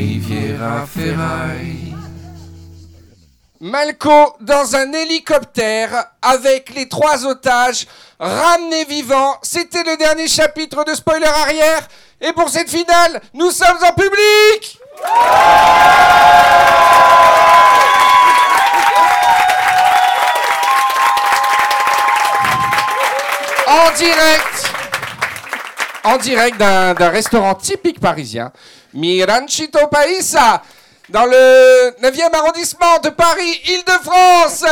[0.00, 1.94] Riviera Ferraille.
[3.60, 7.86] Malco dans un hélicoptère avec les trois otages
[8.18, 9.36] ramenés vivants.
[9.42, 11.86] C'était le dernier chapitre de Spoiler Arrière.
[12.18, 14.78] Et pour cette finale, nous sommes en public
[23.66, 24.72] En direct
[26.04, 28.50] En direct d'un restaurant typique parisien,
[28.94, 30.62] Miranchito Paisa,
[31.08, 34.64] dans le 9e arrondissement de Paris, Île-de-France.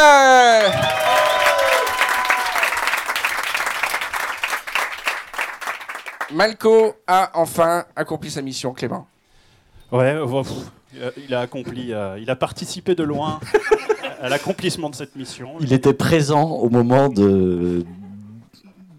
[6.33, 9.07] Malco a enfin accompli sa mission, Clément.
[9.91, 10.15] Ouais,
[10.95, 13.41] il a- il a accompli, euh, il a participé de loin
[14.21, 15.53] à l'accomplissement de cette mission.
[15.61, 17.85] Il était présent au moment de,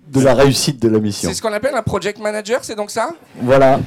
[0.08, 1.30] de la réussite de la mission.
[1.30, 3.12] C'est ce qu'on appelle un project manager, c'est donc ça?
[3.36, 3.80] Voilà.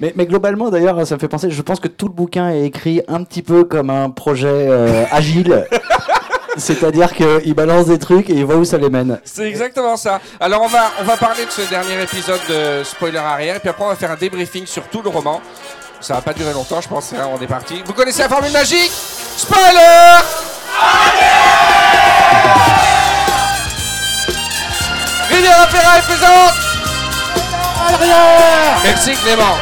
[0.00, 2.64] Mais, mais globalement, d'ailleurs, ça me fait penser, je pense que tout le bouquin est
[2.64, 5.66] écrit un petit peu comme un projet euh, agile.
[6.56, 9.18] C'est-à-dire qu'il balance des trucs et il voit où ça les mène.
[9.24, 10.20] C'est exactement ça.
[10.38, 13.68] Alors on va, on va parler de ce dernier épisode de Spoiler Arrière, et puis
[13.68, 15.40] après on va faire un débriefing sur tout le roman.
[16.00, 17.82] Ça va pas durer longtemps, je pense, hein, on est parti.
[17.84, 18.92] Vous connaissez la formule magique?
[19.36, 20.20] Spoiler
[25.30, 26.63] Riviera Ferraille présente
[28.84, 29.58] Merci Clément.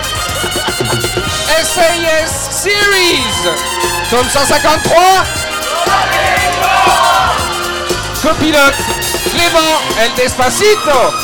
[1.62, 3.24] SAS Series,
[4.10, 5.24] tome 153.
[8.22, 8.74] Copilote
[9.30, 11.14] Clément El Despacito.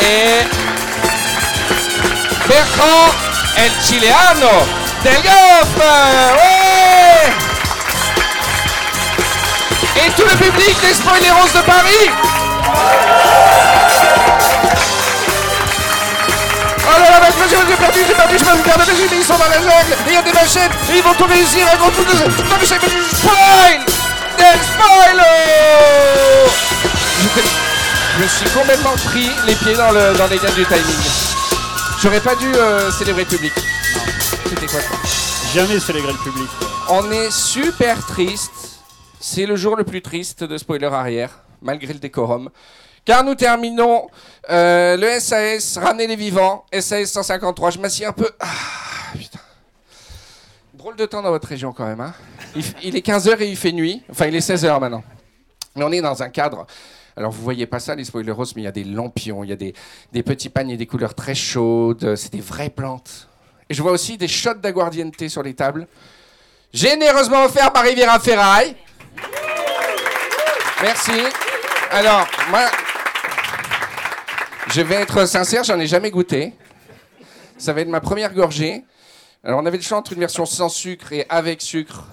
[0.00, 0.46] Et
[2.48, 3.12] Bertrand
[3.56, 4.66] El Chileano
[5.04, 5.68] Del Golf.
[9.96, 12.10] Et tout le public des Spoileros de Paris.
[16.84, 19.38] Oh là là, mais monsieur, j'ai perdu, j'ai perdu, je me garde, mais ils sont
[19.38, 21.78] dans la jungle, et il y a des machines, et ils vont tout réussir, ils
[21.78, 22.02] vont tout...
[22.02, 23.80] Non mais du spoil
[24.36, 25.22] Del spoiler
[27.22, 27.48] J'étais-
[28.18, 31.02] Je me suis complètement pris les pieds dans, le, dans les liens du timing.
[32.02, 33.52] J'aurais pas dû euh, célébrer le public.
[34.48, 34.80] C'était quoi
[35.54, 36.48] Jamais célébrer le public.
[36.88, 38.50] On est super triste.
[39.20, 41.30] C'est le jour le plus triste de Spoiler Arrière,
[41.62, 42.50] malgré le décorum.
[43.04, 44.08] Car nous terminons
[44.50, 47.70] euh, le SAS, ramener les vivants, SAS 153.
[47.70, 48.30] Je m'assieds un peu.
[48.38, 48.46] Ah,
[49.18, 49.40] putain.
[50.74, 52.00] Drôle de temps dans votre région quand même.
[52.00, 52.14] Hein
[52.82, 54.02] il, est 15h et il fait nuit.
[54.10, 55.02] Enfin, il est 16h maintenant.
[55.74, 56.66] Mais on est dans un cadre.
[57.16, 59.52] Alors, vous voyez pas ça, les spoileros, mais il y a des lampions, il y
[59.52, 59.74] a des,
[60.12, 62.14] des petits paniers, des couleurs très chaudes.
[62.16, 63.28] C'est des vraies plantes.
[63.68, 65.88] Et je vois aussi des shots d'aguardiente sur les tables.
[66.72, 68.76] Généreusement offert par Riviera Ferraille.
[70.82, 71.12] Merci.
[71.92, 72.70] Alors, moi,
[74.68, 76.54] je vais être sincère, j'en ai jamais goûté.
[77.58, 78.84] Ça va être ma première gorgée.
[79.44, 82.04] Alors, on avait le choix entre une version sans sucre et avec sucre.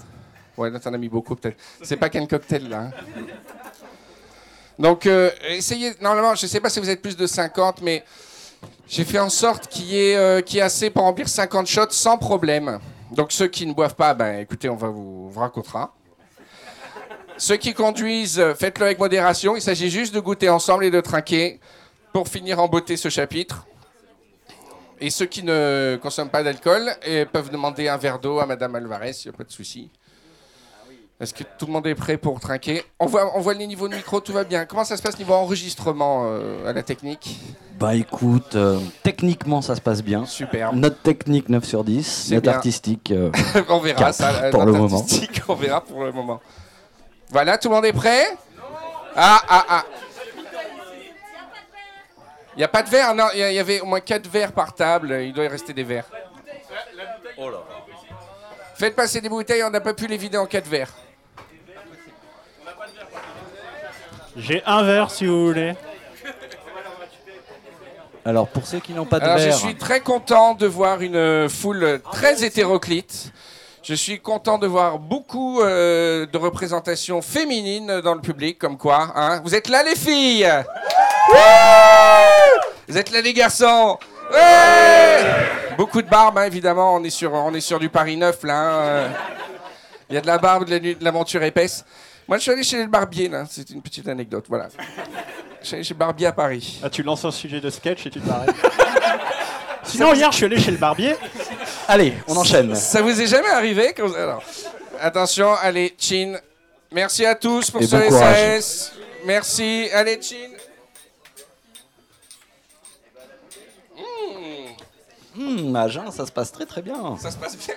[0.57, 1.57] Ouais, là, t'en as mis beaucoup, peut-être.
[1.81, 2.79] C'est pas qu'un cocktail, là.
[2.79, 2.91] hein.
[4.77, 5.93] Donc, euh, essayez.
[6.01, 8.03] Normalement, je sais pas si vous êtes plus de 50, mais
[8.87, 12.79] j'ai fait en sorte qu'il y, ait, euh, assez pour remplir 50 shots sans problème.
[13.11, 15.93] Donc, ceux qui ne boivent pas, ben, écoutez, on va vous, vous racontera.
[17.39, 19.55] Ceux qui conduisent, euh, faites-le avec modération.
[19.55, 21.59] Il s'agit juste de goûter ensemble et de trinquer
[22.13, 23.65] pour finir en beauté ce chapitre.
[24.99, 26.91] Et ceux qui ne consomment pas d'alcool
[27.31, 29.89] peuvent demander un verre d'eau à Madame Alvarez, il n'y a pas de souci.
[31.21, 32.83] Est-ce que tout le monde est prêt pour trinquer?
[32.99, 34.65] On voit, on voit les niveaux de micro, tout va bien.
[34.65, 37.39] Comment ça se passe niveau enregistrement euh, à la technique?
[37.79, 40.25] Bah écoute, euh, techniquement ça se passe bien.
[40.25, 40.73] Super.
[40.73, 42.53] Note technique 9 sur 10, C'est note bien.
[42.53, 43.11] artistique.
[43.11, 43.31] euh,
[43.69, 44.97] on verra Quatre ça la pour note le moment.
[44.99, 46.41] artistique, on verra pour le moment.
[47.29, 48.35] Voilà, tout le monde est prêt?
[49.15, 49.85] Ah, ah, ah.
[52.55, 53.13] Il n'y a pas de verre?
[53.13, 55.17] Non, il y, avait au moins 4 verres par table.
[55.21, 56.07] Il doit y rester des verres.
[58.75, 60.93] Faites passer des bouteilles, on n'a pas pu les vider en 4 verres.
[64.35, 65.75] J'ai un verre si vous voulez.
[68.25, 71.01] Alors pour ceux qui n'ont pas de Alors, je verre, suis très content de voir
[71.01, 73.31] une foule très hétéroclite.
[73.81, 79.11] Je suis content de voir beaucoup euh, de représentations féminines dans le public, comme quoi.
[79.15, 80.45] Hein Vous êtes là, les filles
[81.33, 83.97] Ouais Vous êtes là, les garçons
[84.31, 85.23] Ouais
[85.77, 86.95] Beaucoup de barbe, hein, évidemment.
[86.95, 88.53] On est, sur, on est sur du Paris 9, là.
[88.59, 89.07] hein, euh.
[90.09, 91.85] Il y a de la barbe, de la, nu- de la monture épaisse.
[92.27, 93.45] Moi, je suis allé chez le barbier, là.
[93.49, 94.67] C'est une petite anecdote, voilà.
[95.61, 96.79] Je suis allé chez le barbier à Paris.
[96.83, 98.55] Ah, tu lances un sujet de sketch et tu t'arrêtes.
[99.83, 101.15] Sinon, hier, je suis allé chez le barbier.
[101.89, 102.73] Allez, on enchaîne.
[102.75, 104.43] Ça vous est jamais arrivé quand vous- alors,
[105.01, 106.37] Attention, allez, Chin.
[106.91, 108.61] Merci à tous pour Et ce bon courage.
[108.61, 108.91] SAS.
[109.25, 109.89] Merci.
[109.93, 110.49] Allez, Chin.
[115.35, 115.41] Mmh.
[115.41, 117.15] Hum, à Jeun, ça se passe très très bien.
[117.21, 117.75] Ça se passe bien.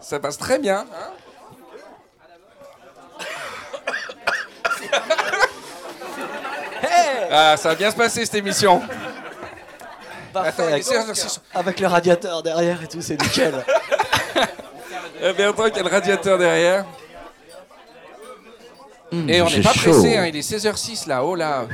[0.00, 0.80] Ça passe très bien.
[0.92, 1.12] hein.
[7.30, 8.82] ah, ça va bien se passer cette émission.
[10.42, 10.82] Parfait.
[11.54, 13.64] Avec, le radiateur derrière et tout, c'est nickel.
[15.22, 16.84] Euh, Bertrand qui a le radiateur derrière.
[19.12, 19.90] Et on n'est pas chaud.
[19.90, 21.66] pressé, hein, il est 16h06 là, oh là.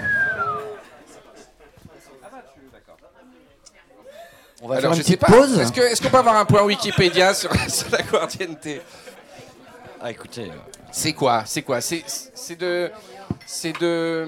[4.63, 5.59] On va Alors faire je une sais petite pas, pause.
[5.59, 8.81] est-ce qu'on peut avoir un point Wikipédia sur, sur la guardianité
[10.01, 10.51] Ah, écoutez.
[10.51, 10.55] euh,
[10.91, 12.03] C'est quoi C'est quoi C'est
[12.59, 12.91] de.
[13.47, 14.27] C'est de.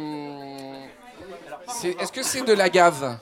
[2.01, 3.19] Est-ce que c'est de l'agave C'est-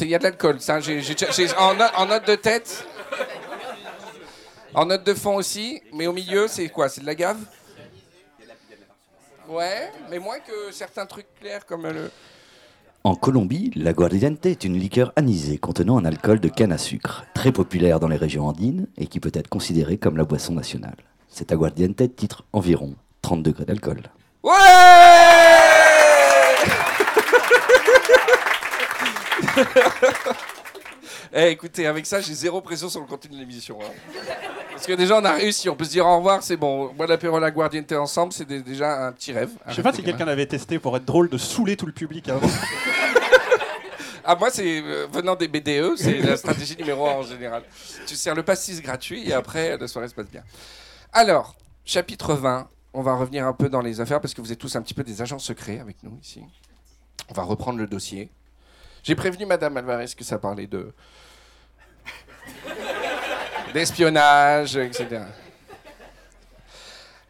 [0.00, 0.80] Il y a de l'alcool, ça.
[0.80, 2.86] j'ai- j'ai- j'ai- en, note, en note de tête.
[4.74, 5.80] En note de fond aussi.
[5.92, 6.88] Mais au milieu, c'est quoi?
[6.88, 7.38] C'est de l'agave
[9.48, 12.10] Ouais, mais moins que certains trucs clairs comme le.
[13.04, 17.52] En Colombie, l'aguardiente est une liqueur anisée contenant un alcool de canne à sucre, très
[17.52, 20.96] populaire dans les régions andines et qui peut être considérée comme la boisson nationale.
[21.28, 24.02] Cet aguardiente titre environ 30 degrés d'alcool.
[24.42, 24.52] Ouais
[31.34, 33.78] Eh, écoutez, avec ça, j'ai zéro pression sur le contenu de l'émission.
[33.82, 33.90] hein.
[34.70, 35.68] Parce que déjà, on a réussi.
[35.68, 36.92] On peut se dire au revoir, c'est bon.
[36.94, 39.50] Moi, l'apéro la Guardiente ensemble, c'est dé- déjà un petit rêve.
[39.68, 42.28] Je sais pas si quelqu'un l'avait testé pour être drôle de saouler tout le public
[42.28, 42.46] avant.
[44.24, 47.62] Ah, moi, c'est euh, venant des BDE, c'est la stratégie numéro un en général.
[48.06, 50.42] Tu sers le pastis gratuit et après, la soirée se passe bien.
[51.12, 51.54] Alors,
[51.84, 52.68] chapitre 20.
[52.94, 54.94] On va revenir un peu dans les affaires parce que vous êtes tous un petit
[54.94, 56.42] peu des agents secrets avec nous ici.
[57.28, 58.30] On va reprendre le dossier.
[59.06, 60.92] J'ai prévenu Madame Alvarez que ça parlait de
[63.72, 65.22] d'espionnage, etc.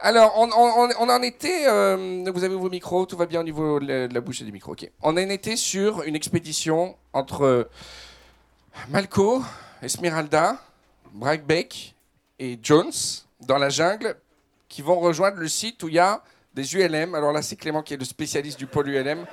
[0.01, 1.67] Alors, on, on- en était.
[1.69, 4.53] euh, vous avez vos micros, tout va bien au niveau de la, bouche et du
[4.53, 4.73] micro.
[4.73, 4.91] ok.
[5.03, 7.69] On en était sur une expédition entre
[8.89, 9.43] Malco,
[9.83, 10.57] Esmeralda,
[11.13, 11.95] Brackbeck
[12.39, 12.93] et Jones
[13.41, 14.17] dans la jungle
[14.71, 16.23] qui vont rejoindre le site où il y a
[16.55, 17.15] des ULM.
[17.15, 19.27] Alors là, c'est Clément qui est le spécialiste du pôle ULM.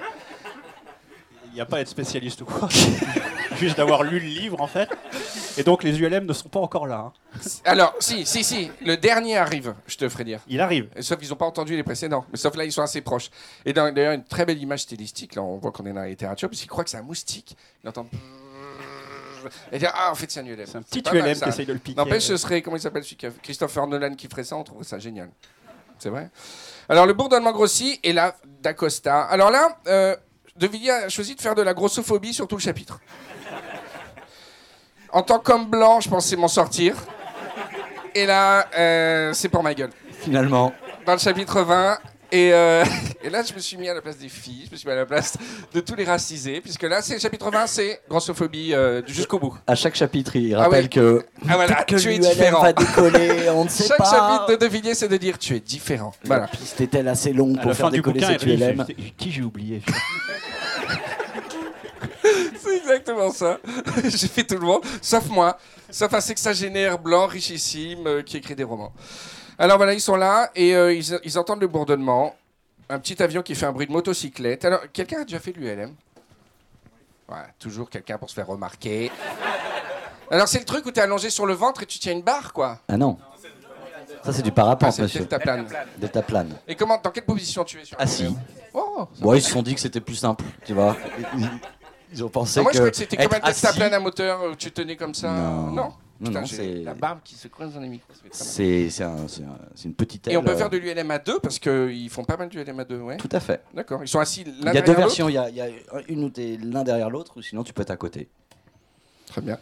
[1.54, 2.68] Il n'y a pas à être spécialiste ou quoi.
[3.58, 4.90] Juste d'avoir lu le livre en fait.
[5.58, 7.12] Et donc les ULM ne sont pas encore là.
[7.12, 7.14] hein.
[7.64, 10.40] Alors, si, si, si, le dernier arrive, je te ferai dire.
[10.48, 10.90] Il arrive.
[11.02, 12.26] Sauf qu'ils n'ont pas entendu les précédents.
[12.32, 13.30] Mais sauf là, ils sont assez proches.
[13.66, 15.36] Et dans- d'ailleurs, une très belle image stylistique.
[15.36, 17.56] Là, on voit qu'on est dans la littérature, parce qu'ils croient que c'est un moustique.
[17.84, 18.08] Ils entendent.
[19.72, 20.66] Et dire, ah, en fait, c'est un ULM.
[20.66, 21.46] C'est un petit pas mal, ULM ça.
[21.46, 21.98] qui essaye de le piquer.
[21.98, 24.64] N'empêche, ce serait, comment il s'appelle celui qui a- Christopher Nolan qui ferait ça, on
[24.64, 25.30] trouverait ça génial.
[26.00, 26.30] C'est vrai
[26.90, 29.22] Alors, le bourdonnement grossit, et là, d'Acosta.
[29.24, 30.16] Alors là, euh,
[30.56, 33.00] De Villiers a choisi de faire de la grossophobie sur tout le chapitre.
[35.12, 36.96] En tant qu'homme blanc, je pensais m'en sortir.
[38.14, 40.72] Et là, euh, c'est pour ma gueule Finalement,
[41.06, 41.98] dans le chapitre 20.
[42.36, 42.84] Et, euh,
[43.24, 44.94] et là, je me suis mis à la place des filles, je me suis mis
[44.94, 45.38] à la place
[45.72, 49.56] de tous les racisés, puisque là, c'est le chapitre 20, c'est grossophobie euh, jusqu'au bout.
[49.68, 50.90] à chaque chapitre, il rappelle oui.
[50.90, 52.64] que, Ah voilà, que tu es différent.
[52.64, 54.10] va décoller, on ne sait Chaque pas.
[54.10, 56.12] chapitre de De Villiers, c'est de dire tu es différent.
[56.26, 56.44] Voilà.
[56.44, 58.84] La piste est-elle assez longue pour faire décoller cette ULM
[59.16, 59.82] Qui j'ai oublié?
[62.62, 63.60] C'est exactement ça.
[64.04, 65.58] J'ai fait tout le monde, sauf moi,
[65.90, 68.94] sauf un sexagénaire blanc richissime euh, qui écrit des romans.
[69.64, 72.36] Alors voilà, ils sont là et euh, ils, ils entendent le bourdonnement.
[72.90, 74.66] Un petit avion qui fait un bruit de motocyclette.
[74.66, 75.96] Alors, quelqu'un a déjà fait l'ULM
[77.30, 79.10] Ouais, toujours quelqu'un pour se faire remarquer.
[80.30, 82.22] Alors, c'est le truc où tu es allongé sur le ventre et tu tiens une
[82.24, 82.80] barre, quoi.
[82.90, 83.18] Ah non.
[84.26, 85.20] Ça, c'est du Ah, parapente, c'est le monsieur.
[85.22, 85.66] deltaplane.
[85.98, 86.56] Deltaplane.
[86.68, 88.24] Et comment, dans quelle position tu es sur Assis.
[88.26, 88.38] avion?
[88.74, 90.98] Oh, ils se sont dit que c'était plus simple, tu vois.
[92.12, 92.76] Ils- ont pensé Ah, moi, que.
[92.78, 95.32] je croyais que c'était comme un deltaplane à moteur où tu tenais comme ça.
[95.32, 95.72] Non.
[95.72, 95.94] Non?
[96.24, 98.14] Non, Putain, non, j'ai c'est- la barbe qui se coince dans les micros.
[98.32, 100.78] C'est c'est un- c'est un- c'est une petite Et on aile, peut euh, faire de
[100.78, 103.18] l'ULM à deux parce qu'ils font pas mal de l'ULM à deux, ouais.
[103.18, 103.62] Tout à fait.
[103.74, 104.02] D'accord.
[104.04, 105.28] Ils sont assis l'un Il y a deux versions.
[105.28, 105.68] Il y a, il y a
[106.08, 108.30] une où tu es l'un derrière l'autre, ou sinon tu peux être à côté.
[109.28, 109.58] Très bien.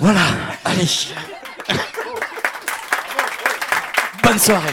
[0.00, 0.20] Voilà,
[0.64, 0.84] allez.
[4.22, 4.72] Bonne soirée.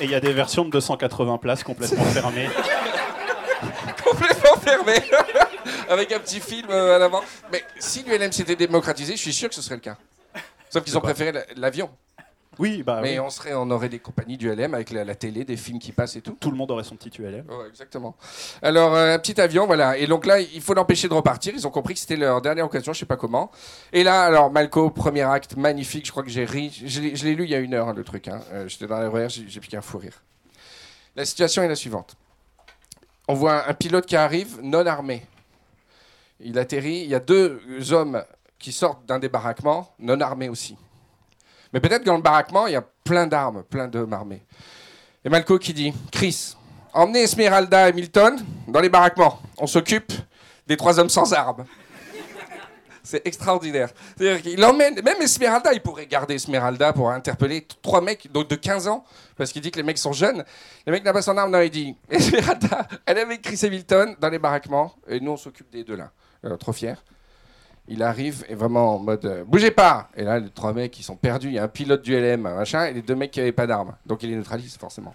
[0.00, 2.48] Et il y a des versions de 280 places complètement fermées.
[4.04, 4.94] Complètement fermé.
[5.88, 7.22] Avec un petit film euh, à l'avant.
[7.52, 9.96] Mais si l'ULM s'était démocratisé, je suis sûr que ce serait le cas.
[10.70, 11.90] Sauf qu'ils ont préféré la- l'avion.
[12.58, 13.20] Oui, bah Mais oui.
[13.20, 16.16] on, serait, on aurait des compagnies d'ULM avec la, la télé, des films qui passent
[16.16, 16.36] et tout.
[16.40, 17.44] tout le monde aurait son petit ULM.
[17.48, 18.16] Ouais, exactement.
[18.62, 19.96] Alors, euh, un petit avion, voilà.
[19.96, 21.52] Et donc là, il faut l'empêcher de repartir.
[21.54, 23.52] Ils ont compris que c'était leur dernière occasion, je sais pas comment.
[23.92, 26.04] Et là, alors, Malco, premier acte, magnifique.
[26.06, 26.82] Je crois que j'ai ri.
[26.84, 28.26] Je l'ai lu il y a une heure, hein, le truc.
[28.26, 28.40] hein.
[28.52, 30.20] Euh, J'étais dans l'horaire, j'ai j'ai piqué un fou rire.
[31.14, 32.16] La situation est la suivante.
[33.28, 35.24] On voit un, un pilote qui arrive, non armé.
[36.40, 37.00] Il atterrit.
[37.02, 37.60] Il y a deux
[37.92, 38.22] hommes
[38.58, 40.76] qui sortent d'un débarquement, non armés aussi.
[41.72, 44.42] Mais peut-être que dans le baraquement, il y a plein d'armes, plein d'hommes armés.
[45.24, 46.56] Et Malco qui dit Chris,
[46.92, 49.40] emmenez Esmeralda et Milton dans les baraquements.
[49.58, 50.12] On s'occupe
[50.66, 51.64] des trois hommes sans armes.
[53.02, 53.90] C'est extraordinaire.
[54.16, 58.88] C'est-à-dire qu'il emmène, même Esmeralda, il pourrait garder Esmeralda pour interpeller trois mecs de 15
[58.88, 59.04] ans,
[59.36, 60.44] parce qu'il dit que les mecs sont jeunes.
[60.86, 63.70] Les mecs n'ont pas son arme, non, il dit Esmeralda, elle est avec Chris et
[63.70, 66.10] Milton dans les baraquements, et nous on s'occupe des deux là.
[66.44, 67.02] Euh, trop fier.
[67.88, 71.02] Il arrive et vraiment en mode euh, bougez pas Et là, les trois mecs ils
[71.02, 71.48] sont perdus.
[71.48, 73.66] Il y a un pilote du LM, machin, et les deux mecs qui n'avaient pas
[73.66, 73.94] d'armes.
[74.06, 75.14] Donc il les neutralise forcément.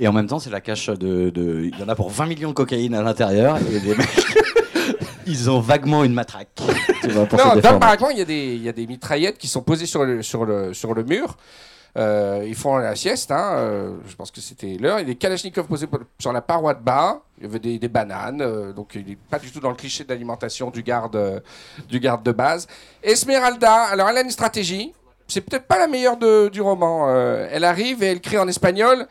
[0.00, 2.26] Et en même temps, c'est la cache de, de- Il y en a pour 20
[2.26, 3.58] millions de cocaïne à l'intérieur.
[3.58, 4.08] Et les mecs,
[5.26, 6.48] ils ont vaguement une matraque.
[7.02, 7.44] Tu vois, pour Non,
[7.78, 10.22] baraquement, il y, a des- il y a des mitraillettes qui sont posées sur le,
[10.22, 11.36] sur le, sur le mur.
[11.96, 14.98] Euh, ils font la sieste, hein, euh, je pense que c'était l'heure.
[14.98, 15.86] Il y a des kalachnikovs posés
[16.18, 17.22] sur la paroi de bas.
[17.44, 19.74] Il y avait des, des bananes, euh, donc il n'est pas du tout dans le
[19.76, 21.40] cliché d'alimentation du garde, euh,
[21.90, 22.66] du garde de base.
[23.02, 24.94] Esmeralda, alors elle a une stratégie.
[25.28, 27.10] C'est peut-être pas la meilleure de- du roman.
[27.10, 29.06] Euh, elle arrive et elle crie en espagnol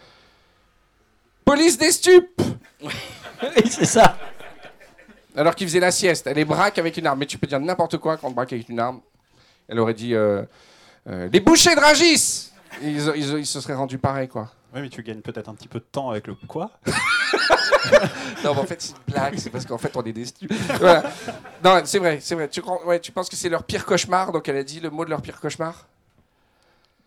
[1.46, 2.42] Police des stupes
[2.82, 2.90] Oui,
[3.70, 4.18] c'est ça.
[5.36, 6.26] alors qu'il faisait la sieste.
[6.26, 7.20] Elle les braque avec une arme.
[7.20, 9.00] Mais tu peux dire n'importe quoi quand on braque avec une arme.
[9.68, 10.16] Elle aurait dit
[11.06, 12.50] Les bouchers de Ragis
[12.82, 14.50] ils, ils- ils se seraient rendus pareil, quoi.
[14.76, 16.72] Oui, mais tu gagnes peut-être un petit peu de temps avec le quoi
[18.44, 19.38] Non, mais en fait, c'est une blague.
[19.38, 20.26] C'est parce qu'en fait, on est des.
[20.80, 21.04] Voilà.
[21.64, 22.48] Non, c'est vrai, c'est vrai.
[22.50, 24.90] Tu, crois- ouais, tu penses que c'est leur pire cauchemar Donc, elle a dit le
[24.90, 25.86] mot de leur pire cauchemar?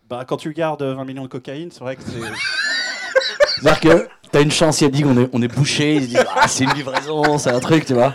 [0.08, 2.20] Bah, quand tu gardes 20 millions de cocaïne, c'est vrai que c'est.
[3.60, 6.24] C'est-à-dire que t'as une chance, il dit qu'on est, on est bouché, ils se disent
[6.36, 8.14] ah, c'est une livraison, c'est un truc, tu vois.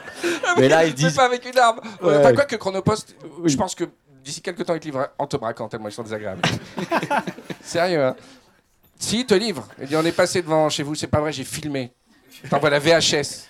[0.58, 1.82] Mais là, ils Mais disent pas avec une arme.
[2.02, 2.16] Ouais.
[2.18, 3.50] Enfin, quoi que Chronopost, Oui.
[3.50, 3.86] je pense que
[4.24, 6.42] d'ici quelques temps, ils te livrent en te braquant tellement ils sont désagréables.
[7.62, 8.16] Sérieux, hein
[9.02, 9.68] Si, ils te livrent.
[9.82, 11.92] Il dit on est passé devant chez vous, c'est pas vrai, j'ai filmé.
[12.50, 13.48] T'envoies la VHS.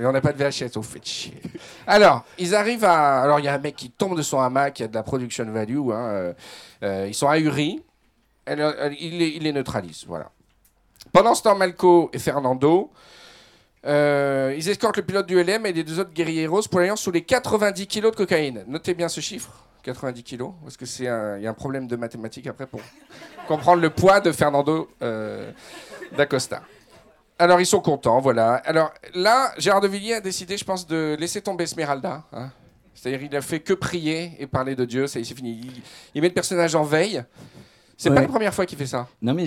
[0.00, 1.40] Et on n'a pas de VHS, vous faites chier.
[1.86, 3.20] Alors, ils arrivent à.
[3.22, 4.94] Alors, il y a un mec qui tombe de son hamac, il y a de
[4.94, 5.90] la production value.
[5.92, 6.32] hein, euh,
[6.82, 7.82] euh, ils sont ahuris.
[8.48, 10.30] Il, il les neutralise, voilà.
[11.12, 12.90] Pendant ce temps, Malco et Fernando,
[13.86, 17.12] euh, ils escortent le pilote du LM et les deux autres guerrieros pour l'alliance sous
[17.12, 18.64] les 90 kilos de cocaïne.
[18.66, 19.52] Notez bien ce chiffre,
[19.84, 22.80] 90 kilos, parce que c'est y a un problème de mathématiques après pour
[23.46, 25.52] comprendre le poids de Fernando euh,
[26.16, 26.62] d'Acosta.
[27.38, 28.54] Alors ils sont contents, voilà.
[28.64, 32.24] Alors là, Gérard de Villiers a décidé, je pense, de laisser tomber Esmeralda.
[32.32, 32.50] hein.
[32.94, 35.82] C'est-à-dire il a fait que prier et parler de Dieu, ça y est, c'est fini.
[36.14, 37.22] Il met le personnage en veille.
[37.96, 38.16] C'est Ouais.
[38.16, 39.06] pas la première fois qu'il fait ça.
[39.22, 39.44] Non, mais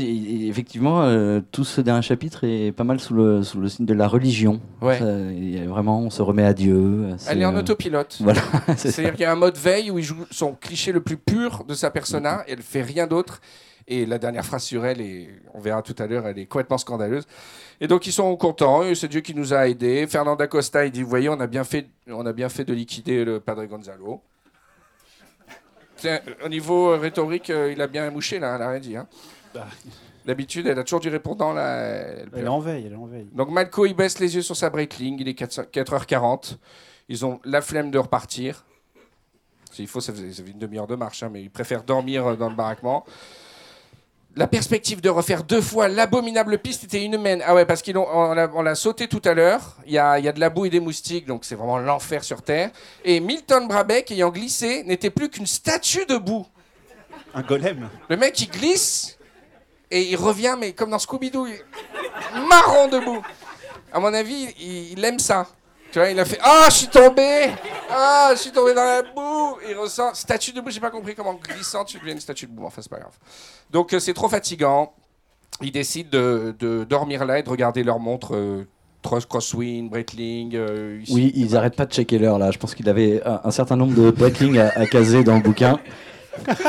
[0.47, 3.93] effectivement, euh, tout ce dernier chapitre est pas mal sous le, sous le signe de
[3.93, 4.61] la religion.
[4.81, 4.99] Ouais.
[4.99, 7.09] Ça, il y a vraiment, on se remet à Dieu.
[7.29, 8.17] Elle est en euh, autopilote.
[8.21, 8.41] Voilà.
[8.77, 11.63] C'est-à-dire qu'il y a un mode veille où il joue son cliché le plus pur
[11.67, 13.41] de sa persona, et elle fait rien d'autre.
[13.89, 16.77] Et la dernière phrase sur elle, et on verra tout à l'heure, elle est complètement
[16.77, 17.23] scandaleuse.
[17.79, 20.05] Et donc ils sont contents, c'est Dieu qui nous a aidés.
[20.07, 22.73] Fernando Acosta, il dit, vous voyez, on a bien fait, on a bien fait de
[22.73, 24.21] liquider le Padre Gonzalo.
[25.97, 28.95] Tiens, au niveau euh, rhétorique, euh, il a bien mouché là, elle a rien dit.
[28.95, 29.07] hein.
[29.53, 29.67] Bah.
[30.25, 31.77] D'habitude, elle a toujours du répondant là.
[32.35, 33.27] elle est en veille, elle est en veille.
[33.33, 36.57] Donc Malco, il baisse les yeux sur sa Breitling, il est 4 4h40.
[37.09, 38.65] Ils ont la flemme de repartir.
[39.71, 42.49] S'il faut, ça fait une demi-heure de marche, hein, mais ils préfèrent dormir euh, dans
[42.49, 43.05] le baraquement.
[44.37, 47.41] La perspective de refaire deux fois l'abominable piste était inhumaine.
[47.43, 49.77] Ah ouais, parce qu'on on l'a sauté tout à l'heure.
[49.87, 52.23] Il y a, y a de la boue et des moustiques, donc c'est vraiment l'enfer
[52.23, 52.69] sur Terre.
[53.03, 56.45] Et Milton Brabeck, ayant glissé, n'était plus qu'une statue de boue.
[57.33, 59.17] Un golem Le mec, il glisse
[59.89, 61.47] et il revient, mais comme dans Scooby-Doo,
[62.47, 63.23] marron debout.
[63.91, 65.47] À mon avis, il, il aime ça.
[66.05, 67.49] Il a fait Ah, je suis tombé
[67.89, 71.15] Ah, je suis tombé dans la boue Il ressent statue de boue, j'ai pas compris
[71.15, 72.65] comment glissant tu deviens une statue de boue.
[72.65, 73.15] Enfin, c'est pas grave.
[73.71, 74.93] Donc, euh, c'est trop fatigant.
[75.61, 78.35] Ils décident de, dormir là et de regarder leur montre.
[78.35, 78.67] Euh,
[79.03, 80.55] Cross- Crosswind, Breitling.
[80.55, 80.99] euh.
[81.09, 82.51] Oui, ils arrêtent pas de checker l'heure là.
[82.51, 85.79] Je pense qu'il avait un, certain nombre de breaking à, à caser dans le bouquin.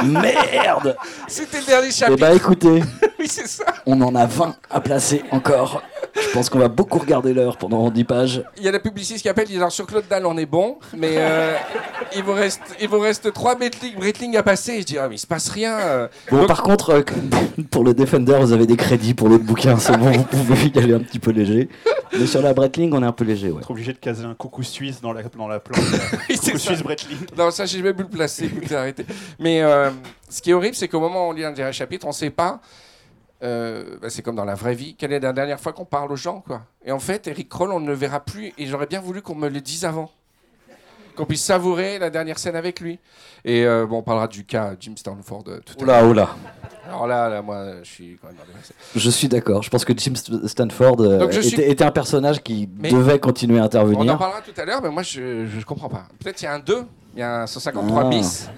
[0.04, 0.96] Merde
[1.26, 2.20] C'était le dernier Eh chapitre.
[2.20, 2.82] bah écoutez,
[3.18, 3.64] Oui, c'est ça.
[3.86, 5.82] on en a 20 à placer encore.
[6.20, 8.42] Je pense qu'on va beaucoup regarder l'heure pendant 10 pages.
[8.56, 10.46] Il y a la publiciste qui appelle, il dit alors sur Claude Dalle on est
[10.46, 11.54] bon, mais euh,
[12.16, 14.72] il, vous reste, il vous reste trois Breitling, Breitling à passer.
[14.72, 15.78] Et je dis ah mais il se passe rien.
[15.78, 16.08] euh.
[16.30, 17.02] Bon, Donc- par contre, euh,
[17.70, 20.78] pour le Defender, vous avez des crédits pour l'autre bouquin, c'est bon, vous pouvez y
[20.78, 21.68] aller un petit peu léger.
[22.18, 23.60] Mais sur la Breitling, on est un peu léger, ouais.
[23.60, 25.84] Être obligé de caser un coucou suisse dans la, dans la planche.
[26.30, 26.66] Oui, c'est coucou ça.
[26.70, 27.18] suisse Breitling.
[27.36, 28.46] Non ça j'ai même pu le placer.
[28.46, 29.04] Écoutez, arrêtez.
[29.38, 29.90] Mais euh,
[30.28, 32.30] ce qui est horrible c'est qu'au moment où on lit un dernier chapitre, on sait
[32.30, 32.60] pas.
[33.42, 34.94] euh, bah, c'est comme dans la vraie vie.
[34.96, 37.70] Quelle est la dernière fois qu'on parle aux gens quoi Et en fait, Eric Kroll,
[37.72, 38.52] on ne le verra plus.
[38.58, 40.10] Et j'aurais bien voulu qu'on me le dise avant.
[41.14, 42.98] Qu'on puisse savourer la dernière scène avec lui.
[43.44, 46.04] Et euh, bon, on parlera du cas Jim Stanford tout à l'heure.
[46.04, 46.28] Oula, oula.
[46.86, 48.36] Alors là, là, moi, je suis quand même.
[48.96, 49.62] Je suis d'accord.
[49.62, 53.58] Je pense que Jim St- Stanford euh, suis- était, un personnage qui Mais- devait continuer
[53.58, 54.16] à On en intervenir.
[54.18, 55.20] parlera tout à l'heure, mais moi, je
[55.56, 56.06] ne comprends pas.
[56.22, 56.84] Peut-être il y a un 2,
[57.14, 58.08] il y a un 153 Ah.
[58.08, 58.48] bis,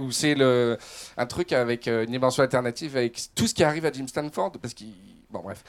[0.00, 0.78] où c'est le,
[1.16, 4.52] un truc avec euh, une dimension alternative, avec tout ce qui arrive à Jim Stanford,
[4.60, 4.94] parce qu'il...
[5.30, 5.62] Bon, bref.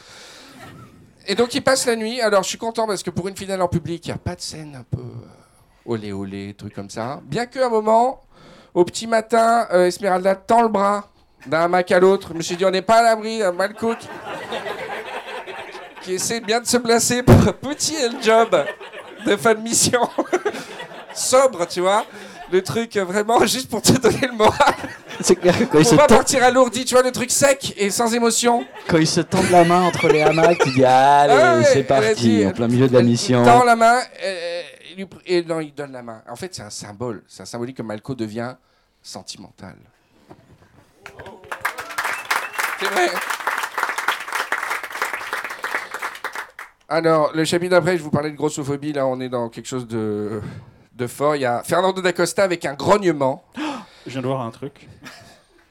[1.28, 2.20] Et donc il passe la nuit.
[2.22, 4.36] Alors je suis content parce que pour une finale en public, il n'y a pas
[4.36, 7.22] de scène un peu euh, olé olé, truc comme ça.
[7.24, 8.24] Bien qu'à un moment,
[8.74, 11.10] au petit matin, euh, Esmeralda tend le bras
[11.46, 12.30] d'un hamac à l'autre.
[12.32, 14.08] Je me suis dit, on n'est pas à l'abri d'un Malco qui,
[16.02, 18.66] qui essaie bien de se placer pour un petit job
[19.26, 20.02] de fin de mission.
[21.14, 22.06] Sobre, tu vois.
[22.52, 24.76] Le truc euh, vraiment juste pour te donner le moral.
[25.22, 27.90] C'est clair que quand ils, se pas partir alourdi, tu vois, le truc sec et
[27.90, 28.66] sans émotion.
[28.88, 31.84] quand ils se tendent la main entre les hamacs, tu dis allez, Ah ouais, c'est
[31.84, 33.42] parti, en plein milieu de la mission.
[33.42, 34.00] Il tend la main
[34.98, 36.22] il et non, il donne la main.
[36.30, 37.24] En fait, c'est un symbole.
[37.28, 38.56] C'est un symbolique que Malco devient
[39.02, 39.76] sentimental.
[42.80, 43.10] C'est vrai.
[46.90, 48.94] Alors, le chapitre d'après, je vous parlais de grossophobie.
[48.94, 50.42] Là, on est dans quelque chose de,
[51.02, 51.36] de fort.
[51.36, 53.44] Il y a Fernando d'Acosta avec un grognement.
[54.06, 54.88] Je viens de voir un truc.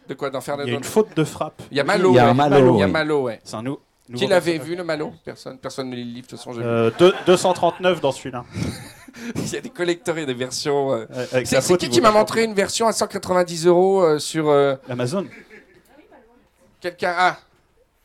[0.09, 1.63] De quoi dans Il y a une faute de frappe.
[1.71, 2.11] Il y a Malo.
[2.11, 2.89] Il y a Malo, Il y a.
[2.89, 3.41] Malo, ouais.
[3.45, 5.13] C'est un nou- nouveau Qui l'avait vu, le Malo?
[5.25, 5.57] Personne.
[5.59, 6.59] Personne ne lit le livre, de toute façon.
[6.59, 8.45] Euh, deux- 239 dans celui-là.
[9.37, 10.93] Il y a des collecteurs et des versions.
[10.93, 11.07] euh,
[11.45, 14.75] C'est qui il qui m'a montré une version à 190 euros euh, sur euh.
[14.89, 15.27] Amazon.
[16.81, 17.37] quelqu'un Ah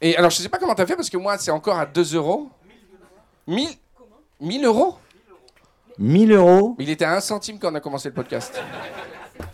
[0.02, 2.16] Et alors je sais pas comment t'as fait parce que moi c'est encore à 2
[2.16, 2.50] euros.
[3.48, 3.70] 1000
[4.42, 4.98] 1000 euros?
[5.98, 8.60] 1000 euros, il était à 1 centime quand on a commencé le podcast.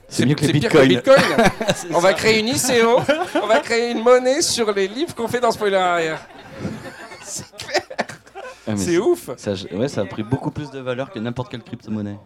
[0.07, 1.15] c'est mieux que les pire que bitcoins.
[1.17, 1.91] le Bitcoin.
[1.95, 3.01] on va créer une ICO,
[3.41, 6.19] on va créer une monnaie sur les livres qu'on fait dans Spoiler arrière.
[8.67, 9.29] Ah, mais C'est ouf.
[9.38, 12.17] Ça, ouais, ça a pris beaucoup plus de valeur que n'importe quelle crypto-monnaie.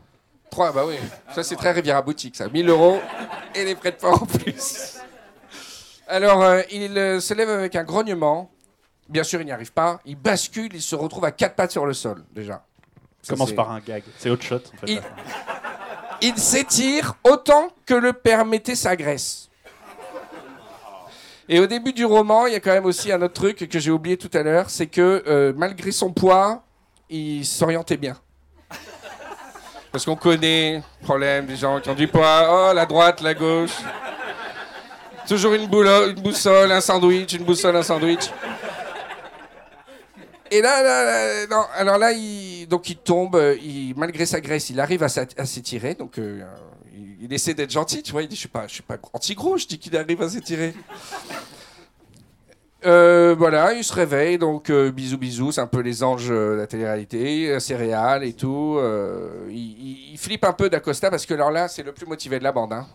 [0.51, 0.95] 3, bah oui.
[1.33, 2.47] Ça, c'est très Riviera Boutique, ça.
[2.47, 2.99] 1000 euros
[3.53, 4.97] et les frais de port en plus.
[6.07, 8.51] Alors, euh, il euh, se lève avec un grognement.
[9.09, 9.99] Bien sûr, il n'y arrive pas.
[10.05, 12.63] Il bascule, il se retrouve à quatre pattes sur le sol, déjà.
[13.25, 14.03] Ça, Commence par un gag.
[14.19, 14.57] C'est autre shot.
[14.57, 15.01] En fait,
[16.21, 19.49] Il- s'étire autant que le permettait sa graisse.
[21.49, 23.79] Et au début du roman, il y a quand même aussi un autre truc que
[23.79, 26.61] j'ai oublié tout à l'heure, c'est que euh, malgré son poids,
[27.09, 28.15] il s'orientait bien.
[29.91, 32.69] Parce qu'on connaît le problème des gens qui ont du poids.
[32.69, 33.77] Oh, la droite, la gauche.
[35.27, 38.29] Toujours une boussole, un sandwich, une boussole, un sandwich.
[40.55, 44.39] Et là, là, là, non, alors là, il, donc il tombe, euh, il, malgré sa
[44.39, 45.95] graisse, il arrive à s'étirer.
[45.95, 46.45] Donc euh,
[46.93, 48.21] il, il essaie d'être gentil, tu vois.
[48.23, 50.73] Il dit Je suis pas, je suis pas anti-gros, je dis qu'il arrive à s'étirer.
[52.85, 56.55] Euh, voilà, il se réveille, donc euh, bisous bisous, c'est un peu les anges de
[56.55, 58.79] la télé-réalité, céréales et tout.
[59.49, 62.51] il, flippe un peu d'Acosta parce que alors là, c'est le plus motivé de la
[62.51, 62.73] bande.
[62.73, 62.85] hein.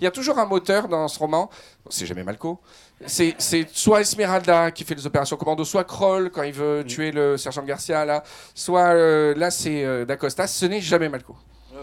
[0.00, 1.50] Il y a toujours un moteur dans ce roman,
[1.88, 2.60] c'est jamais Malco.
[3.06, 7.12] C'est c'est soit Esmeralda qui fait les opérations commando, soit Kroll quand il veut tuer
[7.12, 8.22] le sergent Garcia, là,
[8.54, 11.34] soit euh, là c'est euh, d'Acosta, ce n'est jamais Malco.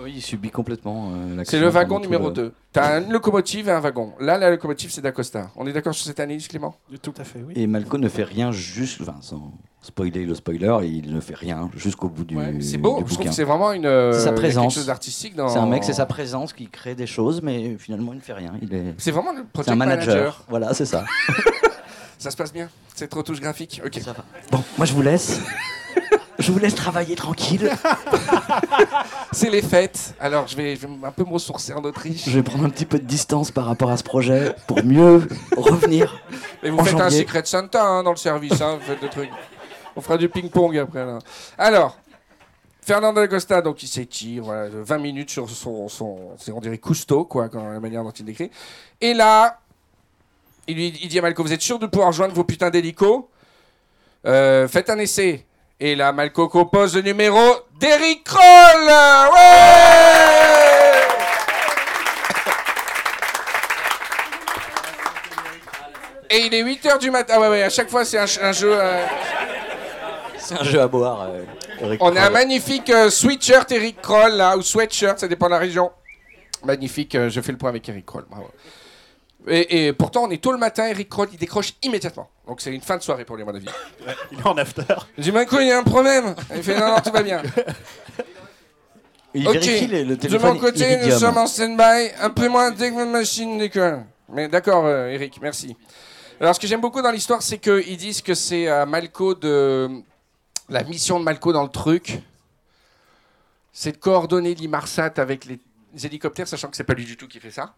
[0.03, 2.53] Oui, il subit complètement euh, C'est le wagon numéro le- 2.
[2.73, 4.13] T'as une locomotive et un wagon.
[4.19, 5.49] Là, la locomotive, c'est d'Acosta.
[5.55, 6.75] On est d'accord sur cette analyse, Clément?
[7.01, 7.53] Tout à fait, oui.
[7.55, 11.69] Et Malco ne fait rien juste, enfin, sans spoiler le spoiler, il ne fait rien
[11.75, 13.86] jusqu'au bout du, Ouais, C'est beau, du je trouve que c'est vraiment une.
[13.86, 14.65] euh, C'est sa présence.
[14.65, 15.47] quelque chose d'artistique dans.
[15.47, 18.33] C'est un mec, c'est sa présence qui crée des choses, mais finalement il ne fait
[18.33, 18.53] rien.
[18.62, 20.07] Il est, C'est vraiment le c'est project un manager.
[20.15, 20.45] manager.
[20.49, 21.05] Voilà, c'est ça.
[22.19, 22.67] Ça se passe bien.
[22.95, 23.79] Cette retouche graphique.
[23.86, 23.99] Ok.
[24.03, 24.25] Ça va.
[24.51, 25.39] Bon, moi je vous laisse.
[26.39, 27.71] Je vous laisse travailler tranquille.
[29.32, 30.13] C'est les fêtes.
[30.19, 32.26] Alors, je vais, je vais un peu me ressourcer en Autriche.
[32.26, 35.28] Je vais prendre un petit peu de distance par rapport à ce projet pour mieux
[35.58, 36.21] revenir.
[36.63, 37.10] Et vous En faites un.
[37.10, 38.62] Secret Santa hein, dans le service.
[38.62, 39.30] Hein, vous faites des trucs.
[39.95, 41.06] On fera du ping-pong après.
[41.06, 41.19] Là.
[41.58, 41.97] Alors,
[42.82, 45.88] Fernando Acosta, donc il s'étire voilà, 20 minutes sur son.
[45.89, 48.52] son c'est, on dirait Cousteau, quoi, quand, la manière dont il décrit.
[49.02, 49.60] Et là,
[50.67, 53.26] il, lui, il dit à Malco Vous êtes sûr de pouvoir joindre vos putains d'hélicos?
[54.26, 55.45] Euh, Faites un essai.
[55.79, 57.39] Et là, Malco compose le numéro
[57.79, 58.87] d'Eric Kroll
[59.33, 61.07] Ouais
[66.29, 67.35] Et il est 8h du matin.
[67.37, 68.71] Ah ouais, ouais, à chaque fois, c'est un, jeu.
[68.73, 69.05] euh,
[70.37, 71.21] C'est un jeu à boire.
[71.29, 71.43] euh,
[71.79, 75.51] Eric On a un magnifique euh, sweatshirt Eric Kroll, là, ou sweatshirt, ça dépend de
[75.51, 75.91] la région.
[76.65, 78.25] Magnifique, je fais le point avec Eric Kroll.
[78.29, 78.49] bravo.
[79.47, 82.29] Et, et pourtant, on est tôt le matin, Eric Kroll, il décroche immédiatement.
[82.47, 83.67] Donc c'est une fin de soirée pour lui, à mon avis.
[84.05, 84.83] Ouais, il est en after.
[85.17, 86.36] Je dis, Marco, il y a un problème.
[86.55, 87.41] Il fait, non, non, tout va bien.
[89.33, 92.71] Il ok, vérifie le, le de mon côté, nous sommes en stand-by, un peu moins
[92.71, 94.03] dès que ma machine décolle.
[94.29, 95.75] Mais d'accord, euh, Eric, merci.
[96.39, 99.89] Alors, ce que j'aime beaucoup dans l'histoire, c'est qu'ils disent que c'est euh, Malco de.
[100.69, 102.19] La mission de Malco dans le truc,
[103.71, 105.60] c'est de coordonner l'Imarsat avec les
[106.03, 107.75] hélicoptères, sachant que c'est pas lui du tout qui fait ça.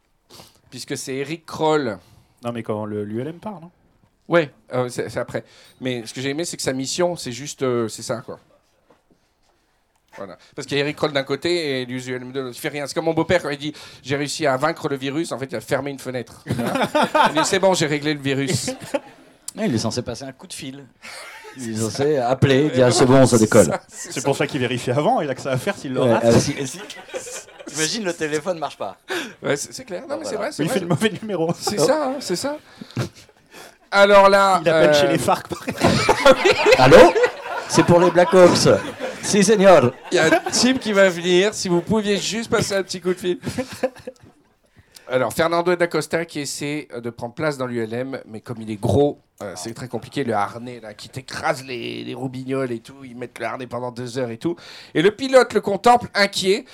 [0.69, 1.97] Puisque c'est Eric Kroll.
[2.43, 3.71] Non, mais quand le- l'ULM part, non?
[4.27, 5.43] Ouais, euh, c'est après.
[5.81, 7.63] Mais ce que j'ai aimé, c'est que sa mission, c'est juste.
[7.63, 8.39] euh, c'est ça, quoi.
[10.17, 10.37] Voilà.
[10.55, 12.55] Parce qu'il y a Eric Kroll d'un côté et l'USULM de l'autre.
[12.57, 12.85] Il fait rien.
[12.87, 15.31] C'est comme mon beau-père quand il dit J'ai réussi à vaincre le virus.
[15.31, 16.43] En fait, il a fermé une fenêtre.
[16.47, 16.89] Voilà.
[17.29, 18.71] il dit C'est bon, j'ai réglé le virus.
[19.57, 20.85] Ouais, il est censé passer un coup de fil.
[21.57, 23.67] Il est censé appeler, dire c'est bon, ça décolle.
[23.87, 26.13] C'est pour ça qu'il vérifie avant, il a que ça à faire s'il le Ouais,
[26.13, 26.25] rate.
[26.25, 26.55] euh, si-
[27.75, 28.97] Imagine le téléphone marche pas.
[29.43, 30.03] Ouais, c'est c'est clair.
[30.07, 30.49] Non, mais c'est Voilà.
[30.49, 30.51] vrai.
[30.51, 30.73] c'est il vrai.
[30.75, 31.53] fait le mauvais numéro.
[31.59, 32.57] C'est ça, hein, c'est ça.
[33.91, 34.59] Alors là.
[34.63, 35.47] Il appelle euh, chez les FARC.
[35.47, 36.39] par exemple.
[36.77, 37.13] Allô?
[37.67, 38.67] C'est pour les Black Ops.
[39.21, 39.91] Si, senior.
[40.11, 41.53] Il y a un type qui va venir.
[41.53, 43.39] Si vous pouviez juste passer un petit coup de fil.
[45.07, 48.79] Alors, Fernando D'Acosta qui essaie euh, de prendre place dans l'ULM, mais comme il est
[48.79, 50.23] gros, euh, c'est très compliqué.
[50.23, 53.03] Le harnais, là, qui t'écrase les, les roubignoles et tout.
[53.03, 54.55] Ils mettent le harnais pendant deux heures et tout.
[54.93, 56.65] Et le pilote le contemple inquiet,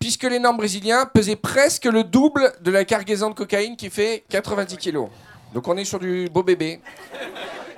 [0.00, 4.76] puisque l'énorme brésilien pesait presque le double de la cargaison de cocaïne qui fait 90
[4.78, 5.08] kilos.
[5.54, 6.80] Donc, on est sur du beau bébé.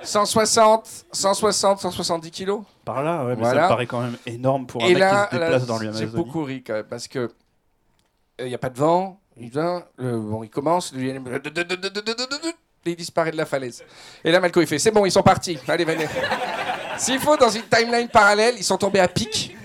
[0.03, 2.61] 160, 160, 170 kilos.
[2.85, 3.61] Par là, ouais, mais Voilà.
[3.61, 5.65] ça me paraît quand même énorme pour un Et mec là, qui se là, déplace
[5.67, 6.11] dans j'ai l'Amazonie.
[6.11, 7.31] beaucoup ri quand même, parce que
[8.39, 9.19] il n'y a pas de vent.
[9.37, 11.11] Il vient, euh, bon, il commence, lui,
[12.85, 13.83] il disparaît de la falaise.
[14.23, 15.57] Et là, Malco, il fait, c'est bon, ils sont partis.
[15.67, 16.07] Allez, venez.
[16.97, 19.55] S'il faut, dans une timeline parallèle, ils sont tombés à pic.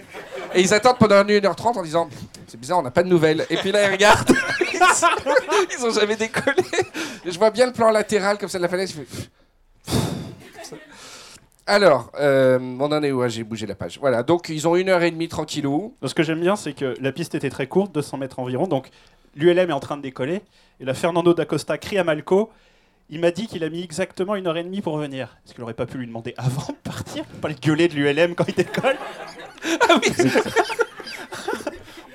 [0.54, 2.08] Et ils attendent pendant 1h30 en disant,
[2.46, 3.46] c'est bizarre, on n'a pas de nouvelles.
[3.50, 4.30] Et puis là, ils regardent.
[5.78, 6.62] ils ont jamais décollé.
[7.24, 8.94] Et je vois bien le plan latéral comme ça de la falaise.
[8.94, 9.98] je fais,
[11.66, 13.98] alors, euh, on en est où Ah, J'ai bougé la page.
[14.00, 15.94] Voilà, donc ils ont une heure et demie tranquillou.
[16.02, 18.66] Ce que j'aime bien, c'est que la piste était très courte, 200 mètres environ.
[18.66, 18.88] Donc,
[19.36, 20.40] l'ULM est en train de décoller.
[20.80, 22.50] Et là, Fernando d'Acosta crie à Malco.
[23.10, 25.36] Il m'a dit qu'il a mis exactement une heure et demie pour venir.
[25.44, 27.24] Est-ce qu'il aurait pas pu lui demander avant de partir?
[27.42, 28.96] Pas le gueuler de l'ULM quand il décolle
[29.64, 30.12] Ah oui,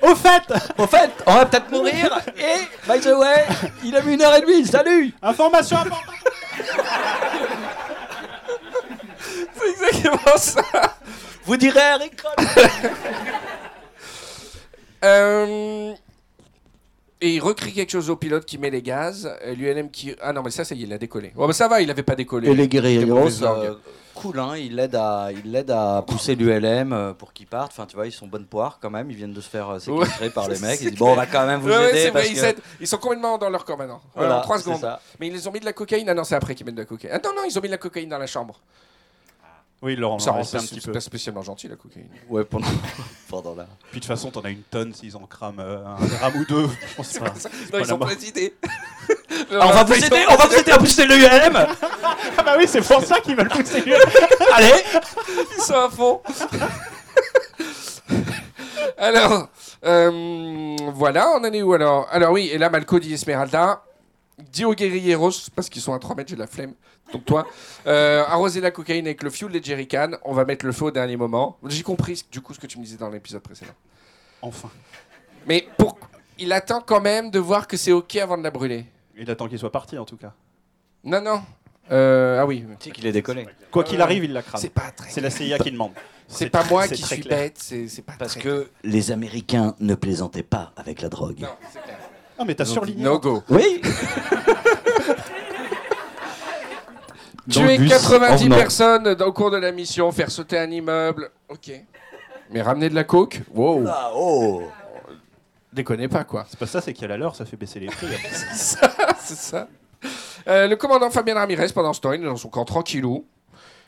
[0.02, 0.42] Au fait
[0.78, 2.20] Au fait, on va peut-être mourir.
[2.36, 3.44] Et, by the way,
[3.84, 4.66] il a mis une heure et demie.
[4.66, 6.14] Salut Information importante
[9.56, 10.62] c'est exactement ça.
[11.44, 12.22] Vous direz à Eric.
[15.04, 15.92] Euh,
[17.24, 19.34] Et il recrie quelque chose au pilote qui met les gaz.
[19.56, 20.14] L'ULM qui.
[20.20, 21.32] Ah non, mais ça, ça y est, il a décollé.
[21.36, 22.50] Oh, bah ça va, il avait pas décollé.
[22.50, 22.68] Et les
[23.06, 23.64] langue.
[23.64, 23.74] euh,
[24.14, 27.72] cool, hein, ils l'aident à, ils l'aident à pousser l'ULM euh, pour qu'ils partent.
[27.72, 29.10] Enfin, tu vois, ils sont bonne poire quand même.
[29.10, 30.78] Ils viennent de se faire euh, séquestrer par les mecs.
[30.82, 32.60] Ils disent bon, on va quand même vous Ouais, aider parce vrai, ils, que aident.
[32.78, 34.02] Ils sont complètement dans leur corps maintenant.
[34.14, 34.80] Voilà, en 3 c'est secondes.
[34.82, 35.00] ça.
[35.18, 36.06] Mais ils les ont mis de la cocaïne.
[36.10, 37.14] Ah non, c'est après qu'ils mettent de la cocaïne.
[37.16, 38.60] Ah non, non, ils ont mis de la cocaïne dans la chambre.
[39.84, 40.92] Oui, en Ça rend pas, un petit c'est peu.
[40.92, 42.08] pas spécialement gentil la cocaïne.
[42.30, 42.66] Ouais, pendant,
[43.28, 43.64] pendant la.
[43.90, 46.44] Puis de toute façon, t'en as une tonne s'ils en crament euh, un gramme ou
[46.46, 46.66] deux.
[46.90, 47.26] Je pense pas.
[47.26, 48.08] Non, ils la ont mort.
[48.08, 48.54] plein d'idées.
[49.52, 51.66] on va vous aider, on va vous aider à pousser l'ULM.
[52.38, 54.00] Ah bah oui, c'est pour ça qu'ils veulent pousser l'ULM.
[54.54, 54.72] Allez.
[55.58, 56.20] Ils sont à fond.
[58.98, 59.48] alors,
[59.84, 62.08] euh, voilà, on en est où alors?
[62.10, 63.82] Alors oui, et là, Malco dit Esmeralda.
[64.50, 66.74] Dit aux guerrieros, parce qu'ils sont à 3 mètres, j'ai la flemme.
[67.12, 67.46] Donc toi,
[67.86, 70.90] euh, arroser la cocaïne avec le fuel des jerrycans, on va mettre le feu au
[70.90, 71.58] dernier moment.
[71.66, 73.72] J'ai compris du coup ce que tu me disais dans l'épisode précédent.
[74.42, 74.70] Enfin.
[75.46, 75.96] Mais pour...
[76.38, 78.86] il attend quand même de voir que c'est ok avant de la brûler.
[79.16, 80.32] Il attend qu'il soit parti en tout cas.
[81.04, 81.42] Non, non.
[81.92, 83.46] Euh, ah oui, Tu sais qu'il est décollé.
[83.70, 84.60] Quoi qu'il arrive, il la crame.
[84.60, 85.10] c'est pas très.
[85.10, 85.92] C'est la CIA qui demande.
[86.26, 87.38] C'est pas moi qui suis clair.
[87.38, 91.40] bête, c'est pas Parce très- que les Américains ne plaisantaient pas avec la drogue.
[91.40, 91.98] Non, c'est clair.
[92.38, 93.04] Ah mais t'as surligné.
[93.04, 93.42] No go.
[93.50, 93.82] Oui.
[97.50, 98.56] Tuer bus, en 90 venant.
[98.56, 101.30] personnes dans- au cours de la mission, faire sauter un immeuble.
[101.48, 101.70] Ok.
[102.50, 103.84] Mais ramener de la coke Wow.
[103.88, 104.62] Ah, oh.
[105.72, 106.46] Déconnez pas, quoi.
[106.48, 108.06] C'est pas ça, c'est qu'il y a la leur, ça fait baisser les prix.
[108.52, 109.68] C'est ça.
[110.46, 113.24] Euh, le commandant Fabien Ramirez, pendant ce temps, il est dans son camp tranquillou.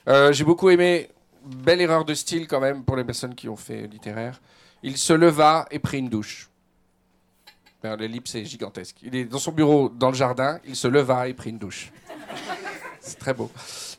[0.09, 1.11] Euh, J'ai beaucoup aimé.
[1.45, 4.40] Belle erreur de style, quand même, pour les personnes qui ont fait littéraire.
[4.83, 6.51] Il se leva et prit une douche.
[7.85, 8.97] L'ellipse est gigantesque.
[9.03, 10.59] Il est dans son bureau, dans le jardin.
[10.66, 11.92] Il se leva et prit une douche.
[13.07, 13.51] C'est très beau.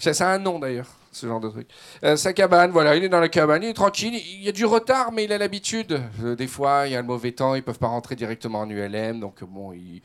[0.06, 1.67] A un nom d'ailleurs, ce genre de truc.
[2.04, 4.15] Euh, sa cabane, voilà, il est dans la cabane, il est tranquille.
[4.15, 6.02] Il y a du retard, mais il a l'habitude.
[6.24, 8.70] Euh, des fois, il y a le mauvais temps, ils peuvent pas rentrer directement en
[8.70, 10.02] ULM, donc euh, bon, il,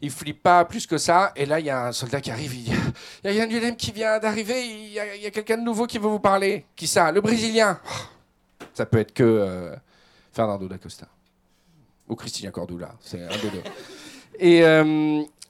[0.00, 1.32] il flippe pas plus que ça.
[1.36, 2.52] Et là, il y a un soldat qui arrive.
[2.54, 2.74] Il
[3.24, 4.66] Il y a un ULM qui vient d'arriver.
[4.66, 6.66] Il y a, y quelqu'un de nouveau qui veut vous parler.
[6.74, 7.12] Qui ça?
[7.12, 7.78] Le Brésilien.
[8.74, 9.70] Ça peut être que
[10.32, 11.06] Fernando da Costa
[12.08, 12.94] ou Cristina Cordula.
[13.00, 13.62] C'est un des deux.
[14.38, 14.62] Et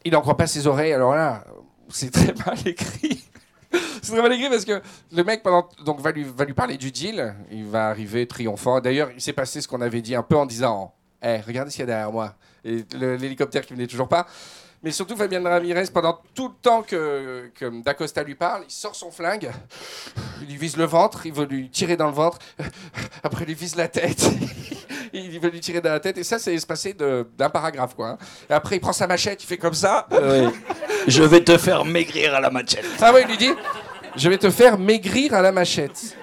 [0.05, 0.93] il n'en croit pas ses oreilles.
[0.93, 1.45] Alors là,
[1.93, 3.25] c'est très mal écrit.
[4.03, 4.81] c'est très mal écrit parce que
[5.13, 5.43] le mec
[5.85, 6.25] donc, va, lui,
[6.55, 7.35] parler du deal.
[7.51, 8.81] Il va arriver triomphant.
[8.81, 11.77] D'ailleurs, il s'est passé ce qu'on avait dit un peu en disant Eh, regardez ce
[11.77, 12.35] qu'il y a derrière moi.
[12.65, 14.27] Et l'hélicoptère qui venait toujours pas.
[14.85, 18.97] Mais surtout, Fabien Ramirez, pendant tout le temps que, que D'Acosta lui parle, il sort
[18.97, 19.49] son flingue,
[20.41, 22.39] il lui vise le ventre, il veut lui tirer dans le ventre,
[23.23, 24.29] après il lui vise la tête,
[25.13, 28.09] il veut lui tirer dans la tête, et ça, c'est espacé d'un paragraphe, quoi.
[28.09, 28.19] hein.
[28.51, 30.09] Et après, il prend sa machette, il fait comme ça.
[30.11, 30.49] Oui.
[31.07, 32.85] Je vais te faire maigrir à la machette.
[33.01, 33.51] Ah ouais, il lui dit
[34.17, 36.17] Je vais te faire maigrir à la machette.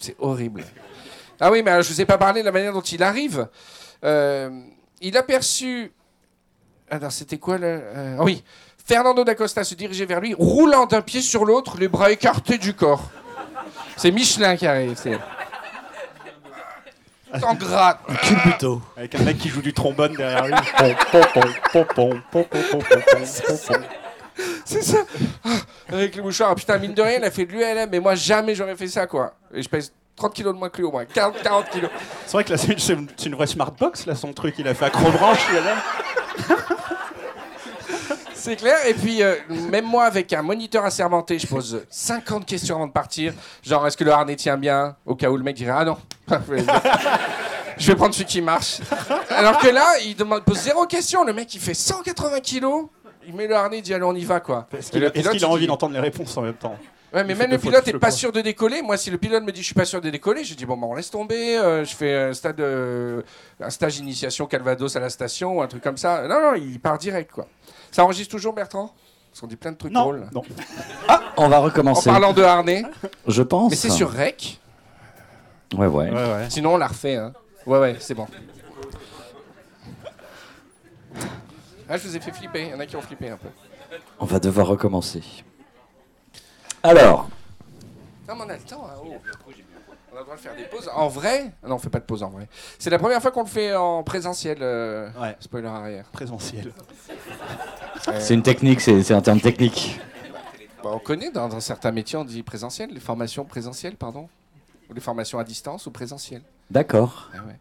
[0.00, 0.64] C'est horrible.
[1.40, 3.48] Ah oui, mais alors, je vous ai pas parlé de la manière dont il arrive.
[4.04, 4.50] Euh,
[5.00, 5.92] il a perçu
[6.90, 8.42] alors c'était quoi là Ah euh, oh oui,
[8.84, 12.74] Fernando d'Acosta se dirigeait vers lui, roulant d'un pied sur l'autre, les bras écartés du
[12.74, 13.10] corps.
[13.96, 14.94] C'est Michelin qui arrive.
[14.96, 15.18] C'est...
[17.42, 17.98] En gras.
[18.22, 18.80] Culbuto.
[18.96, 20.54] Avec un mec qui joue du trombone derrière lui.
[24.64, 24.98] C'est ça.
[25.44, 25.50] Ah,
[25.92, 26.50] avec le mouchoir.
[26.52, 27.90] Ah, putain, mine de rien, il a fait de l'ULM.
[27.90, 29.34] Mais moi, jamais j'aurais fait ça, quoi.
[29.52, 31.04] Et je pèse 30 kilos de moins que lui, au moins.
[31.04, 31.90] 40, 40 kilos.
[32.24, 34.54] C'est vrai que là, c'est une, c'est une vraie smartbox, là, son truc.
[34.58, 36.56] Il a fait accrobranche, l'ULM.
[38.48, 38.76] C'est clair.
[38.86, 39.34] Et puis, euh,
[39.70, 43.34] même moi, avec un moniteur assermenté, je pose 50 questions avant de partir.
[43.62, 45.98] Genre, est-ce que le harnais tient bien Au cas où le mec dirait Ah non.
[47.78, 48.80] je vais prendre celui qui marche.
[49.30, 51.24] Alors que là, il demande, pose zéro question.
[51.24, 52.86] Le mec, il fait 180 kilos.
[53.26, 54.66] Il met le harnais, il dit Allez, on y va, quoi.
[54.72, 56.76] Est-ce Et qu'il pilote, a envie d'entendre les réponses en même temps
[57.12, 58.82] Ouais, mais Il même le pilote fautes, est je pas sûr de décoller.
[58.82, 60.76] Moi, si le pilote me dit je suis pas sûr de décoller, je dis bon,
[60.76, 61.56] bah, on laisse tomber.
[61.56, 63.22] euh, je fais un stade, euh,
[63.60, 66.28] un stage d'initiation Calvados à la station ou un truc comme ça.
[66.28, 67.46] Non, non, il part direct quoi.
[67.90, 68.92] Ça enregistre toujours, Bertrand?
[69.30, 70.28] Parce qu'on dit plein de trucs Non, drôles.
[70.32, 70.42] non.
[71.36, 72.10] On va En recommencer.
[72.10, 72.82] parlant de harnais,
[73.26, 73.70] Je pense.
[73.70, 74.60] mais c'est sur Rec.
[75.76, 76.10] Ouais, ouais.
[76.10, 76.46] Ouais, ouais.
[76.50, 77.16] Sinon, on la refait.
[77.16, 77.32] Hein.
[77.66, 78.26] Ouais, ouais, c'est bon.
[81.88, 82.62] Ah, je vous ai fait flipper.
[82.64, 83.48] Il y en a qui ont flippé un peu.
[84.20, 85.22] On va devoir recommencer.
[86.82, 87.28] Alors,
[88.28, 88.86] Non, mais on a le temps.
[88.86, 89.47] hein, oh.
[90.18, 90.90] On a le droit de faire des pauses.
[90.92, 92.48] En vrai Non, on fait pas de pause en vrai.
[92.80, 94.58] C'est la première fois qu'on le fait en présentiel.
[94.62, 95.36] euh, Ouais.
[95.38, 96.06] Spoiler arrière.
[96.10, 96.72] Présentiel.
[98.18, 100.00] c'est une technique, c'est c'est un terme technique.
[100.82, 104.28] Bah, on connaît dans, dans certains métiers, on dit présentiel, les formations présentielles, pardon.
[104.90, 106.42] Ou les formations à distance ou présentiel.
[106.68, 107.30] D'accord.
[107.34, 107.56] Ah ouais.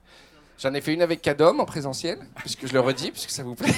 [0.60, 3.54] J'en ai fait une avec Cadom en présentiel, puisque je le redis, puisque ça vous
[3.54, 3.74] plaît.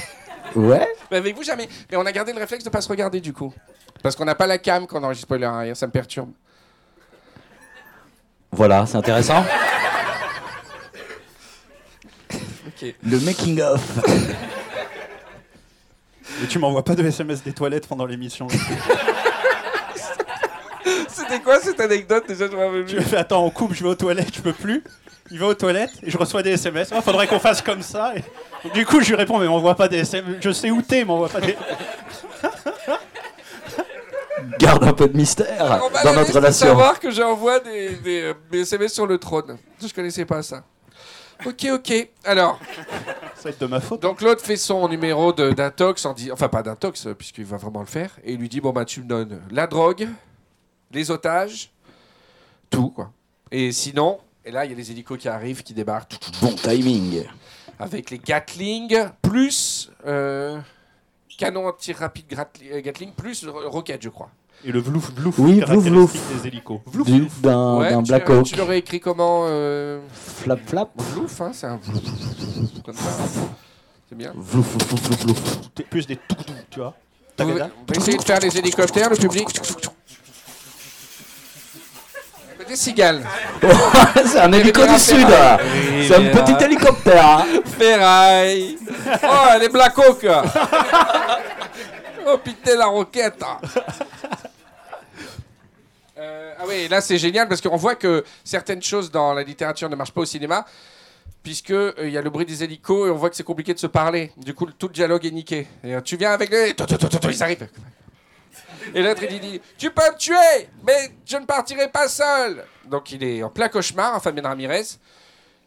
[0.56, 0.88] Ouais.
[1.12, 1.68] Mais avec vous, jamais.
[1.92, 3.54] Mais on a gardé le réflexe de pas se regarder du coup.
[4.02, 6.32] Parce qu'on n'a pas la cam quand on enregistre spoiler arrière, ça me perturbe.
[8.52, 9.44] Voilà, c'est intéressant.
[13.04, 13.82] Le making of.
[16.42, 18.48] Mais tu m'envoies pas de SMS des toilettes pendant l'émission.
[21.10, 23.84] C'était quoi cette anecdote déjà Je m'en rappelle tu me fais attends, on coupe, je
[23.84, 24.82] vais aux toilettes, je peux plus.
[25.32, 26.90] Il va aux toilettes et je reçois des SMS.
[26.92, 28.14] Ah, faudrait qu'on fasse comme ça.
[28.16, 28.24] Et...
[28.70, 30.38] du coup, je lui réponds, mais m'envoie pas des SMS.
[30.40, 31.56] Je sais où t'es, m'envoie pas des.
[34.60, 36.68] Garde un peu de mystère On m'a dans notre relation.
[36.68, 39.58] savoir que j'envoie des, des, euh, des SMS sur le trône.
[39.82, 40.64] Je connaissais pas ça.
[41.46, 42.10] Ok, ok.
[42.26, 42.60] Alors,
[43.36, 44.02] Ça va être de ma faute.
[44.02, 47.56] Donc l'autre fait son numéro de- d'intox, en dit, enfin pas d'intox, euh, puisqu'il va
[47.58, 50.10] vraiment le faire, et il lui dit, bon bah tu me donnes la drogue,
[50.92, 51.72] les otages,
[52.70, 53.12] tout quoi.
[53.52, 57.24] Et sinon, et là il y a les hélicos qui arrivent, qui débarquent, Bon timing.
[57.80, 60.60] avec les Gatling, plus euh,
[61.40, 64.30] canon à tir rapide Gratli- euh, Gatling, plus ro- roquette je crois.
[64.66, 66.14] Et le vlouf vlouf Oui, vlouf, vlouf.
[66.42, 66.82] des hélicos.
[67.06, 68.46] Du- D'un Ouais, d'un tu Black Hawk.
[68.46, 70.90] Tu l'aurais écrit comment euh, Flap flap.
[70.98, 72.02] Vlouf, hein, c'est un vlouf,
[72.84, 73.10] comme ça.
[74.10, 74.34] C'est bien.
[74.36, 75.70] Vlouf, vlouf, vlouf, vlouf, vlouf.
[75.76, 76.36] T'es Plus des tout
[76.70, 76.94] tu vois.
[77.38, 77.58] Vous,
[77.96, 79.48] essayez de faire les hélicoptères, le public.
[82.70, 83.24] Des cigales.
[84.26, 85.26] c'est un hélico du sud.
[86.08, 87.26] C'est un petit hélicoptère.
[87.40, 87.46] hein.
[87.78, 88.78] Ferraille.
[89.24, 90.26] Oh, les Black Hawk.
[92.28, 93.44] oh putain, la roquette.
[96.18, 99.90] Euh, ah oui, là c'est génial parce qu'on voit que certaines choses dans la littérature
[99.90, 100.66] ne marchent pas au cinéma,
[101.42, 103.74] puisque euh, il y a le bruit des hélicos et on voit que c'est compliqué
[103.74, 104.32] de se parler.
[104.38, 105.68] Du coup, tout le dialogue est niqué.
[105.84, 106.74] Et, euh, tu viens avec les...
[106.76, 107.68] Tout, tout, tout, tout, Ils arrivent.
[108.94, 112.64] Et l'autre il dit Tu peux me tuer, mais je ne partirai pas seul.
[112.86, 114.86] Donc il est en plein cauchemar, Fabien Ramirez.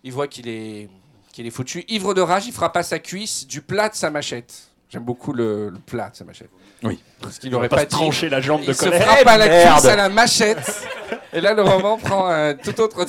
[0.05, 0.88] Il voit qu'il est,
[1.33, 1.85] qu'il est foutu.
[1.88, 4.53] Ivre de rage, il frappe à sa cuisse du plat de sa machette.
[4.88, 6.51] J'aime beaucoup le, le plat de sa machette.
[6.83, 7.01] Oui.
[7.20, 9.03] Parce qu'il n'aurait pas, trancher la jambe de Il se colère.
[9.03, 9.72] frappe à la merde.
[9.75, 10.87] cuisse à la machette.
[11.33, 13.07] Et là, le roman prend un tout autre.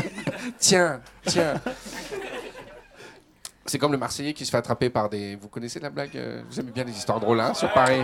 [0.58, 1.60] tiens, tiens.
[3.66, 5.36] C'est comme le Marseillais qui se fait attraper par des.
[5.36, 8.00] Vous connaissez la blague euh, Vous aimez bien les histoires drôles, hein, sur Paris?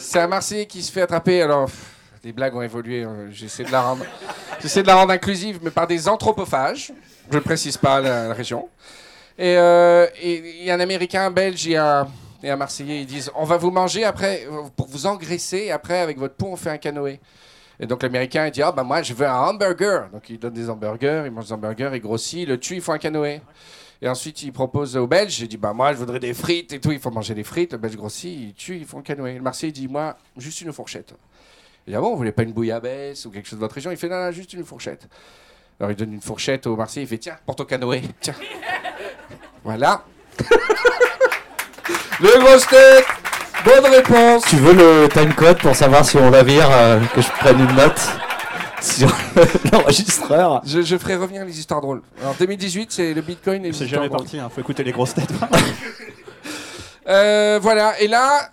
[0.00, 1.42] C'est un Marseillais qui se fait attraper.
[1.42, 3.04] Alors, pff, les blagues ont évolué.
[3.04, 4.04] euh, J'essaie de la rendre.
[4.62, 6.90] J'essaie de la rendre inclusive, mais par des anthropophages.
[7.30, 8.68] Je ne précise pas la, région.
[9.38, 12.06] Et euh, et il y a un Américain, un Belge et un,
[12.56, 13.02] Marseillais.
[13.02, 15.70] Ils disent On va vous manger après, pour vous engraisser.
[15.70, 17.20] Après, avec votre peau, on fait un canoë.
[17.78, 20.08] Et donc l'Américain, il dit Ah, bah moi, je veux un hamburger.
[20.12, 22.80] Donc il donne des hamburgers, il mange des hamburgers, il grossit, il le tue, il
[22.80, 23.42] faut un canoë.
[24.02, 26.80] Et ensuite, il propose au Belge, il dit Bah moi, je voudrais des frites et
[26.80, 27.72] tout, il faut manger des frites.
[27.72, 29.34] Le Belge grossit, il tue, il faut un canoë.
[29.34, 31.14] Le Marseillais dit Moi, juste une fourchette.
[31.86, 33.90] Il dit Ah bon, vous voulez pas une bouillabaisse ou quelque chose de votre région?
[33.90, 35.06] Il fait Non, juste une fourchette.
[35.78, 38.34] Alors il donne une fourchette au Marseillais, il fait Tiens, pour ton canoë, tiens.
[39.64, 40.04] Voilà.
[42.20, 43.04] Le grosse tête
[43.64, 47.28] Bonne réponse Tu veux le timecode pour savoir si on la vire, euh, que je
[47.30, 48.00] prenne une note?
[48.80, 49.08] Sur
[49.72, 52.02] l'enregistreur je, je ferai revenir les histoires drôles.
[52.20, 54.20] Alors 2018, c'est le Bitcoin et C'est jamais drôles.
[54.20, 54.50] parti, hein.
[54.54, 55.30] faut écouter les grosses têtes.
[57.08, 58.50] Euh, voilà, et là,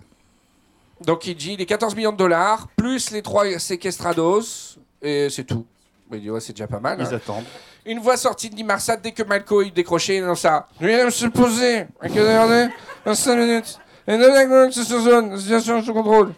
[1.05, 5.65] Donc il dit les 14 millions de dollars, plus les trois séquestrados, et c'est tout.
[6.09, 6.97] Mais il dit, ouais, c'est déjà pas mal.
[6.99, 7.17] Ils hein.
[7.17, 7.43] attendent.
[7.85, 10.67] Une voix sortie de Nimarsat dès que Malco il décrochait dans ça.
[10.81, 11.85] Je viens de se poser.
[12.01, 12.69] À quelle heure est
[13.05, 13.79] Dans 5 minutes.
[14.07, 15.37] Et non, d'accord, c'est sur zone.
[15.37, 16.33] Situation sous contrôle.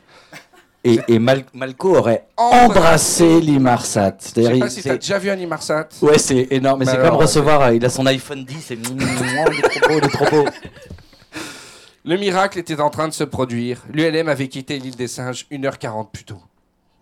[0.86, 3.42] Et, et Mal- Malco aurait Embrassé.
[3.42, 4.18] l'Imarsat.
[4.36, 5.90] Je sais pas si t'as déjà vu un Nimarsat.
[6.02, 6.80] Ouais, c'est énorme.
[6.80, 7.62] Mais Bah c'est comme recevoir.
[7.64, 8.76] euh, Il a son iPhone 10 et.
[8.76, 10.46] il est trop beau, il est trop beau.
[12.06, 13.84] Le miracle était en train de se produire.
[13.92, 16.42] L'ULM avait quitté l'île des singes 1h40 plus tôt.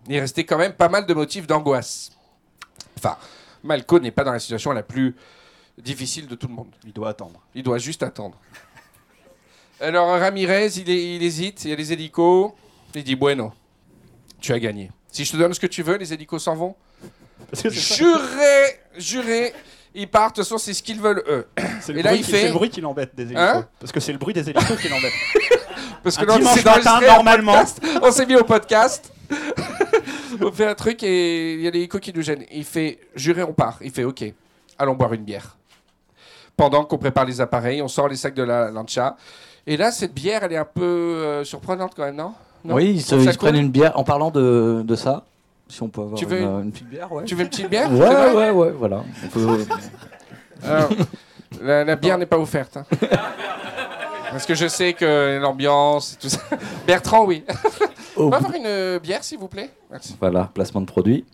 [0.08, 2.10] Il restait quand même pas mal de motifs d'angoisse.
[2.98, 3.16] Enfin,
[3.62, 5.14] Malco n'est pas dans la situation la plus
[5.80, 6.66] difficile de tout le monde.
[6.84, 7.40] Il doit attendre.
[7.54, 8.36] Il doit juste attendre.
[9.80, 12.50] Alors Ramirez, il, est- il hésite, il y a les hélicos.
[12.94, 13.52] Il dit Bueno,
[14.40, 14.90] tu as gagné.
[15.10, 16.74] Si je te donne ce que tu veux, les hélicos s'en vont.
[17.70, 19.52] Juré, juré,
[19.94, 20.36] ils partent.
[20.36, 21.46] De toute façon, c'est ce qu'ils veulent eux.
[21.80, 23.40] C'est Et le, fait- le bruit qui l'embête des hélicos.
[23.42, 25.12] Hein Parce que c'est le bruit des hélicos qui l'embête.
[26.02, 27.54] Parce que Un non, c'est matin, normalement.
[27.54, 27.82] podcast.
[28.02, 29.12] On s'est mis au podcast.
[30.40, 32.44] on fait un truc et il y a l'hélico qui nous gêne.
[32.52, 33.78] Il fait Juré, on part.
[33.82, 34.24] Il fait Ok,
[34.78, 35.56] allons boire une bière.
[36.56, 39.16] Pendant qu'on prépare les appareils, on sort les sacs de la lancha.
[39.66, 42.90] Et là, cette bière, elle est un peu euh, surprenante quand même, non, Non Oui,
[42.96, 43.98] ils se, ils se prennent une bière.
[43.98, 45.24] En parlant de, de ça,
[45.68, 47.24] si on peut avoir Tu veux une, une petite bière, ouais.
[47.24, 49.02] Tu veux une petite bière Ouais, ouais, ouais, voilà.
[49.24, 49.64] On peut-
[50.64, 50.88] Alors,
[51.62, 52.76] la, la bière n'est pas offerte.
[52.78, 52.84] hein.
[54.30, 56.40] Parce que je sais que l'ambiance, tout ça.
[56.86, 57.44] Bertrand, oui.
[58.16, 60.16] On va avoir une euh, bière, s'il vous plaît Merci.
[60.20, 61.24] Voilà, placement de produit.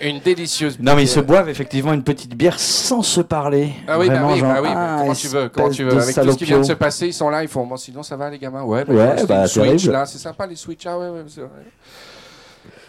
[0.00, 1.26] Une délicieuse Non, mais ils se bière.
[1.26, 3.72] boivent effectivement une petite bière sans se parler.
[3.86, 6.00] Ah oui, bah Vraiment, oui, genre, bah oui, ah, comment tu veux, comment tu veux.
[6.00, 8.02] Avec tout ce qui vient de se passer, ils sont là, ils font bon, sinon
[8.02, 8.62] ça va les gamins.
[8.62, 10.84] Ouais, Ouais, d'accord, c'était bah, une Switch là, c'est sympa les Switch.
[10.86, 11.24] Ah ouais, ouais.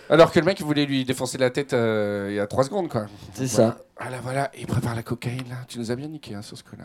[0.09, 2.65] Alors que le mec il voulait lui défoncer la tête euh, il y a 3
[2.65, 3.05] secondes quoi.
[3.33, 3.71] C'est Voilà.
[3.71, 3.77] ça.
[3.97, 5.55] Ah là voilà, il prépare la cocaïne là.
[5.67, 6.83] Tu nous as bien niqué hein, sur ce coup-là.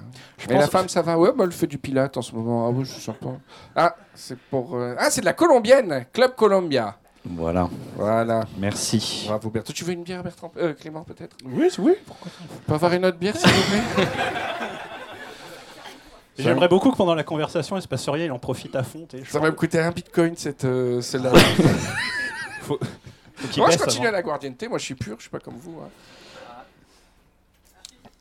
[0.48, 2.66] Mais la femme ça va Ouais, bah elle fait du pilates en ce moment.
[2.66, 3.36] Ah ouais, je sais pas.
[3.74, 4.76] Ah, c'est pour.
[4.76, 6.96] euh, Ah, c'est de la colombienne, Club Colombia.
[7.30, 8.44] Voilà, Voilà.
[8.58, 9.24] merci.
[9.26, 9.72] Bravo Bertrand.
[9.74, 10.50] Tu veux une bière Bertrand?
[10.56, 11.36] Euh, Clément peut-être?
[11.44, 11.94] Oui, oui.
[12.06, 14.06] Pourquoi On peut avoir une autre bière s'il vous plaît?
[16.38, 19.06] J'aimerais beaucoup que pendant la conversation, il se passe rien, il en profite à fond.
[19.12, 21.32] je Ça va me coûter un bitcoin cette euh, celle-là.
[22.62, 22.78] Faut
[23.56, 24.14] Moi, je continue avant.
[24.16, 24.62] à la Guardiente.
[24.68, 25.16] Moi, je suis pur.
[25.18, 25.80] Je suis pas comme vous.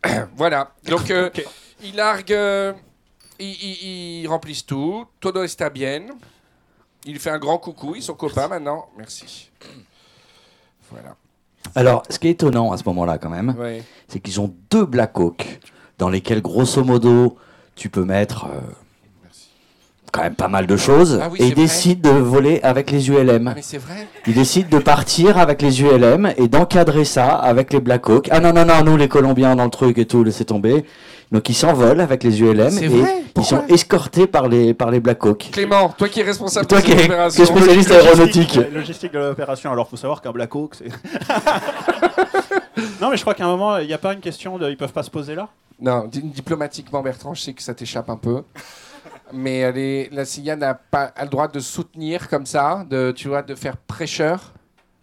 [0.04, 0.28] hein.
[0.36, 0.72] voilà.
[0.86, 1.46] Donc, euh, Ok.
[1.84, 2.32] ils larguent.
[2.34, 2.74] euh,
[3.40, 5.06] ils, remplissent tout.
[5.20, 6.06] Todo está bien.
[7.06, 7.94] Il fait un grand coucou.
[7.96, 8.90] Ils sont copains maintenant.
[8.98, 9.50] Merci.
[10.92, 11.16] Voilà.
[11.76, 13.84] Alors, ce qui est étonnant à ce moment-là, quand même, Ouais.
[14.08, 15.60] c'est qu'ils ont deux Black Hawk
[15.98, 17.38] dans lesquels, grosso modo,
[17.76, 18.60] tu peux mettre euh,
[20.18, 21.20] quand même pas mal de choses.
[21.22, 23.54] Ah oui, et décident de voler avec les ULM.
[23.56, 24.08] Mais c'est vrai.
[24.26, 28.28] Ils décident de partir avec les ULM et d'encadrer ça avec les Black Hawk.
[28.32, 30.86] Ah non, non, non, nous les Colombiens dans le truc et tout, laissez tomber.
[31.32, 35.00] Donc ils s'envolent avec les ULM et vrai ils sont escortés par les, par les
[35.00, 35.50] Black Hawk.
[35.52, 37.44] Clément, toi qui es responsable Toi de qui cette es, opération.
[37.44, 38.60] qui es spécialiste aéronautique.
[38.74, 39.72] Logistique de l'opération.
[39.72, 40.86] Alors, faut savoir qu'un Black Hawk, c'est.
[43.02, 44.70] non, mais je crois qu'à un moment, il n'y a pas une question de.
[44.70, 45.50] Ils peuvent pas se poser là?
[45.80, 48.42] Non, di- diplomatiquement, Bertrand, je sais que ça t'échappe un peu.
[49.34, 53.12] Mais elle est- la CIA n'a pas a le droit de soutenir comme ça, de,
[53.12, 54.54] tu vois, de faire prêcheur.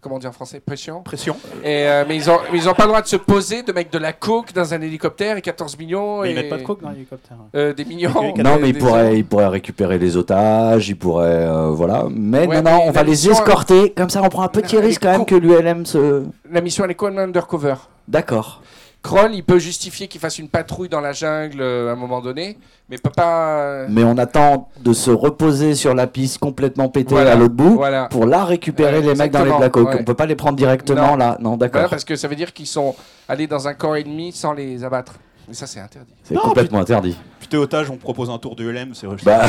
[0.01, 0.59] Comment on dit en français?
[0.59, 1.35] Pression Pression.
[1.63, 3.89] Et, euh, mais ils ont, ils ont pas le droit de se poser, de mettre
[3.89, 6.21] de la coke dans un hélicoptère et 14 millions.
[6.21, 7.37] Mais et, ils mettent pas de coke dans l'hélicoptère.
[7.55, 8.11] euh, des millions.
[8.37, 11.47] Non, mais ils pourraient, ils pourraient récupérer les otages, ils pourraient.
[11.47, 12.05] euh, voilà.
[12.11, 13.93] Mais Ouais, non, non, mais on va les escorter.
[13.97, 16.23] Comme ça, on prend un petit risque quand même que l'ULM se.
[16.51, 17.73] La mission, elle est comme undercover.
[18.07, 18.61] D'accord.
[19.05, 22.21] Kroll, il peut justifier qu'il fasse une patrouille dans la jungle euh, à un moment
[22.21, 22.57] donné,
[22.89, 23.59] mais il peut pas.
[23.59, 27.53] euh, Mais on attend de se reposer sur la piste complètement pétée Voilà, à l'autre
[27.53, 28.05] bout Voilà.
[28.05, 29.89] pour là récupérer les mecs dans les Black Hawk.
[29.89, 29.97] ouais.
[29.99, 31.15] On peut pas les prendre directement Non.
[31.17, 31.37] là.
[31.39, 31.81] Non, d'accord.
[31.81, 32.95] Voilà, parce que ça veut dire qu'ils sont
[33.29, 35.13] allés dans un camp ennemi sans les abattre.
[35.47, 36.11] Mais ça, c'est interdit.
[36.23, 37.15] C'est complètement interdit.
[37.39, 39.43] Puis t'es otage, on propose un tour de LM, c'est Bah,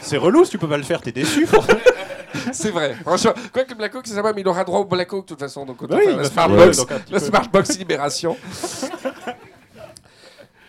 [0.00, 1.48] c'est relou si tu peux pas le faire, t'es déçu.
[2.52, 2.94] C'est vrai.
[3.02, 5.28] Franchement, quoi que Black Hawk, c'est sympa, mais il aura droit au Black Hawk de
[5.28, 5.64] toute façon.
[5.64, 7.20] Donc autant Oui, faire la Smartbox, la.
[7.20, 8.36] Smartbox Libération.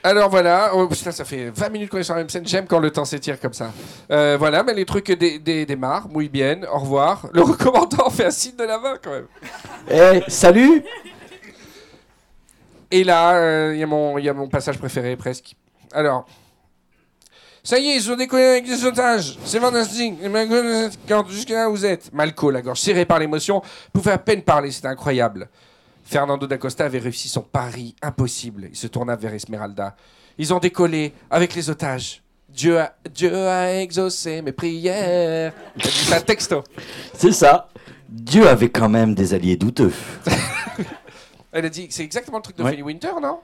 [0.02, 2.48] Alors voilà, oh, putain, ça fait 20 minutes qu'on est sur la même scène.
[2.48, 3.72] J'aime quand le temps s'étire comme ça.
[4.12, 6.08] Euh, voilà, mais les trucs dé- dé- démarrent.
[6.08, 7.28] Muy bien, au revoir.
[7.34, 9.28] Le recommandant fait un signe de la main quand même.
[9.92, 10.84] eh, salut
[12.92, 15.56] Et là, euh, il y, a mon- il y a mon passage préféré presque.
[15.92, 16.26] Alors,
[17.70, 19.38] ça y est, ils ont décollé avec les otages.
[19.46, 20.16] C'est fantastique.
[21.30, 22.12] Jusqu'à là où vous êtes.
[22.12, 23.62] Malco, la gorge serrée par l'émotion,
[23.94, 24.72] pouvait à peine parler.
[24.72, 25.48] C'était incroyable.
[26.04, 28.70] Fernando d'Acosta avait réussi son pari impossible.
[28.72, 29.96] Il se tourna vers Esmeralda.
[30.40, 32.24] Ils ont décollé avec les otages.
[32.50, 35.54] Dieu a, Dieu a exaucé mes prières.
[35.80, 36.64] Ça texto.
[37.14, 37.70] C'est ça.
[38.10, 39.94] Dieu avait quand même des alliés douteux.
[41.52, 42.72] Elle a dit, c'est exactement le truc de Ouais.
[42.72, 43.42] Philly Winter, non?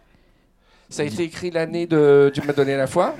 [0.89, 3.13] Ça a été écrit l'année de Tu m'as donné la foi.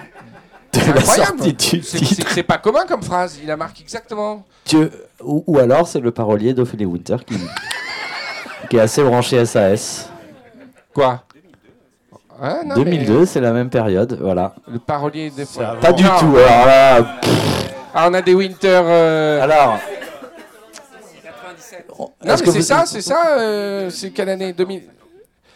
[0.80, 1.38] C'est la incroyable.
[1.38, 2.28] sortie du C'est- titre.
[2.28, 3.38] C'est c'est pas commun comme phrase.
[3.41, 4.43] Il la marque exactement.
[4.65, 4.91] Dieu-
[5.23, 7.36] ou, ou alors c'est le parolier d'Ophélie Winter qui,
[8.69, 10.09] qui est assez branché SAS.
[10.93, 11.23] Quoi?
[12.41, 14.55] Ah, non, 2002, c'est la même période, voilà.
[14.67, 15.45] Le parolier des.
[15.80, 16.09] Pas du Non.
[16.19, 16.36] tout.
[16.38, 17.19] Alors là,
[17.93, 18.82] Ah, on a des Winter.
[18.84, 19.78] euh, alors.
[21.97, 23.38] Non, Est-ce mais c'est vous- ça, c'est ça.
[23.39, 24.51] euh, c'est quelle année?
[24.51, 24.84] 2000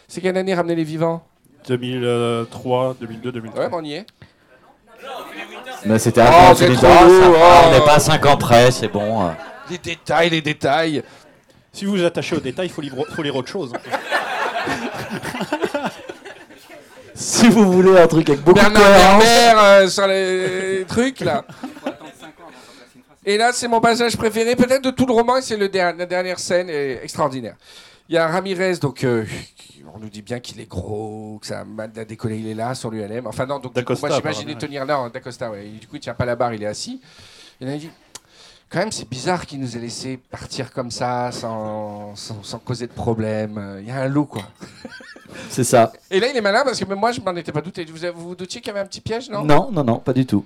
[0.08, 1.22] C'est quelle année ramener les vivants?
[1.68, 3.62] 2003, 2002, 2003.
[3.62, 4.06] Ouais, mais on y est.
[5.86, 6.54] Mais c'était Oh, avant.
[6.54, 7.66] Ça va, oh.
[7.66, 9.26] On n'est pas à 5 ans près, c'est bon.
[9.26, 9.30] euh.
[9.70, 11.02] Les détails, les détails.
[11.72, 13.72] Si vous vous attachez aux détails, il faut, lire- faut lire autre chose.
[13.74, 13.80] hein.
[17.14, 19.24] Si vous voulez un truc avec beaucoup de Bernard cohérence.
[19.24, 21.44] Werber euh, sur les trucs là.
[23.26, 26.06] Et là, c'est mon passage préféré, peut-être de tout le roman, et c'est der- la
[26.06, 27.54] dernière scène est extraordinaire.
[28.10, 29.24] Il y a Ramirez, donc euh,
[29.94, 32.54] on nous dit bien qu'il est gros, que ça a mal à décoller, il est
[32.54, 33.24] là sur l'ULM.
[33.28, 35.66] Enfin non, donc du coup, D'Acosta, moi j'imaginais tenir là, d'Acosta, ouais.
[35.68, 37.00] Et du coup il tient pas la barre, il est assis.
[37.60, 37.90] Et là il dit,
[38.68, 42.88] quand même c'est bizarre qu'il nous ait laissé partir comme ça, sans, sans, sans causer
[42.88, 43.56] de problème.
[43.58, 44.42] Euh, Il y a un loup quoi.
[45.48, 45.92] C'est ça.
[46.10, 47.84] Et là il est malin parce que même moi je m'en étais pas douté.
[47.84, 49.44] Vous vous, vous doutiez qu'il y avait un petit piège, non?
[49.44, 50.44] Non, non, non, pas du tout.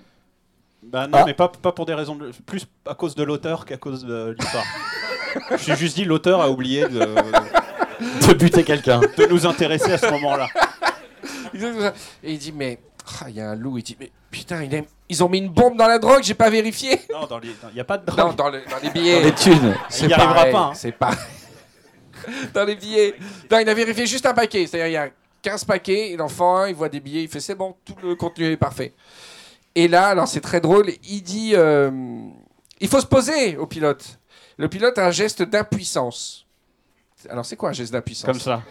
[0.83, 1.25] Bah non, Ah.
[1.25, 2.31] mais pas, pas pour des raisons de...
[2.45, 4.65] Plus à cause de l'auteur qu'à cause de l'histoire.
[5.53, 7.01] Je suis juste dit, l'auteur a oublié de,
[8.29, 9.01] De buter quelqu'un.
[9.01, 10.49] de nous intéresser à ce moment-là.
[12.23, 12.79] Et il dit, mais
[13.21, 13.79] ah, il y a un loup.
[13.79, 16.35] Il dit, mais putain, il aime- ils ont mis une bombe dans la drogue, j'ai
[16.35, 17.01] pas vérifié.
[17.13, 18.37] Non, dans les- il n'y a pas de Non, drogue.
[18.37, 19.23] dans, le- dans les Dans billets.
[19.23, 19.75] les thunes.
[19.89, 20.73] C'est Il y arrivera pas, hein.
[20.75, 21.13] C'est pas.
[22.55, 23.15] dans les billets.
[23.51, 24.67] Non, il a vérifié juste un paquet.
[24.67, 25.11] C'est-à-dire, il y a
[25.43, 27.95] 15 paquets, il en fait un, il voit des billets, il fait c'est bon, tout
[28.03, 28.95] le contenu est parfait.
[29.75, 31.91] Et là, alors c'est très drôle, il dit euh,
[32.81, 34.19] il faut se poser au pilote.
[34.57, 36.47] Le pilote a un geste d'impuissance.
[37.31, 38.63] Alors, c'est quoi un geste d'impuissance Comme ça.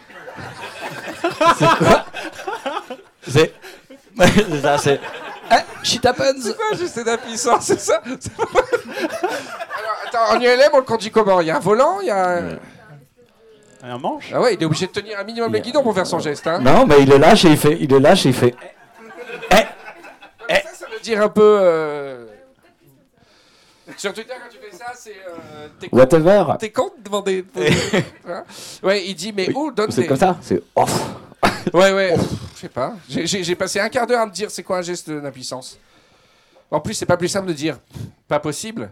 [3.26, 3.52] C'est.
[4.18, 5.00] c'est ça, c'est.
[5.50, 6.40] Eh, shit happens!
[6.40, 9.96] C'est quoi un geste d'impuissance C'est ça C'est pas- Alors,
[10.28, 11.40] attends, en ULM, on le conduit comment?
[11.40, 12.58] Il y a un volant il y a un-
[13.82, 16.06] Un manche Ah ouais, il est obligé de tenir un minimum le guidon pour faire
[16.06, 16.46] son geste.
[16.46, 16.60] Hein.
[16.60, 17.76] Non, mais il le lâche et il fait.
[17.80, 18.54] Il le lâche et il fait.
[19.50, 19.66] Ça,
[20.72, 21.58] ça veut dire un peu.
[21.60, 22.26] euh,
[23.96, 25.10] Sur Twitter, quand tu fais ça, c'est.
[25.10, 26.44] euh, T'es con, Whatever!
[26.58, 27.44] t'es con de demander.
[28.28, 28.44] Hein?
[28.82, 30.36] Ouais, il dit, mais où donne C'est comme ça?
[30.42, 31.10] C'est off!
[31.72, 32.14] Ouais, ouais.
[32.54, 32.94] Je sais pas.
[33.08, 35.78] J'ai- J'ai j'ai passé un quart d'heure à me dire c'est quoi un geste d'impuissance?
[36.70, 37.78] En plus, c'est pas plus simple de dire
[38.28, 38.90] pas possible.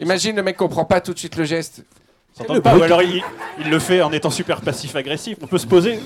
[0.00, 1.82] Imagine le mec comprend pas tout de suite le geste.
[2.36, 3.22] S'entend Le pas, ou alors il,
[3.58, 5.38] il le fait en étant super passif-agressif.
[5.42, 5.98] On peut se poser.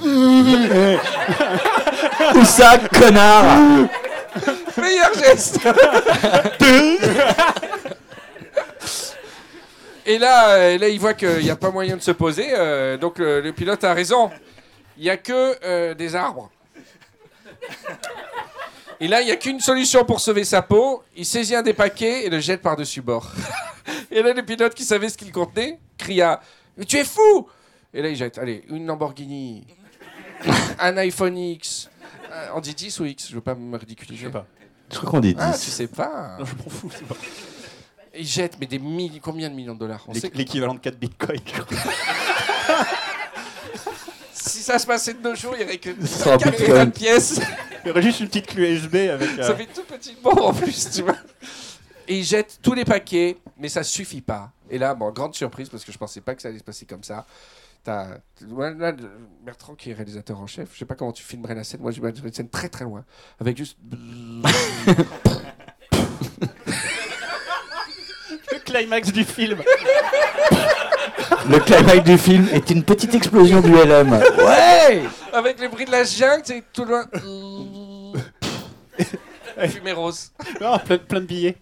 [2.34, 3.44] Où ça, connard?
[4.76, 5.58] Meilleur geste
[10.10, 12.48] Et là, euh, là, il voit qu'il n'y a pas moyen de se poser.
[12.50, 14.28] euh, donc euh, le pilote a raison.
[14.96, 16.50] Il n'y a que euh, des arbres.
[18.98, 21.04] Et là, il n'y a qu'une solution pour sauver sa peau.
[21.16, 23.30] Il saisit un des paquets et le jette par-dessus bord.
[24.10, 26.40] et là, le pilote qui savait ce qu'il contenait cria
[26.76, 27.48] Mais tu es fou
[27.94, 29.64] Et là, il jette Allez, une Lamborghini,
[30.80, 31.88] un iPhone X.
[32.32, 34.22] Euh, On dit 10 ou X Je veux pas me ridiculiser.
[34.22, 34.46] Je sais pas.
[34.92, 35.40] Je crois qu'on dit 10.
[35.40, 36.36] Ah, tu sais pas.
[36.40, 36.90] Non, je m'en fous.
[36.92, 37.14] c'est pas-
[38.20, 41.40] Il jette, mais des milliers, combien de millions de dollars L'équivalent de 4 bitcoins.
[44.32, 46.56] si ça se passait de nos jours, il y aurait que Ce sera un 4
[46.58, 46.92] bitcoin.
[46.92, 47.40] pièces.
[47.84, 49.30] Il y aurait juste une petite clé USB avec.
[49.38, 51.16] euh, Ça fait tout petit bombe en plus, tu vois.
[52.08, 54.50] Et il jette tous les paquets, mais ça suffit pas.
[54.68, 56.84] Et là, bon, grande surprise, parce que je pensais pas que ça allait se passer
[56.84, 57.24] comme ça.
[57.82, 58.18] T'as
[59.42, 60.68] Bertrand qui est réalisateur en chef.
[60.74, 61.80] Je sais pas comment tu filmerais la scène.
[61.80, 63.02] Moi, j'ai une scène très très loin,
[63.40, 63.78] avec juste.
[68.72, 69.58] Le climax du film.
[71.48, 74.12] Le climax du film est une petite explosion du LM.
[74.12, 75.02] Ouais!
[75.32, 77.04] avec le bruit de la jungle, sais, tout loin.
[79.68, 80.30] Fumée rose.
[80.60, 81.56] Non, plein, plein de billets.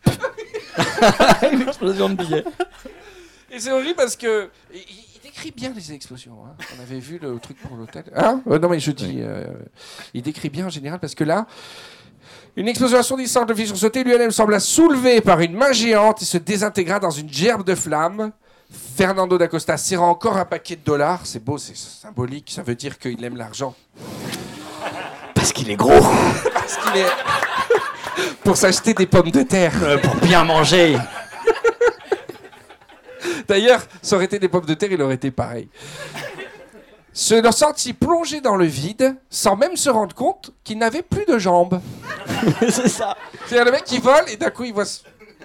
[1.53, 2.45] une explosion de billets.
[3.51, 6.39] Et c'est horrible parce que il, il décrit bien les explosions.
[6.47, 6.55] hein.
[6.79, 8.05] On avait vu le truc pour l'hôtel.
[8.15, 8.43] Hein?
[8.49, 9.45] Euh, Non mais je dis, euh,
[10.15, 11.47] il décrit bien en général parce que là,
[12.59, 14.03] une explosion assourdissante le fit sursauter.
[14.03, 18.33] L'ULM sembla soulevé par une main géante et se désintégra dans une gerbe de flammes.
[18.97, 21.21] Fernando d'Acosta serrant encore un paquet de dollars.
[21.23, 22.51] C'est beau, c'est symbolique.
[22.53, 23.77] Ça veut dire qu'il aime l'argent.
[25.35, 26.05] Parce qu'il est gros.
[26.53, 27.07] Parce qu'il est
[28.43, 29.75] pour s'acheter des pommes de terre.
[29.85, 30.99] Euh, pour bien manger.
[33.47, 35.69] D'ailleurs, ça aurait été des pommes de terre, il aurait été pareil.
[37.21, 41.37] Se sentit plongé dans le vide, sans même se rendre compte qu'il n'avait plus de
[41.37, 41.81] jambes.
[42.61, 43.17] c'est ça.
[43.45, 44.85] C'est-à-dire le mec qui vole et d'un coup il voit,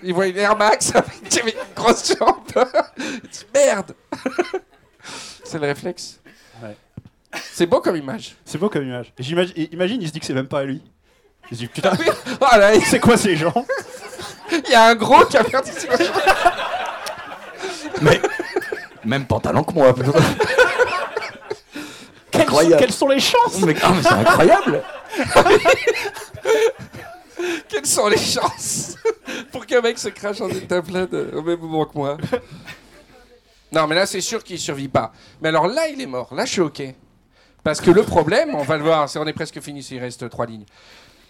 [0.03, 2.65] il voit une Air Max avec une grosse jambe.
[2.99, 3.95] il dit merde.
[5.43, 6.19] C'est le réflexe.
[6.61, 6.77] Ouais.
[7.51, 8.35] C'est beau comme image.
[8.45, 9.11] C'est beau comme image.
[9.17, 10.79] Et j'imagine- imagine, il se dit que c'est même pas à lui.
[11.49, 11.93] Je dis putain,
[12.39, 13.65] Oh là, c'est quoi ces gens?
[14.51, 15.87] Il y a un gros qui a perdu ses-
[17.99, 18.21] Mais
[19.03, 19.95] même pantalon que moi.
[22.33, 22.77] Quelles sont, Incroyable.
[22.79, 24.83] quelles sont les chances mais ah, mais c'est incroyable.
[27.67, 28.95] Quelles sont les chances
[29.51, 32.17] pour qu'un mec se crache en deltaplane au même moment que moi
[33.71, 35.11] Non, mais là, c'est sûr qu'il survit pas.
[35.41, 36.33] Mais alors là, il est mort.
[36.33, 36.81] Là, je suis OK.
[37.63, 40.29] Parce que le problème, on va le voir, c'est- on est presque fini s'il reste
[40.29, 40.65] trois lignes.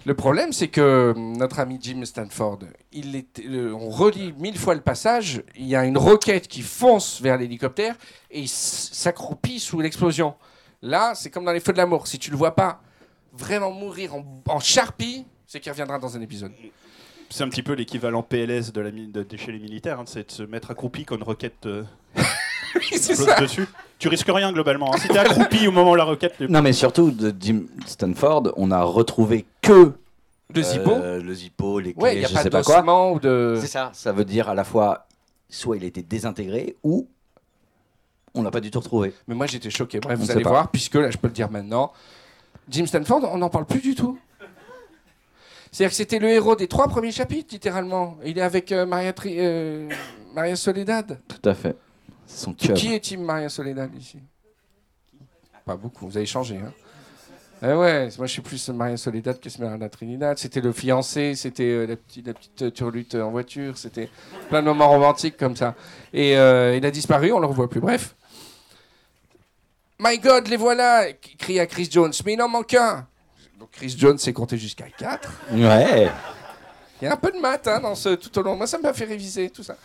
[0.06, 2.60] Le problème, c'est que hum, notre ami Jim Stanford,
[2.91, 6.62] il est, le- on relit mille fois le passage, il y a une roquette qui
[6.62, 7.95] fonce vers l'hélicoptère
[8.30, 10.34] et il s'accroupit sous l'explosion.
[10.84, 12.05] Là, c'est comme dans les feux de l'amour.
[12.07, 12.81] Si tu le vois pas
[13.31, 16.51] vraiment mourir en, en charpie, c'est qu'il reviendra dans un épisode.
[17.29, 20.27] C'est un petit peu l'équivalent PLS de, la, de, de chez les militaires, hein, c'est
[20.27, 21.84] de se mettre accroupi quand une roquette euh,
[22.91, 23.39] c'est explose ça.
[23.39, 23.65] dessus.
[23.97, 24.93] Tu risques rien globalement.
[24.93, 24.97] hein.
[24.99, 26.39] Si t'es accroupi au moment où la roquette.
[26.41, 29.93] Non, mais surtout de Jim Stanford, on a retrouvé que
[30.53, 32.61] Le zippo euh, le zippo, les clés, Ouais, il n'y a je pas sais pas
[32.63, 33.11] quoi.
[33.13, 33.57] ou de.
[33.61, 33.89] C'est ça.
[33.93, 35.07] Ça veut dire à la fois
[35.49, 37.07] soit il était désintégré ou
[38.36, 39.13] on l'a pas du tout retrouvé.
[39.27, 39.99] Mais moi j'étais choqué.
[39.99, 40.49] Bref, On vous allez pas.
[40.49, 41.91] voir, puisque là je peux le dire maintenant.
[42.69, 44.17] Jim Stanford, on n'en parle plus du tout.
[45.71, 48.17] C'est-à-dire que c'était le héros des trois premiers chapitres, littéralement.
[48.23, 49.89] Il est avec euh, Maria, Tri- euh,
[50.36, 51.19] Maria Soledad.
[51.27, 51.75] Tout à fait.
[52.27, 52.53] C'est son.
[52.53, 54.19] Qui est Team Maria Soledad ici?
[55.65, 56.57] Pas beaucoup, vous avez changé.
[56.57, 56.71] Hein
[57.63, 60.38] Eh ouais, moi je suis plus Maria Soledad que Esmeralda Trinidad.
[60.38, 64.09] C'était le fiancé, c'était euh, la, petite, la petite turlute en voiture, c'était
[64.49, 65.73] plein de moments romantiques comme ça.
[66.13, 67.79] Et il a disparu, on ne le revoit plus.
[67.81, 68.15] Bref.
[69.99, 71.05] My God, les voilà
[71.37, 72.13] cria Chris Jones.
[72.25, 73.05] Mais il en manque un.
[73.59, 75.29] Donc Chris Jones s'est compté jusqu'à 4.
[75.53, 76.09] Ouais.
[77.01, 78.55] Il y a un peu de maths hein, dans ce, tout au long.
[78.55, 79.75] Moi, ça m'a fait réviser tout ça.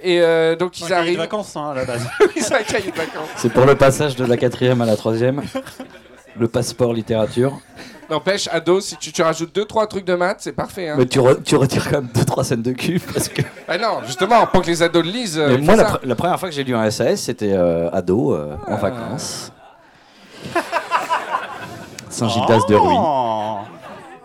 [0.00, 1.18] Et euh, donc ils Un cahier de arrivent.
[1.18, 2.06] vacances hein, à la base.
[2.36, 3.28] C'est un cahier de vacances.
[3.36, 5.42] C'est pour le passage de la quatrième à la troisième.
[6.36, 7.60] Le passeport littérature.
[8.10, 10.88] N'empêche, ado, si tu, tu rajoutes deux trois trucs de maths, c'est parfait.
[10.88, 10.94] Hein.
[10.98, 13.42] Mais tu, re- tu retires quand même deux trois scènes de cul parce que.
[13.68, 15.36] Ah non, justement, pour que les ados le lisent.
[15.46, 15.94] Mais moi, la, ça.
[15.96, 18.76] pr- la première fois que j'ai lu un SAS, c'était euh, ado euh, en Ah.
[18.76, 19.52] vacances.
[22.08, 22.94] Saint-Gildas de Ruy.
[22.98, 23.58] Oh.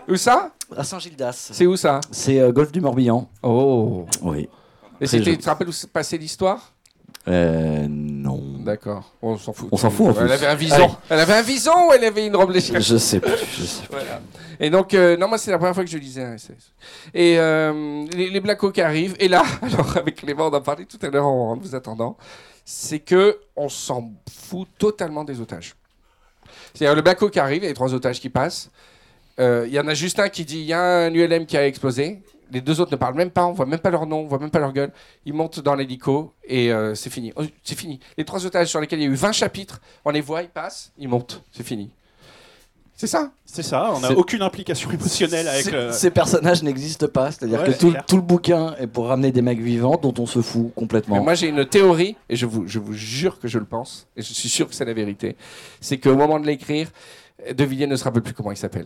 [0.08, 0.50] Où ça?
[0.76, 1.50] À Saint-Gildas.
[1.52, 2.00] C'est où ça?
[2.12, 3.28] C'est euh, Golfe du Morbihan.
[3.42, 4.06] Oh.
[4.22, 4.50] Oui.
[5.02, 6.73] Et tu te rappelles où s'est passée l'histoire?
[7.28, 8.42] Euh, non.
[8.60, 9.14] D'accord.
[9.22, 9.70] On s'en fout.
[9.72, 10.32] On s'en fout, en Elle plus.
[10.34, 10.96] avait un vison.
[11.10, 13.32] Elle avait un vison ou elle avait une robe légère Je sais plus.
[13.58, 13.92] Je sais plus.
[13.92, 14.22] Voilà.
[14.60, 16.74] Et donc, euh, non, moi, c'est la première fois que je lisais un SS.
[17.14, 19.16] Et euh, les, les Black Hawk arrivent.
[19.20, 22.18] Et là, alors, avec Clément, on en parlait tout à l'heure en, en vous attendant.
[22.66, 25.76] C'est que on s'en fout totalement des otages.
[26.74, 28.70] C'est-à-dire, le Black Hawk arrive, il y a les trois otages qui passent.
[29.40, 31.58] Euh, Il y en a juste un qui dit il y a un ULM qui
[31.58, 32.22] a explosé.
[32.54, 34.40] Les deux autres ne parlent même pas, on voit même pas leur nom, on voit
[34.40, 34.92] même pas leur gueule.
[35.26, 37.34] Ils montent dans l'hélico et euh, c'est fini.
[37.36, 38.00] Oh, c'est fini.
[38.18, 40.50] Les trois otages sur lesquels il y a eu 20 chapitres, on les voit, ils
[40.50, 41.90] passent, ils montent, c'est fini.
[42.96, 43.32] C'est ça?
[43.44, 45.92] C'est ça, on n'a aucune implication émotionnelle avec Ces- le.
[45.92, 47.32] Ces personnages n'existent pas.
[47.32, 50.42] C'est-à-dire Ouais, que tout, le bouquin est pour ramener des mecs vivants dont on se
[50.42, 51.24] fout Mais complètement.
[51.24, 54.22] moi, j'ai une théorie, et je vous, je vous jure que je le pense, et
[54.22, 55.36] je suis sûr que c'est la vérité.
[55.82, 56.90] C'est qu'au moment de l'écrire,
[57.52, 58.86] De Villiers ne se rappelle plus comment il s'appelle.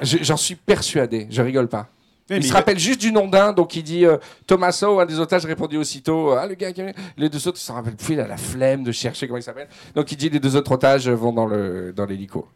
[0.00, 1.88] Je- J'en suis persuadé, je rigole pas.
[2.30, 5.46] Il se rappelle juste du nom d'un, donc il dit euh, Tommaso, un des otages
[5.46, 6.82] répondit aussitôt Ah, le gars qui.
[7.16, 9.42] Les deux autres, il s'en rappelle plus, il a la flemme de chercher comment il
[9.42, 9.68] s'appelle.
[9.94, 12.46] Donc il dit Les deux autres otages vont dans le dans l'hélico.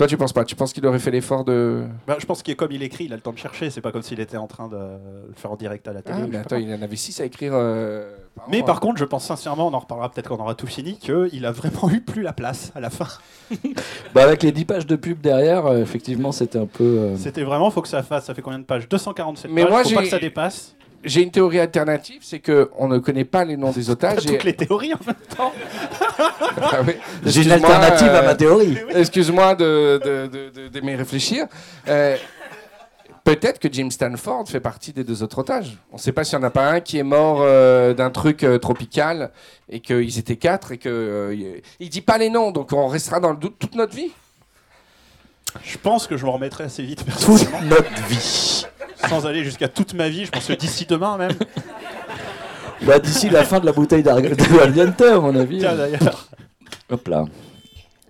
[0.00, 0.46] Toi, tu penses pas?
[0.46, 1.84] Tu penses qu'il aurait fait l'effort de.
[2.06, 3.68] Bah, je pense qu'il est comme il écrit, il a le temps de chercher.
[3.68, 6.20] C'est pas comme s'il était en train de le faire en direct à la télé.
[6.22, 7.52] Ah, mais attends, il en avait six à écrire.
[7.54, 8.80] euh, par Mais an, par hein.
[8.80, 11.52] contre, je pense sincèrement, on en reparlera peut-être quand on aura tout fini, qu'il a
[11.52, 13.08] vraiment eu plus la place à la fin.
[14.14, 16.82] Bah, avec les 10 pages de pub derrière, euh, effectivement, c'était un peu.
[16.84, 18.24] euh, C'était vraiment, faut que ça fasse.
[18.24, 18.88] Ça fait combien de pages?
[18.88, 19.70] 247 Mais pages.
[19.70, 20.74] moi, faut pas que ça dépasse.
[21.04, 24.26] J'ai une théorie alternative, c'est que on ne connaît pas les noms des otages.
[24.26, 25.52] et- Toutes les théories en même temps.
[26.60, 26.92] Ah oui.
[27.24, 28.76] J'ai une alternative à euh, ma théorie.
[28.94, 31.46] Excuse-moi de, de, de, réfléchir.
[31.88, 32.16] Euh,
[33.22, 35.76] Peut-être que Jim Stanford fait partie des deux autres otages.
[35.92, 38.10] On ne sait pas s'il n'y en a pas un qui est mort euh, d'un
[38.10, 39.30] truc euh, tropical
[39.68, 42.86] et qu'ils étaient quatre et que euh, il- il dit pas les noms, donc on
[42.88, 44.10] restera dans le doute toute notre vie.
[45.62, 47.60] Je pense que je m'en remettrai assez vite, Toute personnellement.
[47.70, 48.66] notre vie.
[49.08, 50.24] sans aller jusqu'à toute ma vie.
[50.26, 51.32] Je pense que d'ici demain même.
[52.82, 55.58] Bah, d'ici la fin de la bouteille d'Ar- de Aliente, à mon avis.
[55.58, 56.28] Tiens d'ailleurs.
[56.90, 57.24] Hop là.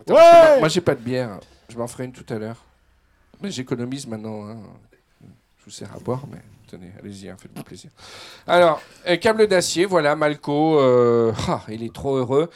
[0.09, 1.38] Ouais Moi, j'ai pas de bière.
[1.68, 2.57] Je m'en ferai une tout à l'heure.
[3.43, 4.49] Mais j'économise maintenant.
[4.49, 4.57] hein.
[5.22, 6.38] Je vous sers à boire, mais
[6.68, 7.91] tenez, allez-y, hein, faites-vous plaisir.
[8.47, 10.80] Alors, euh, câble d'acier, voilà, Malco.
[10.80, 12.49] euh, ah, il est trop heureux.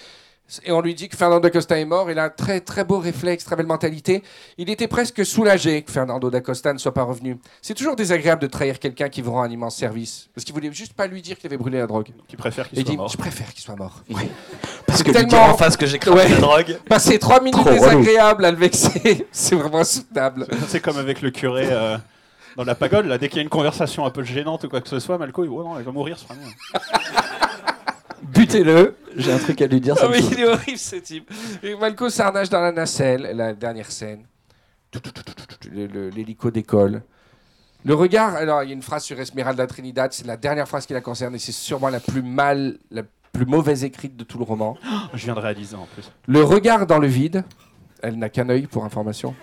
[0.65, 2.11] Et on lui dit que Fernando Costa est mort.
[2.11, 4.23] Il a un très très beau réflexe, très belle mentalité.
[4.59, 7.39] Il était presque soulagé que Fernando da Costa ne soit pas revenu.
[7.63, 10.29] C'est toujours désagréable de trahir quelqu'un qui vous rend un immense service.
[10.35, 12.09] Parce qu'il voulait juste pas lui dire qu'il avait brûlé la drogue.
[12.29, 13.09] Qui préfère qu'il soit dit mort.
[13.09, 14.03] Je préfère qu'il soit mort.
[14.87, 16.29] Parce que Tellement- lui dire en face que j'ai cramé Ouais.
[16.29, 16.79] la drogue.
[16.89, 17.81] Passer trois minutes Trop relou.
[18.03, 20.47] désagréables à le vexer, c'est vraiment insoutenable.
[20.69, 21.97] C'est comme avec le curé euh,
[22.57, 24.81] dans la pagode, là, dès qu'il y a une conversation un peu gênante ou quoi
[24.83, 26.47] que ce soit, Malco, il dit, oh non, il va mourir, ce sera mieux.
[28.35, 28.97] Butez-le.
[29.17, 29.97] J'ai un truc à lui dire.
[29.97, 31.31] Ça Ah, mais il est horrible ce type.
[31.63, 34.25] Et Malco s'arnache dans la nacelle, la dernière scène.
[35.73, 37.03] L'hélico décolle.
[37.85, 40.87] Le regard, alors il y a une phrase sur Esmeralda Trinidad, c'est la dernière phrase
[40.87, 44.39] qui la concerne et c'est sûrement la plus mal, la plus mauvaise écrite de tout
[44.39, 44.79] le roman.
[45.13, 46.11] Je viens de réaliser en plus.
[46.27, 47.45] Le regard dans le vide,
[48.03, 49.35] elle n'a qu'un œil pour information.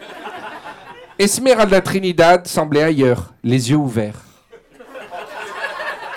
[1.20, 4.22] Esmeralda Trinidad semblait ailleurs, les yeux ouverts.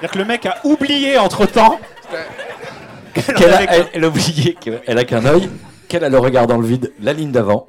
[0.00, 1.78] C'est-à-dire que le mec a oublié entre temps.
[3.14, 5.48] Qu'elle a, elle, elle a oublié qu'elle a qu'un œil,
[5.88, 7.66] qu'elle a le regard dans le vide, la ligne d'avant.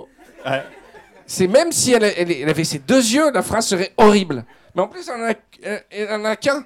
[1.27, 4.45] C'est même si elle, elle- elle avait ses deux yeux, la phrase serait horrible.
[4.75, 5.33] Mais en plus, elle en a,
[5.63, 6.65] elle- elle en a qu'un.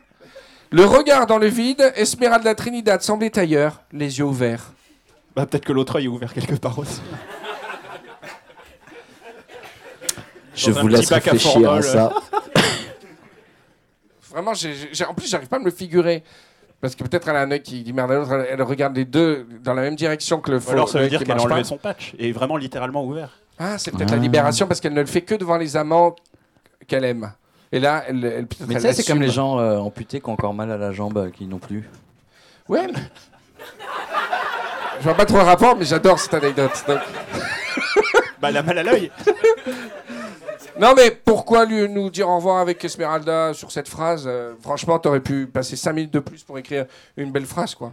[0.71, 4.73] Le regard dans le vide, Esmeralda Trinidad semblait ailleurs, les yeux ouverts.
[5.35, 7.01] Bah, peut-être que l'autre œil est ouvert quelque part aussi.
[10.55, 11.77] Je Dans un vous petit laisse bac à réfléchir formol.
[11.79, 12.13] à ça.
[14.29, 16.23] Vraiment, j'ai- j'ai- en plus, j'arrive pas à me le figurer.
[16.81, 18.95] Parce que peut-être elle a un œil qui dit merde à l'autre, elle, elle regarde
[18.95, 20.71] les deux dans la même direction que le faux.
[20.71, 21.63] alors ça veut dire qu'elle a enlevé pas.
[21.65, 23.29] son patch et est vraiment littéralement ouvert.
[23.59, 24.15] Ah, c'est peut-être Ah.
[24.15, 26.15] la libération parce qu'elle ne le fait que devant les amants
[26.87, 27.33] qu'elle aime.
[27.73, 28.23] Et là, elle.
[28.23, 30.53] elle peut-être Mais tu elle sais, c'est comme les gens euh, amputés qui ont encore
[30.53, 31.87] mal à la jambe, euh, qui n'ont plus.
[32.69, 32.87] Ouais.
[32.87, 32.99] mais-
[34.99, 36.71] Je vois pas trop le rapport, mais j'adore cette anecdote.
[36.87, 36.99] donc.
[38.41, 39.11] Bah, elle a mal à l'œil.
[40.79, 44.97] Non, mais pourquoi lui, nous dire au revoir avec Esmeralda sur cette phrase euh, Franchement,
[44.97, 46.85] t'aurais pu passer 5 minutes de plus pour écrire
[47.17, 47.91] une belle phrase, quoi.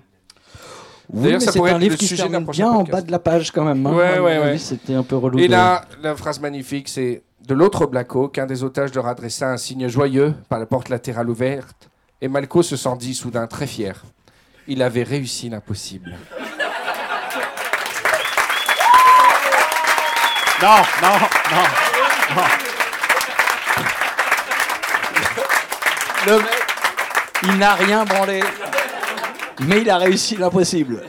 [1.12, 2.46] Oui, D'ailleurs, mais ça c'est pourrait un être livre le qui se sujet d'un termine
[2.46, 3.84] prochain bien en bas de la page quand même.
[3.86, 3.92] hein.
[3.92, 4.58] Ouais, ouais, ouais.
[4.58, 5.38] C'était un peu relou.
[5.38, 9.48] Et de- là, la phrase magnifique, c'est de l'autre Blacko qu'un des otages leur adressa
[9.50, 11.88] un signe joyeux par la porte latérale ouverte,
[12.20, 14.02] et Malco se sentit soudain très fier.
[14.68, 16.16] Il avait réussi l'impossible.
[20.62, 21.18] Non, non,
[21.52, 22.42] non.
[26.26, 26.46] Le mec,
[27.44, 28.40] il n'a rien branlé.
[29.60, 31.02] Mais il a réussi l'impossible.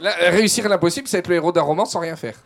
[0.00, 2.36] Réussir l'impossible, c'est être le héros d'un roman sans rien faire.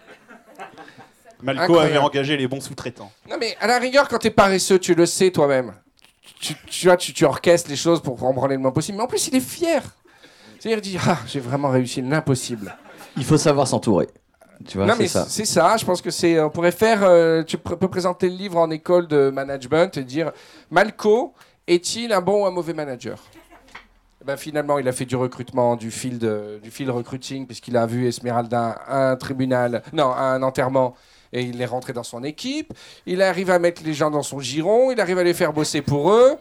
[1.41, 1.97] Malco Incroyable.
[1.97, 3.13] avait engagé les bons sous-traitants.
[3.31, 5.73] Non, mais à la rigueur, quand t'es paresseux, tu le sais toi-même.
[6.41, 8.99] Tu, tu, vois, tu, tu orchestres les choses pour en branler le moins possible.
[8.99, 9.83] Mais en plus, il est fier.
[10.59, 12.77] C'est-à-dire, il dit Ah, j'ai vraiment réussi l'impossible.
[13.17, 14.09] Il faut savoir s'entourer.
[14.67, 15.27] Tu vois, non, c'est mais ça.
[15.29, 15.77] c'est ça.
[15.77, 16.41] Je pense que c'est.
[16.41, 17.01] On pourrait faire.
[17.05, 20.33] euh, tu pr- peux présenter le livre en école de management et dire
[20.71, 21.33] Malco
[21.67, 23.19] est-il un bon ou un mauvais manager?
[24.21, 27.77] Eh ben, Finalement, il a fait du recrutement, du field, euh, du field recruiting, puisqu'il
[27.77, 30.95] a vu Esmeralda à un tribunal, non, à un enterrement,
[31.33, 32.73] et il est rentré dans son équipe.
[33.07, 35.83] Il arrive à mettre les gens dans son giron, il arrive à les faire bosser
[35.83, 36.37] pour eux.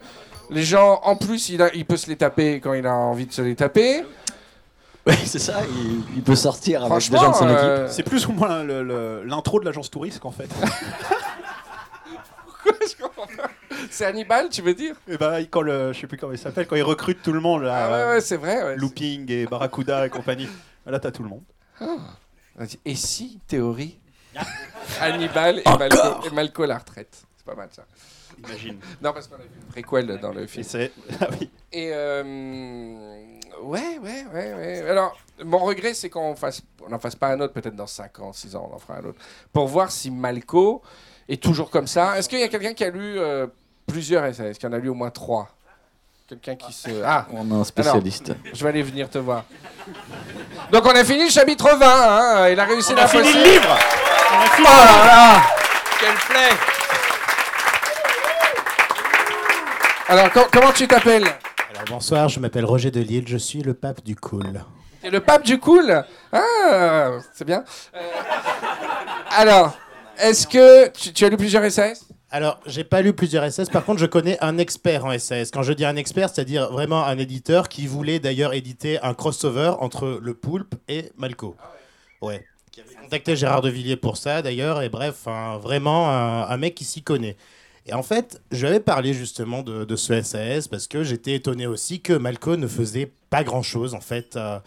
[0.50, 3.26] Les gens, en plus, il, a- il peut se les taper quand il a envie
[3.26, 4.02] de se les taper.
[5.08, 5.60] Oui, c'est ça.
[5.68, 7.58] Il, il peut sortir avec des gens de son équipe.
[7.62, 10.48] euh, C'est plus ou moins le- le- l'intro de l'agence touriste en fait.
[12.64, 13.50] je comprends pas.
[13.90, 16.66] c'est Hannibal, tu veux dire Et bah, quand le, je sais plus comment il s'appelle,
[16.66, 18.62] quand il recrute tout le monde, là, Ah ouais, ouais, c'est vrai.
[18.62, 18.76] ouais.
[18.76, 20.48] Looping et Barracuda et compagnie.
[20.86, 21.42] Là, t'as tout le monde.
[22.56, 22.78] Vas-y.
[22.84, 23.98] Et si, théorie
[25.00, 27.22] Hannibal et Malco, et Malco la retraite.
[27.36, 27.84] C'est pas mal ça.
[28.46, 28.76] Imagine.
[29.02, 30.64] Non, parce qu'on a vu une préquel dans le Et film.
[30.64, 30.92] c'est.
[31.20, 31.50] Ah oui.
[31.72, 32.22] Et euh,
[33.62, 34.90] ouais, ouais, ouais, ouais.
[34.90, 38.18] Alors, mon regret, c'est qu'on fasse, on n'en fasse pas un autre, peut-être dans 5
[38.20, 39.18] ans, 6 ans, on en fera un autre,
[39.52, 40.82] pour voir si Malco
[41.28, 42.18] est toujours comme ça.
[42.18, 43.46] Est-ce qu'il y a quelqu'un qui a lu euh,
[43.86, 44.50] plusieurs essais?
[44.50, 45.48] Est-ce qu'il y en a lu au moins 3
[46.28, 46.90] Quelqu'un qui se.
[47.06, 48.32] Ah, On a un spécialiste.
[48.52, 49.44] je vais aller venir te voir.
[50.70, 51.86] Donc, on a fini le chapitre 20.
[51.86, 52.48] Hein.
[52.50, 53.78] Il a réussi On a fini le livre
[54.34, 55.42] On a fini Oh là là
[55.98, 56.56] Quel play
[60.08, 61.26] Alors, com- comment tu t'appelles?
[61.70, 64.62] Alors bonsoir, je m'appelle Roger Delille, je suis le pape du cool.
[65.02, 67.64] T'es le pape du cool Ah, c'est bien.
[67.94, 67.98] Euh,
[69.36, 69.76] alors,
[70.18, 73.84] est-ce que tu, tu as lu plusieurs SAS Alors, j'ai pas lu plusieurs SAS, par
[73.84, 75.50] contre, je connais un expert en SAS.
[75.50, 79.72] Quand je dis un expert, c'est-à-dire vraiment un éditeur qui voulait d'ailleurs éditer un crossover
[79.80, 81.54] entre le Poulpe et Malco.
[82.22, 82.44] Ouais.
[82.72, 86.56] Qui avait contacté Gérard de Villiers pour ça d'ailleurs, et bref, un- vraiment un, un
[86.56, 87.36] mec qui s'y connaît.
[87.88, 91.66] Et en fait, je lui avais parlé justement de, ce SAS parce que j'étais étonné
[91.66, 94.58] aussi que Malco ne faisait pas grand-chose, en fait, euh,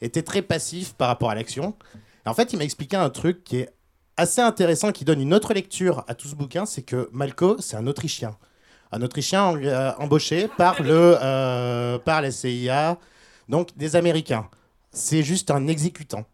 [0.00, 1.76] était très passif par rapport à l'action.
[2.24, 3.68] En fait, il m'a expliqué un truc qui est
[4.16, 7.76] assez intéressant, qui donne une autre lecture à tout ce bouquin, c'est que Malco, c'est
[7.76, 8.36] un Autrichien.
[8.92, 12.98] Un Autrichien euh, embauché par, le, euh, par la CIA,
[13.50, 14.48] donc des Américains.
[14.90, 16.24] C'est juste un exécutant.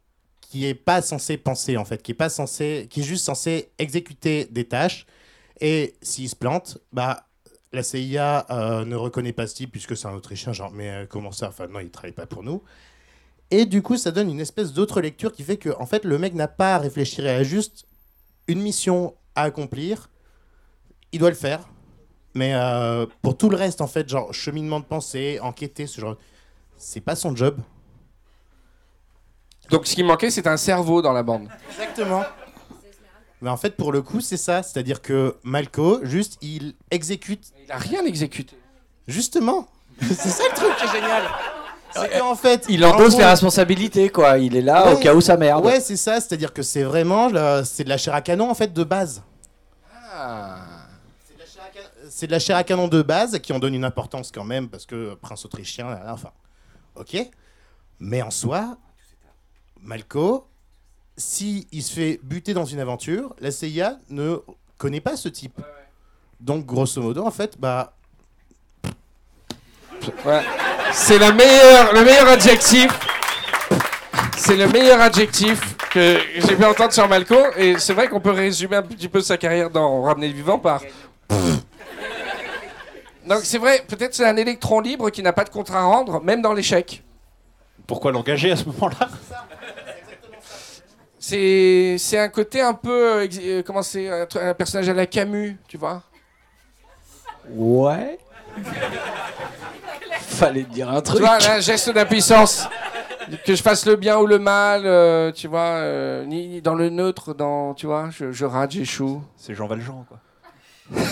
[0.41, 3.71] qui est pas censé penser en fait, qui est pas censé, qui est juste censé
[3.79, 5.07] exécuter des tâches.
[5.61, 7.27] Et s'il se plante, bah
[7.73, 10.53] la CIA euh, ne reconnaît pas ce type puisque c'est un Autrichien.
[10.53, 12.63] Genre, mais euh, comment ça Enfin non, il travaille pas pour nous.
[13.51, 16.19] Et du coup, ça donne une espèce d'autre lecture qui fait que en fait le
[16.19, 17.87] mec n'a pas à réfléchir, il a juste
[18.49, 20.11] une mission à accomplir.
[21.13, 21.69] Il doit le faire.
[22.35, 26.17] Mais euh, pour tout le reste, en fait, genre cheminement de pensée, enquêter, ce genre,
[26.77, 27.59] c'est pas son job.
[29.71, 31.49] Donc ce qui manquait, c'est un cerveau dans la bande.
[31.71, 32.25] Exactement.
[33.43, 34.63] Mais en fait, pour le coup, c'est ça.
[34.63, 37.45] C'est-à-dire que Malco, juste, il exécute.
[37.65, 38.57] Il a rien exécuté.
[39.07, 39.69] Justement.
[40.01, 41.23] c'est ça le truc qui est génial.
[41.93, 42.67] C'est qu'en fait.
[42.69, 44.39] Il en endosse gros- les responsabilités, quoi.
[44.39, 45.65] Il est là au cas où ça merde.
[45.65, 46.21] Ouais, c'est ça.
[46.21, 47.29] C'est-à-dire que c'est vraiment.
[47.65, 49.23] C'est de la chair à canon, en fait, de base.
[50.13, 50.59] Ah.
[52.09, 54.69] C'est de la chair à canon de base qui en donne une importance quand même,
[54.69, 56.31] parce que prince autrichien, là, là, enfin.
[56.95, 57.17] Ok.
[57.99, 58.77] Mais en soi,
[59.81, 60.47] Malco,
[61.17, 64.39] si il se fait buter dans une aventure, la CIA ne
[64.79, 65.61] connaît pas ce type.
[66.41, 67.95] Donc, grosso modo, en fait, bah.
[70.25, 70.43] Ouais.
[70.93, 72.91] C'est la meilleure, le meilleur adjectif.
[74.37, 77.37] C'est le meilleur adjectif que j'ai pu entendre sur Malco.
[77.57, 80.59] Et c'est vrai qu'on peut résumer un petit peu sa carrière dans Ramener le vivant
[80.59, 80.83] par.
[83.27, 86.23] Donc c'est vrai, peut-être c'est un électron libre qui n'a pas de contrat à rendre,
[86.23, 87.03] même dans l'échec.
[87.87, 89.09] Pourquoi l'engager à ce moment-là?
[91.29, 93.23] C'est c'est un côté un peu.
[93.23, 96.01] euh, euh, comment c'est un, personnage à la Camus, tu vois
[97.51, 98.17] Ouais.
[100.21, 101.21] Fallait dire un Tu truc.
[101.23, 102.69] vois, là, un geste d'impuissance.
[103.45, 106.77] Que je fasse le bien ou le mal, euh, tu vois, euh, ni, ni dans
[106.77, 109.21] le neutre, dans, tu vois, je, je rate, j'échoue.
[109.37, 110.19] C'est Jean Valjean, quoi.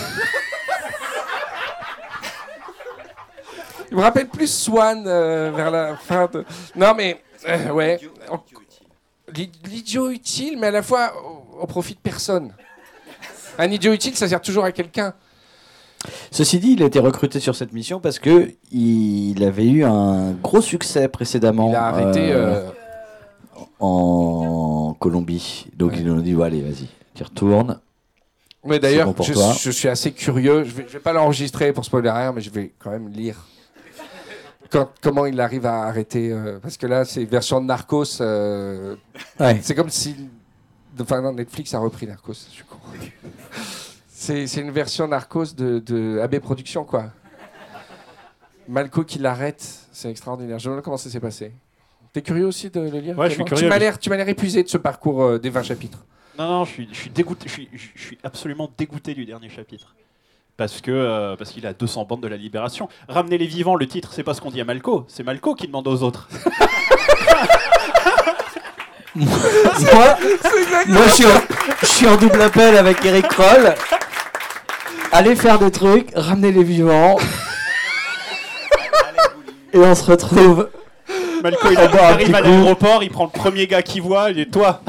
[3.91, 6.45] Il me rappelle plus Swan euh, vers la fin de...
[6.75, 7.99] Non mais, euh, ouais.
[8.31, 8.39] On-
[9.35, 11.13] L'idiot utile, mais à la fois
[11.59, 12.53] au, profit de personne.
[13.57, 15.13] Un idiot utile, ça sert toujours à quelqu'un.
[16.31, 20.31] Ceci dit, il a été recruté sur cette mission parce que il avait eu un
[20.31, 21.69] gros succès précédemment.
[21.69, 22.31] Il a arrêté...
[22.31, 22.69] euh, euh,
[23.79, 25.67] en Colombie.
[25.75, 25.97] Donc Ouais.
[25.99, 27.79] ils lui ont dit ouais, allez, vas-y, tu retournes.
[28.63, 30.63] Mais d'ailleurs, bon je, suis assez curieux.
[30.63, 33.45] Je vais, je vais pas l'enregistrer pour spoiler rien, mais je vais quand même lire.
[34.71, 38.21] Quand- comment il arrive à arrêter euh, Parce que là, c'est version de Narcos.
[38.21, 38.95] euh,
[39.39, 39.59] Ouais.
[39.61, 40.15] c'est comme si.
[40.99, 42.33] Enfin, non, Netflix a repris Narcos.
[42.33, 42.77] Je suis con.
[44.07, 47.11] C'est c'est une version Narcos de, de AB Productions, quoi.
[48.67, 50.57] Malco qui l'arrête, c'est extraordinaire.
[50.57, 51.51] Je me demande comment ça s'est passé.
[52.13, 53.47] T'es curieux aussi de le lire Ouais, je suis Clément?
[53.49, 56.05] curieux, Tu m'as l'air, tu m'as l'air épuisé de ce parcours euh, des 20 chapitres.
[56.39, 57.47] Non, non, je suis, je suis dégoûté.
[57.47, 59.95] Je suis, je suis absolument dégoûté du dernier chapitre.
[60.57, 62.87] Parce que euh, parce qu'il a 200 bandes de la Libération.
[63.09, 65.03] Ramener les vivants, le titre, c'est pas ce qu'on dit à Malco.
[65.09, 66.29] C'est Malco qui demande aux autres.
[69.15, 69.27] moi,
[70.87, 71.41] moi je, suis en,
[71.81, 73.75] je suis en double appel avec Eric Kroll.
[75.11, 77.17] Allez faire des trucs, ramener les vivants.
[79.73, 80.69] Et on se retrouve.
[81.43, 84.49] Malco, il, un arrive à l'aéroport, il prend le premier gars qu'il voit, il dit
[84.49, 84.79] Toi,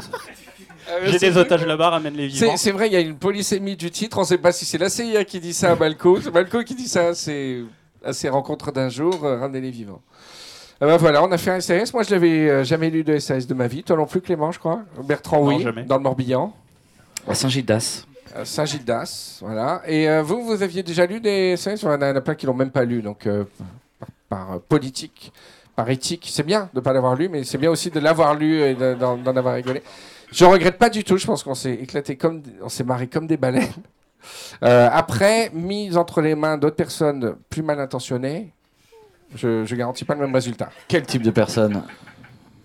[1.05, 2.57] j'ai des otages là-bas, ramène les vivants.
[2.57, 4.18] C'est vrai, il y a une polysémie du titre.
[4.18, 6.20] On ne sait pas si c'est la CIA qui dit ça à Malco.
[6.20, 7.62] C'est Malco qui dit ça c'est
[8.05, 9.24] à ses rencontres d'un jour.
[9.24, 10.01] Euh, ramenez les vivants.
[10.80, 11.95] Ah ben voilà, on a fait un SAS.
[11.95, 13.82] Moi, je l'avais euh, jamais lu de SAS de ma vie.
[13.82, 14.80] Toi non plus, Clément, je crois.
[15.05, 15.84] Bertrand, Non, oui, jamais.
[15.84, 16.53] dans le Morbihan.
[17.26, 18.05] À Saint-Gildas.
[18.37, 19.80] Euh, Saint-Gildas, voilà.
[19.87, 22.45] Et euh, vous, vous aviez déjà lu des SAS Il y en a, plein qui
[22.45, 23.01] l'ont même pas lu.
[23.01, 23.45] Donc, euh,
[23.99, 25.32] par, par, euh, politique,
[25.74, 28.34] par éthique, c'est bien de ne pas l'avoir lu, mais c'est bien aussi de l'avoir
[28.34, 29.82] lu et de- d'en d'en avoir rigolé.
[30.32, 31.16] Je regrette pas du tout.
[31.16, 33.68] Je pense qu'on s'est éclaté comme, on s'est marré comme des baleines.
[34.64, 38.52] Euh, après, mise entre les mains d'autres personnes plus mal intentionnées,
[39.36, 40.68] je, je garantis pas le même résultat.
[40.88, 41.84] Quel type de personne?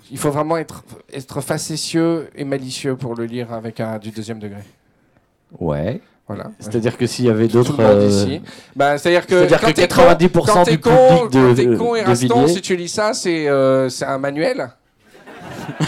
[0.10, 0.84] Il faut vraiment être,
[1.14, 4.62] être facétieux et malicieux pour le lire avec un du deuxième degré.
[5.60, 6.02] Ouais.
[6.28, 6.50] Voilà.
[6.60, 7.80] C'est-à-dire que s'il y avait d'autres.
[7.80, 8.42] euh, ici.
[8.76, 10.90] Bah, C'est-à-dire que C'est-à-dire quand que t'es con, 90% quand t'es du con,
[11.28, 14.06] public de- quand t'es con et de Raston, si tu lis ça, c'est euh, c'est
[14.06, 14.72] un manuel.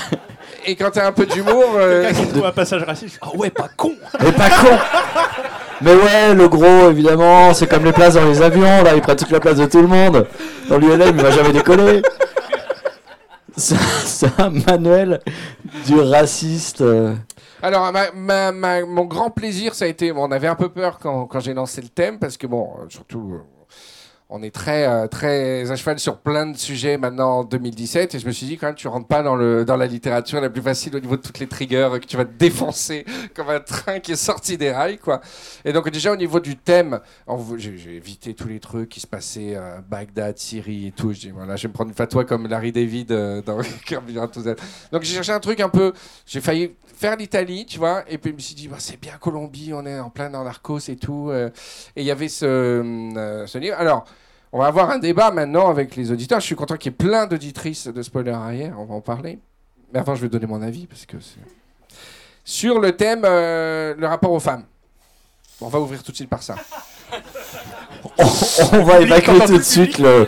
[0.66, 3.20] et quand t'as un peu d'humour, euh, Quelqu'un qui trouve un passage raciste.
[3.22, 4.78] Ah ouais, pas con Mais pas con
[5.82, 9.16] Mais ouais, le gros, évidemment, c'est comme les places dans les avions, là, il prend
[9.16, 10.26] toute la place de tout le monde.
[10.70, 12.02] Dans l'ULM, il va jamais décoller.
[13.56, 15.20] C'est un manuel
[15.86, 16.82] du raciste.
[16.82, 17.14] euh.
[17.62, 20.12] Alors, ma- ma- ma- mon grand plaisir, ça a été.
[20.12, 22.70] bon, on avait un peu peur quand, quand j'ai lancé le thème, parce que, bon,
[22.80, 23.63] euh, surtout, euh,
[24.36, 28.16] on est très, euh, très à cheval sur plein de sujets maintenant en 2017.
[28.16, 30.42] Et je me suis dit, quand même, tu rentres pas dans, le, dans la littérature
[30.42, 33.06] la plus facile au niveau de toutes les triggers, que tu vas te défoncer
[33.36, 34.98] comme un train qui est sorti des rails.
[34.98, 35.22] Quoi.
[35.64, 37.00] Et donc, déjà, au niveau du thème,
[37.58, 41.14] j'ai évité tous les trucs qui se passaient à Bagdad, Syrie et tout.
[41.14, 43.58] Je dis, voilà, je vais me prendre une fatwa comme Larry David euh, dans.
[44.92, 45.94] Donc, j'ai cherché un truc un peu.
[46.26, 48.04] J'ai failli faire l'Italie, tu vois.
[48.08, 50.44] Et puis, je me suis dit, bah, c'est bien Colombie, on est en plein dans
[50.44, 51.30] Narcos et tout.
[51.30, 51.52] euh.
[51.96, 53.76] et il y avait ce, euh, ce livre.
[53.78, 54.06] Alors.
[54.56, 56.40] On va avoir un débat maintenant avec les auditeurs.
[56.40, 58.76] Je suis content qu'il y ait plein d'auditrices de spoiler arrière.
[58.80, 59.40] On va en parler.
[59.92, 61.40] Mais avant, je vais donner mon avis parce que c'est
[62.46, 64.64] sur le thème euh, le rapport aux femmes.
[65.60, 66.56] Bon, on va ouvrir tout de suite par ça.
[68.20, 68.24] On,
[68.74, 70.28] on va évacuer tout de suite le.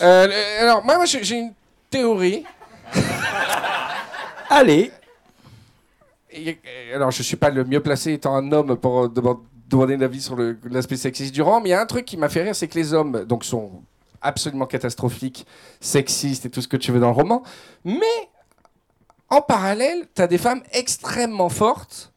[0.00, 1.52] Euh, le- alors, moi, moi, j'ai une
[1.90, 2.44] théorie.
[4.48, 4.92] Allez.
[6.30, 6.58] Et-
[6.94, 9.40] alors, je suis pas le mieux placé étant un homme pour euh, deman-
[9.76, 10.36] demander un sur
[10.70, 12.68] l'aspect sexiste du roman, mais il y a un truc qui m'a fait rire, c'est
[12.68, 13.82] que les hommes donc sont
[14.20, 15.46] absolument catastrophiques,
[15.80, 17.42] sexistes et tout ce que tu veux dans le roman,
[17.84, 18.28] mais
[19.30, 22.12] en parallèle, tu as des femmes extrêmement fortes.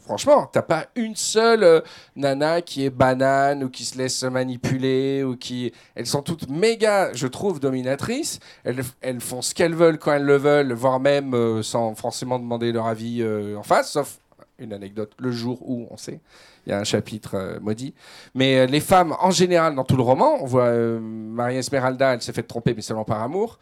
[0.00, 1.80] Franchement, t'as pas une seule euh,
[2.16, 5.72] nana qui est banane ou qui se laisse manipuler ou qui.
[5.94, 8.40] Elles sont toutes méga, je trouve, dominatrices.
[8.64, 12.40] Elles, elles font ce qu'elles veulent quand elles le veulent, voire même euh, sans forcément
[12.40, 14.18] demander leur avis euh, en face, sauf
[14.60, 16.20] une anecdote, le jour où on sait.
[16.66, 17.94] Il y a un chapitre euh, maudit.
[18.34, 22.14] Mais euh, les femmes, en général, dans tout le roman, on voit euh, Maria Esmeralda,
[22.14, 23.58] elle s'est fait tromper, mais seulement par amour.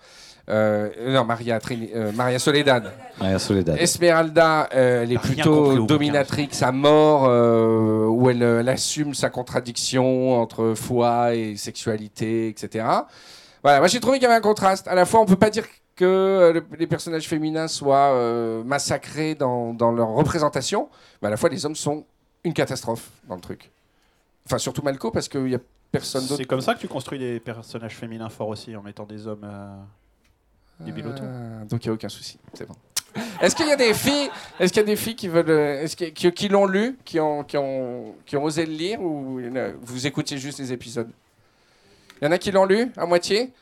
[0.51, 2.90] Euh, non, Maria, Trini- euh, Maria Soledad.
[3.20, 3.76] Maria Soledad.
[3.78, 10.40] Esmeralda, euh, elle est plutôt dominatrix à mort, euh, où elle, elle assume sa contradiction
[10.40, 12.86] entre foi et sexualité, etc.
[13.62, 14.88] Voilà, moi j'ai trouvé qu'il y avait un contraste.
[14.88, 15.64] À la fois, on peut pas dire
[15.99, 20.88] que euh, le- les personnages féminins soient euh, massacrés dans, dans leur représentation,
[21.20, 22.07] mais à la fois les hommes sont
[22.44, 23.70] une catastrophe dans le truc.
[24.46, 26.36] Enfin, surtout Malco, parce qu'il y a personne d'autre.
[26.36, 29.44] C'est comme ça que tu construis des personnages féminins forts aussi, en mettant des hommes
[29.44, 29.76] euh,
[30.84, 31.26] débiles autour.
[31.26, 32.76] Ah, donc il n'y a aucun souci, c'est bon.
[33.40, 34.30] Est-ce qu'il y a des filles,
[34.61, 37.18] est-ce qu'il y a des filles qui veulent, euh, est-ce qui, qui l'ont lu, qui
[37.18, 39.40] ont, qui ont, qui ont osé le lire ou
[39.82, 41.11] vous écoutiez juste les épisodes?
[42.20, 43.53] Il y en a qui l'ont lu à moitié?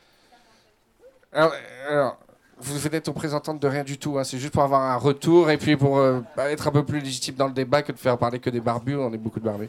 [1.32, 1.52] Alors,
[1.88, 2.18] alors,
[2.58, 4.18] vous êtes représentante de rien du tout.
[4.18, 7.00] hein, c'est juste pour avoir un retour et puis pour euh, être un peu plus
[7.00, 8.96] légitime dans le débat que de faire parler que des barbus.
[8.96, 9.68] On est beaucoup de barbus.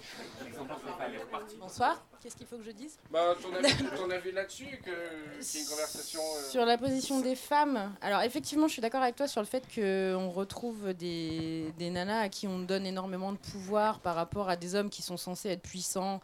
[1.59, 2.01] Bonsoir.
[2.21, 2.97] Qu'est-ce qu'il faut que je dise?
[3.11, 4.91] Bah, ton avis, là-dessus, que
[5.39, 6.19] c'est une conversation.
[6.19, 9.47] euh, Sur la position des femmes, alors effectivement, je suis d'accord avec toi sur le
[9.47, 14.49] fait qu'on retrouve des, des nanas à qui on donne énormément de pouvoir par rapport
[14.49, 16.19] à des hommes qui sont censés être puissants, euh,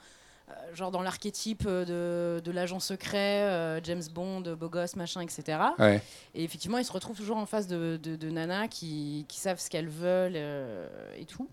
[0.73, 5.57] genre dans l'archétype de, de l'agent secret, euh, James Bond, beau gosse, machin, etc.
[5.79, 6.01] Ouais.
[6.35, 9.59] Et effectivement, ils se retrouvent toujours en face de, de- de nanas qui, qui savent
[9.59, 10.87] ce qu'elles veulent euh,
[11.17, 11.47] et tout.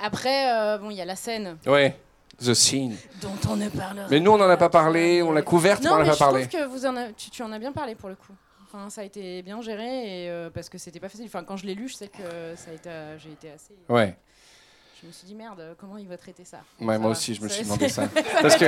[0.00, 1.96] Après, euh, bon, il y a la scène Ouais.
[2.44, 2.96] The Scene.
[3.22, 5.90] dont on ne parlera Mais nous, on n'en a pas parlé, on l'a couverte, mais
[5.90, 6.48] on n'en a pas je parlé.
[6.48, 8.32] trouve que vous en a- tu, tu en as bien parlé pour le coup.
[8.66, 11.26] Enfin, ça a été bien géré et euh, parce que c'était pas facile.
[11.26, 13.74] Enfin, quand je l'ai lu, je sais que ça a été, euh, j'ai été assez.
[13.88, 14.16] Ouais.
[15.04, 17.42] Je me suis dit merde, comment il va traiter ça Ouais, Ça moi aussi, je
[17.42, 18.08] me suis demandé ça.
[18.40, 18.64] Parce que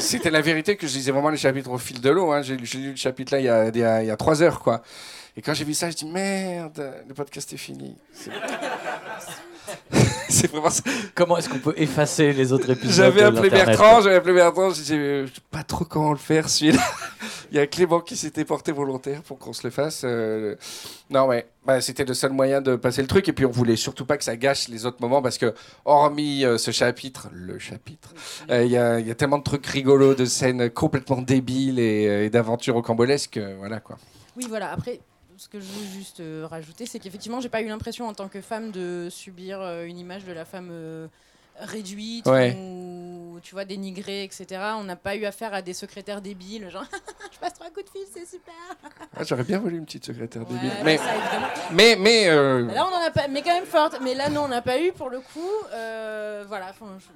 [0.00, 2.32] c'était la vérité que je lisais vraiment les chapitres au fil de l'eau.
[2.32, 2.42] hein.
[2.42, 4.42] J'ai lu le chapitre là il y, a, il y a- il y a trois
[4.42, 4.82] heures, quoi.
[5.36, 7.96] Et quand j'ai vu ça, je dis merde, le podcast est fini.
[8.12, 8.32] C'est-
[10.30, 10.82] C'est vraiment ça.
[11.14, 14.74] Comment est-ce qu'on peut effacer les autres épisodes J'avais appelé Bertrand, j'avais appelé Bertrand, je
[14.74, 16.82] disais, je sais pas trop comment le faire celui-là.
[17.50, 20.02] Il y a Clément qui s'était porté volontaire pour qu'on se le fasse.
[20.04, 20.54] euh,
[21.08, 23.26] Non, ouais, bah, c'était le seul moyen de passer le truc.
[23.28, 25.54] Et puis on voulait surtout pas que ça gâche les autres moments parce que,
[25.86, 28.12] hormis euh, ce chapitre, le chapitre,
[28.50, 31.78] euh, il y, a, il y a tellement de trucs rigolos, de scènes complètement débiles
[31.78, 33.38] et, et d'aventures rocambolesques.
[33.38, 33.96] euh, voilà quoi.
[34.36, 34.70] Oui, voilà.
[34.72, 35.00] Après,
[35.38, 38.28] ce que je veux juste euh, rajouter, c'est qu'effectivement, j'ai pas eu l'impression en tant
[38.28, 41.06] que femme de subir euh, une image de la femme euh,
[41.60, 42.54] réduite Ouais.
[42.58, 44.46] ou tu vois dénigrée, etc.
[44.76, 46.84] On n'a pas eu affaire à des secrétaires débiles, genre
[47.32, 48.52] je passe trois coups de fil, c'est super.
[49.16, 50.72] Ah, J'aurais bien voulu une petite secrétaire Ouais, débile.
[50.84, 51.04] Mais, ça,
[51.72, 53.98] mais, mais, Là, on en a pas, mais quand même forte.
[54.02, 55.50] Mais là, non, on n'a pas eu pour le coup.
[55.70, 57.06] voilà, enfin, je-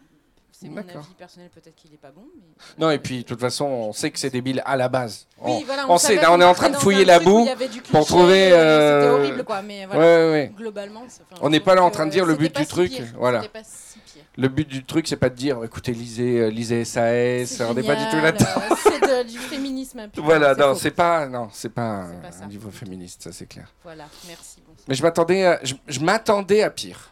[0.63, 2.23] c'est mon avis personnel, peut-être qu'il est pas bon.
[2.37, 2.45] Mais...
[2.79, 5.27] non, et puis de toute façon, on sait que c'est débile à la base.
[5.41, 7.47] On- Oui, voilà, on savait sait, là, on est en train de fouiller la boue
[7.91, 9.63] pour trouver, C'était euh, horrible, quoi.
[9.63, 10.01] Mais voilà.
[10.01, 10.53] Ouais, ouais.
[10.57, 11.03] Globalement,
[11.41, 13.05] On n'est pas là en train de dire le c'était but du si truc, pire.
[13.17, 13.43] voilà.
[13.43, 14.23] C'était pas si pire.
[14.39, 17.75] Le but du truc, c'est pas de dire, écoutez, lisez, euh, lisez SAS, C'est on
[17.75, 18.47] n'est pas du tout là-dedans.
[18.71, 20.09] euh, C'est de- du féminisme.
[20.09, 22.07] pur, Voilà, non, c'est pas, non, c'est pas
[22.43, 23.67] un niveau féministe, ça c'est clair.
[23.85, 24.63] Voilà, merci.
[24.67, 24.73] bon.
[24.89, 27.12] Mais je m'attendais, je m'attendais à pire.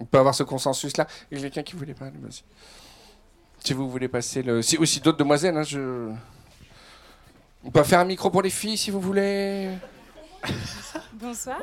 [0.00, 1.06] On peut avoir ce consensus-là.
[1.30, 2.42] Il y a quelqu'un qui voulait pas, vas-y.
[3.62, 6.10] Si vous voulez passer le, si aussi d'autres demoiselles, hein, je.
[7.62, 9.70] On peut faire un micro pour les filles si vous voulez.
[11.12, 11.62] Bonsoir.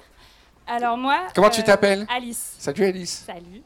[0.67, 1.27] Alors moi.
[1.33, 2.05] Comment tu euh, t'appelles?
[2.09, 2.55] Alice.
[2.59, 3.23] Salut Alice.
[3.25, 3.63] Salut.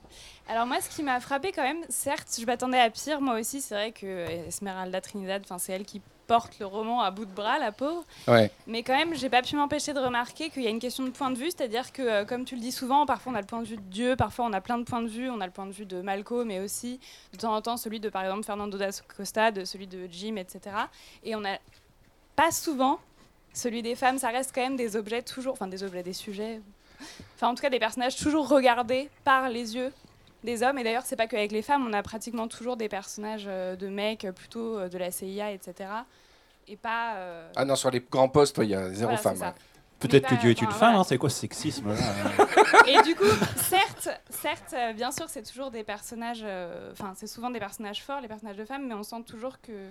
[0.47, 3.61] Alors moi, ce qui m'a frappé quand même, certes, je m'attendais à pire, moi aussi.
[3.61, 7.31] C'est vrai que Esmeralda Trinidad, enfin, c'est elle qui porte le roman à bout de
[7.31, 8.05] bras, la pauvre.
[8.27, 8.51] Ouais.
[8.67, 11.09] Mais quand même, j'ai pas pu m'empêcher de remarquer qu'il y a une question de
[11.09, 13.47] point de vue, c'est-à-dire que, euh, comme tu le dis souvent, parfois on a le
[13.47, 15.29] point de vue de Dieu, parfois on a plein de points de vue.
[15.29, 16.99] On a le point de vue de Malco, mais aussi
[17.33, 20.35] de temps en temps celui de, par exemple, Fernando da Costa, de celui de Jim,
[20.37, 20.75] etc.
[21.23, 21.57] Et on a
[22.35, 22.99] pas souvent
[23.53, 24.17] celui des femmes.
[24.17, 26.61] Ça reste quand même des objets toujours, enfin des objets, des sujets.
[27.35, 29.91] Enfin, en tout cas, des personnages toujours regardés par les yeux
[30.43, 30.77] des hommes.
[30.79, 33.87] Et d'ailleurs, c'est pas qu'avec les femmes, on a pratiquement toujours des personnages euh, de
[33.87, 35.89] mecs, euh, plutôt euh, de la CIA, etc.
[36.67, 37.15] Et pas.
[37.15, 39.39] euh, Ah non, sur les grands postes, il y a zéro voilà, femme.
[39.39, 39.53] ouais.
[39.99, 40.99] Peut-être que Dieu est une enfin, femme, voilà.
[41.01, 41.95] hein, c'est quoi ce sexisme là
[42.87, 43.23] Et du coup,
[43.55, 46.41] certes, certes, euh, bien sûr, c'est toujours des personnages.
[46.43, 49.61] euh, Enfin, c'est souvent des personnages forts, les personnages de femmes, mais on sent toujours
[49.61, 49.89] que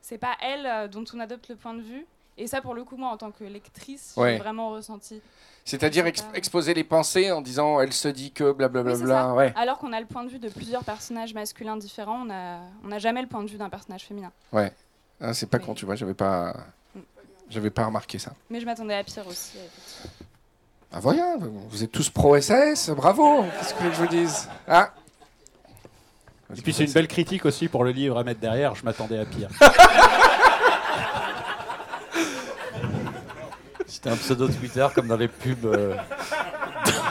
[0.00, 2.06] c'est pas elles euh, dont on adopte le point de vue.
[2.38, 4.32] Et ça, pour le coup, moi, en tant que lectrice, Ouais.
[4.34, 5.20] j'ai vraiment ressenti.
[5.64, 8.94] C'est-à-dire ex- exposer les pensées en disant elle se dit que blablabla.
[9.32, 9.52] Oui, ouais.
[9.56, 12.88] Alors qu'on a le point de vue de plusieurs personnages masculins différents, on n'a on
[12.88, 14.32] n'a jamais le point de vue d'un personnage féminin.
[14.52, 14.72] Ouais.
[15.20, 15.64] Ah, c'est pas Oui.
[15.66, 16.54] con, tu vois, j'avais pas.
[16.94, 17.00] Mm.
[17.50, 18.32] J'avais pas remarqué ça.
[18.48, 19.58] Mais je m'attendais à pire aussi.
[20.92, 21.36] Ah voyons,
[21.68, 24.48] vous êtes tous pro SAS, bravo Qu'est-ce que je vous dise?
[24.66, 24.92] Ah
[26.56, 29.18] Et puis c'est une belle critique aussi pour le livre à mettre derrière, je m'attendais
[29.18, 29.50] à pire.
[34.02, 35.94] C'était un pseudo Twitter comme dans les pubs euh,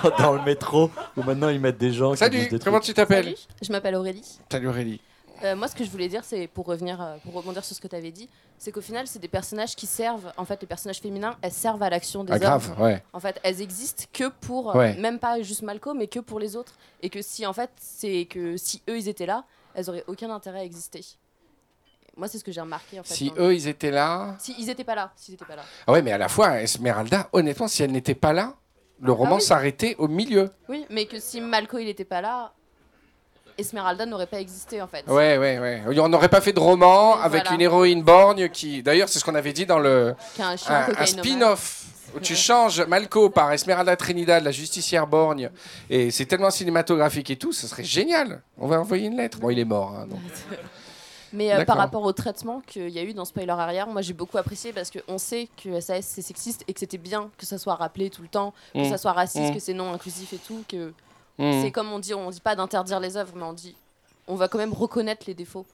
[0.04, 2.78] dans, dans le métro où maintenant ils mettent des gens qui Salut, disent des comment
[2.80, 2.88] trucs.
[2.88, 4.40] tu t'appelles je m'appelle Aurélie.
[4.52, 5.00] Salut Aurélie.
[5.44, 7.80] Euh, moi, ce que je voulais dire, c'est pour revenir, euh, pour rebondir sur ce
[7.80, 8.28] que tu avais dit,
[8.58, 11.82] c'est qu'au final, c'est des personnages qui servent, en fait, les personnages féminins, elles servent
[11.84, 12.42] à l'action des Ah hommes.
[12.42, 13.04] grave, ouais.
[13.14, 14.96] En fait, elles existent que pour, euh, Ouais.
[14.98, 16.74] même pas juste Malco, mais que pour les autres.
[17.04, 20.30] Et que si, en fait, c'est que si eux, ils étaient là, elles auraient aucun
[20.30, 21.06] intérêt à exister.
[22.20, 23.14] Moi, c'est ce que j'ai remarqué, en fait.
[23.14, 24.36] Si eux ils étaient là.
[24.40, 25.64] Si ils étaient pas là, s'ils étaient pas là.
[25.88, 28.56] Ah ouais, mais à la fois, Esmeralda, honnêtement, si elle n'était pas là,
[29.02, 29.42] le roman Ah oui.
[29.42, 30.52] s'arrêtait au milieu.
[30.68, 32.52] Oui, mais que si Malco, il était pas là,
[33.58, 35.06] Esmeralda n'aurait pas existé, en fait.
[35.08, 36.00] Ouais, ouais, ouais.
[36.00, 37.56] On n'aurait pas fait de roman avec voilà.
[37.56, 38.84] une héroïne borgne qui.
[38.84, 40.14] D'ailleurs, c'est ce qu'on avait dit dans le.
[40.40, 45.50] Un Un, spin-off où tu changes Malco par Esmeralda Trinidad, la justicière borgne,
[45.90, 48.42] et c'est tellement cinématographique et tout, ce serait génial.
[48.58, 49.40] On va envoyer une lettre.
[49.40, 49.96] Bon, il est mort.
[49.98, 50.20] hein, donc.
[51.34, 54.14] Mais euh, par rapport au traitement qu'il y a eu dans Spoiler Arrière, moi j'ai
[54.14, 57.58] beaucoup apprécié parce qu'on sait que SAS c'est sexiste et que c'était bien que ça
[57.58, 58.90] soit rappelé tout le temps, que Mm.
[58.90, 59.54] ça soit raciste, Mm.
[59.54, 60.94] que c'est non inclusif et tout, que
[61.38, 61.62] Mm.
[61.62, 63.76] c'est comme on dit, on dit pas d'interdire les œuvres, mais on dit
[64.28, 65.66] on va quand même reconnaître les défauts.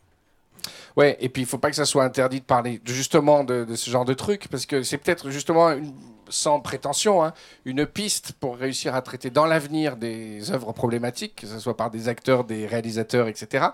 [0.95, 3.76] Ouais, et puis il faut pas que ça soit interdit de parler justement de, de
[3.76, 5.93] ce genre de truc, parce que c'est peut-être justement, une-
[6.30, 7.34] sans prétention, hein,
[7.65, 11.91] une piste pour réussir à traiter dans l'avenir des œuvres problématiques, que ce soit par
[11.91, 13.65] des acteurs, des réalisateurs, etc.,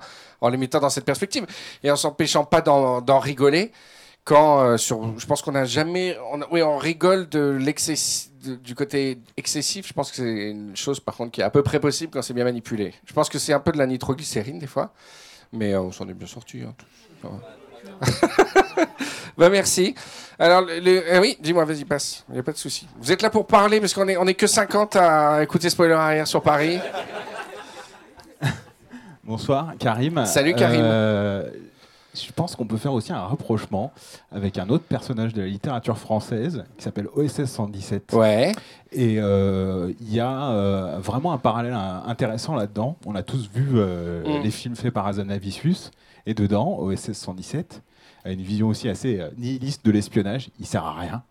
[0.41, 1.45] en les mettant dans cette perspective,
[1.83, 3.71] et en s'empêchant pas d'en rigoler.
[4.23, 6.15] Quand, euh, sur, je pense qu'on n'a jamais,
[6.51, 9.87] oui, on rigole de l'excess, de- du côté excessif.
[9.87, 12.21] Je pense que c'est une chose, par contre, qui est à peu près possible quand
[12.21, 12.93] c'est bien manipulé.
[13.05, 14.93] Je pense que c'est un peu de la nitroglycérine des fois,
[15.51, 16.61] mais euh, on s'en est bien sorti.
[16.61, 16.75] hein,
[19.37, 19.95] bah merci.
[20.39, 22.23] Alors, le, le- euh, oui, dis-moi, vas-y, passe.
[22.29, 22.87] Il n'y a pas de souci.
[22.99, 25.93] Vous êtes là pour parler, parce qu'on est, on est que 50 à écouter Spoiler
[25.93, 26.79] Arrière sur Paris.
[29.23, 30.25] Bonsoir, Karim.
[30.25, 30.81] Salut, Karim.
[30.83, 31.49] Euh,
[32.13, 33.93] je pense qu'on peut faire aussi un rapprochement
[34.31, 38.13] avec un autre personnage de la littérature française qui s'appelle OSS 117.
[38.13, 38.51] Ouais.
[38.91, 41.73] Et euh, il y a euh, vraiment un parallèle
[42.05, 42.97] intéressant là-dedans.
[43.05, 44.43] On a tous vu euh, Mm.
[44.43, 45.91] les films faits par Azanavicius.
[46.25, 47.81] Et dedans, OSS 117
[48.23, 50.49] a une vision aussi assez euh, nihiliste de l'espionnage.
[50.59, 51.23] Il sert à rien.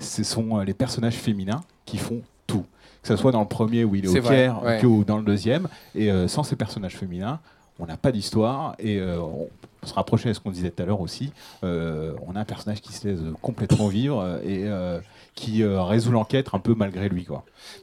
[0.00, 2.64] Ce sont euh, les personnages féminins qui font tout.
[3.02, 4.84] Que ce soit dans le premier où il est, au vrai, Caire ouais.
[4.84, 5.68] ou dans le deuxième.
[5.94, 7.38] Et euh, sans ces personnages féminins,
[7.78, 8.74] on n'a pas d'histoire.
[8.78, 9.48] Et euh, on
[9.80, 11.32] peut se rapprocher à ce qu'on disait tout à l'heure aussi.
[11.62, 14.64] Euh, on a un personnage qui se laisse complètement vivre et
[15.38, 17.26] qui euh, résout l'enquête un peu malgré lui.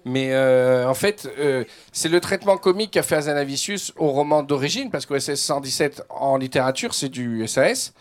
[0.03, 4.91] Mais euh, en fait, euh, c'est le traitement comique qu'a fait Azanavicius au roman d'origine,
[4.91, 7.93] parce que SS 117 en littérature, c'est du SAS,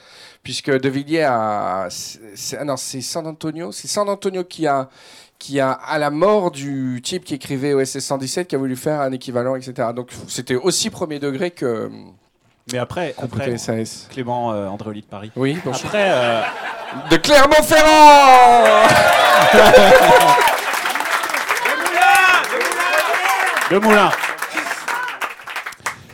[0.43, 1.89] puisque De Villiers a.
[1.89, 3.71] ah non, c'est San Antonio.
[3.71, 4.89] C'est San Antonio qui a,
[5.39, 9.01] qui a, à la mort du type qui écrivait OSS 117, qui a voulu faire
[9.01, 9.91] un équivalent, etc.
[9.95, 11.91] Donc c'était aussi premier degré que,
[12.73, 14.09] Mais après, après SAS.
[14.11, 15.31] Clément euh, Andréoli de Paris.
[15.37, 15.85] Oui, bonjour.
[15.85, 16.43] Après, euh,
[17.11, 18.89] De Clermont-Ferrand
[23.71, 24.11] Le moulin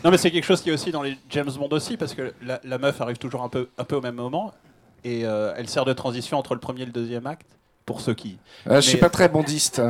[0.04, 2.32] Non mais c'est quelque chose qui est aussi dans les James Bond aussi, parce que
[2.42, 4.52] la, la meuf arrive toujours un peu, un peu au même moment,
[5.04, 7.46] et euh, elle sert de transition entre le premier et le deuxième acte,
[7.86, 8.38] pour ceux qui...
[8.68, 9.80] Euh, Je suis pas très bondiste.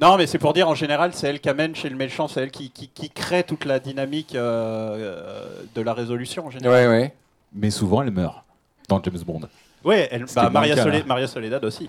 [0.00, 2.40] Non mais c'est pour dire, en général, c'est elle qui amène chez le méchant, c'est
[2.40, 6.72] elle qui, qui, qui crée toute la dynamique euh, euh, de la résolution en général.
[6.72, 7.14] Ouais, ouais.
[7.52, 8.44] Mais souvent, elle meurt
[8.88, 9.40] dans James Bond.
[9.84, 10.84] Ouais, elle, bah, Maria, cas.
[11.06, 11.88] Maria Soledad aussi.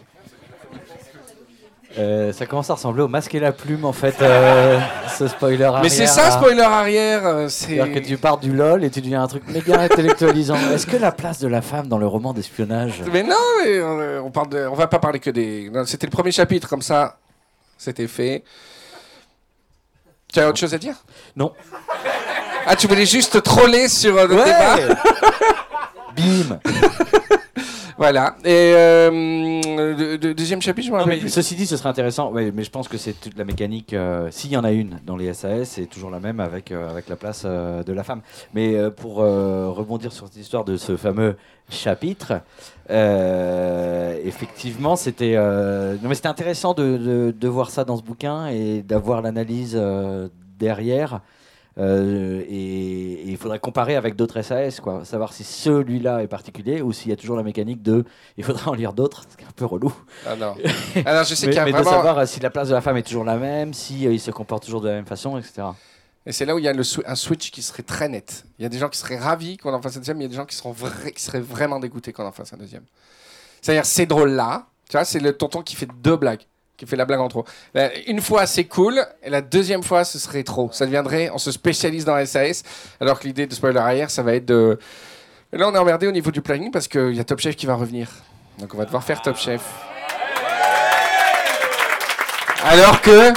[1.97, 4.79] Euh, ça commence à ressembler au masque et la plume en fait, euh,
[5.17, 5.81] ce spoiler arrière.
[5.81, 6.31] Mais c'est ça, là.
[6.31, 7.49] spoiler arrière.
[7.49, 7.75] C'est.
[7.75, 10.55] C'est-à-dire que tu pars du LOL et tu deviens un truc méga intellectualisant.
[10.71, 14.27] Est-ce que la place de la femme dans le roman d'espionnage Mais non, mais on,
[14.27, 15.71] on parle de, on va pas parler que des.
[15.85, 17.17] C'était le premier chapitre, comme ça,
[17.79, 18.43] c'était fait.
[20.31, 20.95] Tu as autre chose à dire?
[21.35, 21.53] Non.
[22.67, 24.43] Ah, tu voulais juste troller sur euh, le Ouais.
[24.45, 25.01] débat?
[26.15, 26.59] Bim
[27.97, 28.35] Voilà.
[28.45, 31.29] Et euh, le, deuxième chapitre, je me rappelle mais plus.
[31.29, 32.31] ceci dit, ce serait intéressant.
[32.31, 33.93] ouais, mais je pense que c'est toute la mécanique.
[33.93, 36.89] euh, S'il y en a une dans les SAS, c'est toujours la même avec, euh,
[36.89, 38.21] avec la place de la femme.
[38.53, 41.35] Mais pour rebondir sur cette histoire de ce fameux
[41.69, 42.41] chapitre,
[42.89, 48.03] euh, effectivement, c'était euh, non, mais c'était intéressant de, de- de voir ça dans ce
[48.03, 50.27] bouquin et d'avoir l'analyse euh,
[50.57, 51.21] derrière.
[51.81, 55.05] Et il faudrait comparer avec d'autres SAS, quoi.
[55.05, 58.03] Savoir si celui-là est particulier ou s'il y a toujours la mécanique de.
[58.37, 59.93] Il faudrait en lire d'autres, ce qui est un peu relou.
[60.27, 60.55] Ah non.
[61.05, 61.91] Alors, je sais mais qu'il y a mais de vraiment.
[61.97, 64.31] savoir euh, si la place de la femme est toujours la même, si il se
[64.31, 65.67] comporte toujours de la même façon, etc.
[66.25, 66.73] Et c'est là où il y a
[67.05, 68.43] un switch qui serait très net.
[68.59, 70.27] Il y a des gens qui seraient ravis qu'on en fasse un deuxième, mais il
[70.27, 70.55] y a des gens qui,
[71.23, 72.83] seraient vraiment dégoûtés qu'on en fasse un deuxième.
[73.61, 74.67] C'est-à-dire, c'est drôle là.
[74.89, 76.41] Tu vois, c'est le tonton qui fait deux blagues,
[76.75, 77.45] qui fait la blague en trop.
[78.07, 80.69] Une fois, c'est cool, et la deuxième fois, ce serait trop.
[80.71, 82.63] Ça deviendrait, on se spécialise dans SAS,
[82.99, 84.77] alors que l'idée de spoiler arrière, ça va être de.
[85.51, 87.65] Là, on est emmerdé au niveau du planning parce qu'il y a Top Chef qui
[87.65, 88.09] va revenir.
[88.59, 89.61] Donc, on va devoir faire Top Chef.
[92.63, 93.33] Alors que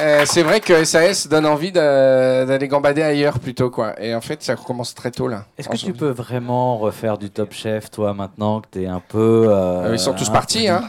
[0.00, 4.00] euh, c'est vrai que SAS donne envie d'a- d'aller gambader ailleurs plutôt quoi.
[4.02, 5.44] Et en fait, ça commence très tôt là.
[5.58, 9.46] Est-ce que tu peux vraiment refaire du Top Chef, toi, maintenant que t'es un peu.
[9.48, 10.84] euh, Ah, ils sont tous partis, hein.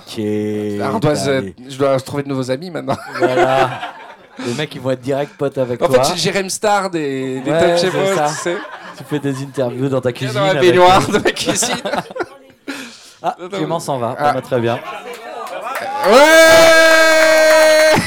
[0.99, 2.97] t'as euh, les- je dois trouver de nouveaux amis maintenant.
[3.18, 3.70] Voilà.
[4.45, 6.03] Les mecs, ils vont être direct potes avec En toi.
[6.03, 8.58] fait, j'ai Jérém Star des, des Ouais, Top Chef, tu sais.
[8.97, 10.36] Tu fais des interviews dans ta cuisine.
[10.36, 11.76] dans la avec- baignoire de ma cuisine.
[13.24, 14.16] Ah, Clément s'en va.
[14.20, 14.39] Ah.
[14.41, 14.76] Très bien.
[16.05, 17.97] Ouais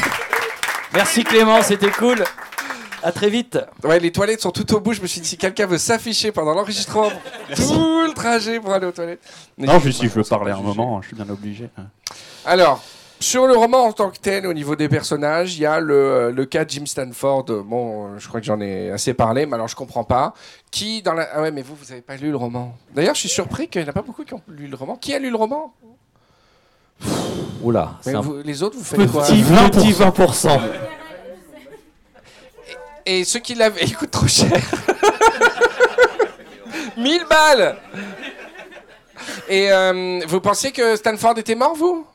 [0.93, 2.25] Merci Clément, c'était cool.
[3.03, 3.59] À très vite.
[3.85, 4.93] Ouais, les toilettes sont tout au bout.
[4.93, 7.11] Je me suis dit, si quelqu'un veut s'afficher pendant l'enregistrement,
[7.57, 9.23] tout le trajet pour aller aux toilettes.
[9.57, 11.71] Non, juste si je veux parler un moment, je suis bien obligé.
[12.45, 12.83] Alors,
[13.21, 16.33] sur le roman en tant que tel, au niveau des personnages, il y a le,
[16.33, 17.45] le cas de Jim Stanford.
[17.65, 20.35] Bon, je crois que j'en ai assez parlé, mais alors je comprends pas.
[20.71, 21.29] Qui dans la...
[21.33, 22.77] Ah ouais, mais vous, vous n'avez pas lu le roman.
[22.95, 24.97] D'ailleurs, je suis surpris qu'il n'y en a pas beaucoup qui ont lu le roman.
[24.97, 25.73] Qui a lu le roman?
[27.63, 30.61] Oula, Mais un vous- Les autres, vous faites quoi petit 20%.
[33.07, 34.51] Et ceux qui l'avaient, il coûte trop cher.
[36.97, 37.77] 1000 balles
[39.49, 42.07] Et euh, vous pensiez que Stanford était mort, vous?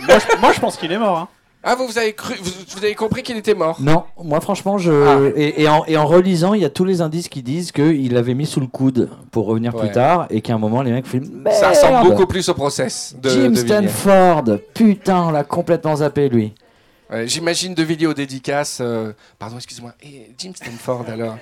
[0.00, 1.18] Moi, je, moi, je pense qu'il est mort.
[1.18, 1.28] Hein.
[1.64, 4.78] Ah, vous, vous avez cru, vous, vous avez compris qu'il était mort Non, moi franchement,
[4.78, 4.90] je.
[4.92, 5.20] Ah.
[5.36, 8.12] Et, et en, et en relisant, il y a tous les indices qui disent qu'il
[8.12, 9.82] l'avait mis sous le coude pour revenir Ouais.
[9.82, 11.44] plus tard et qu'à un moment, les mecs filment.
[11.52, 13.54] Ça ressemble beaucoup plus au process de, Jim de.
[13.54, 14.44] Stanford,
[14.74, 16.52] putain, on l'a complètement zappé lui.
[17.12, 18.78] Ouais, J'imagine de vidéos dédicaces.
[18.80, 19.92] euh, Pardon, excuse-moi.
[20.02, 21.36] Et Jim Stanford alors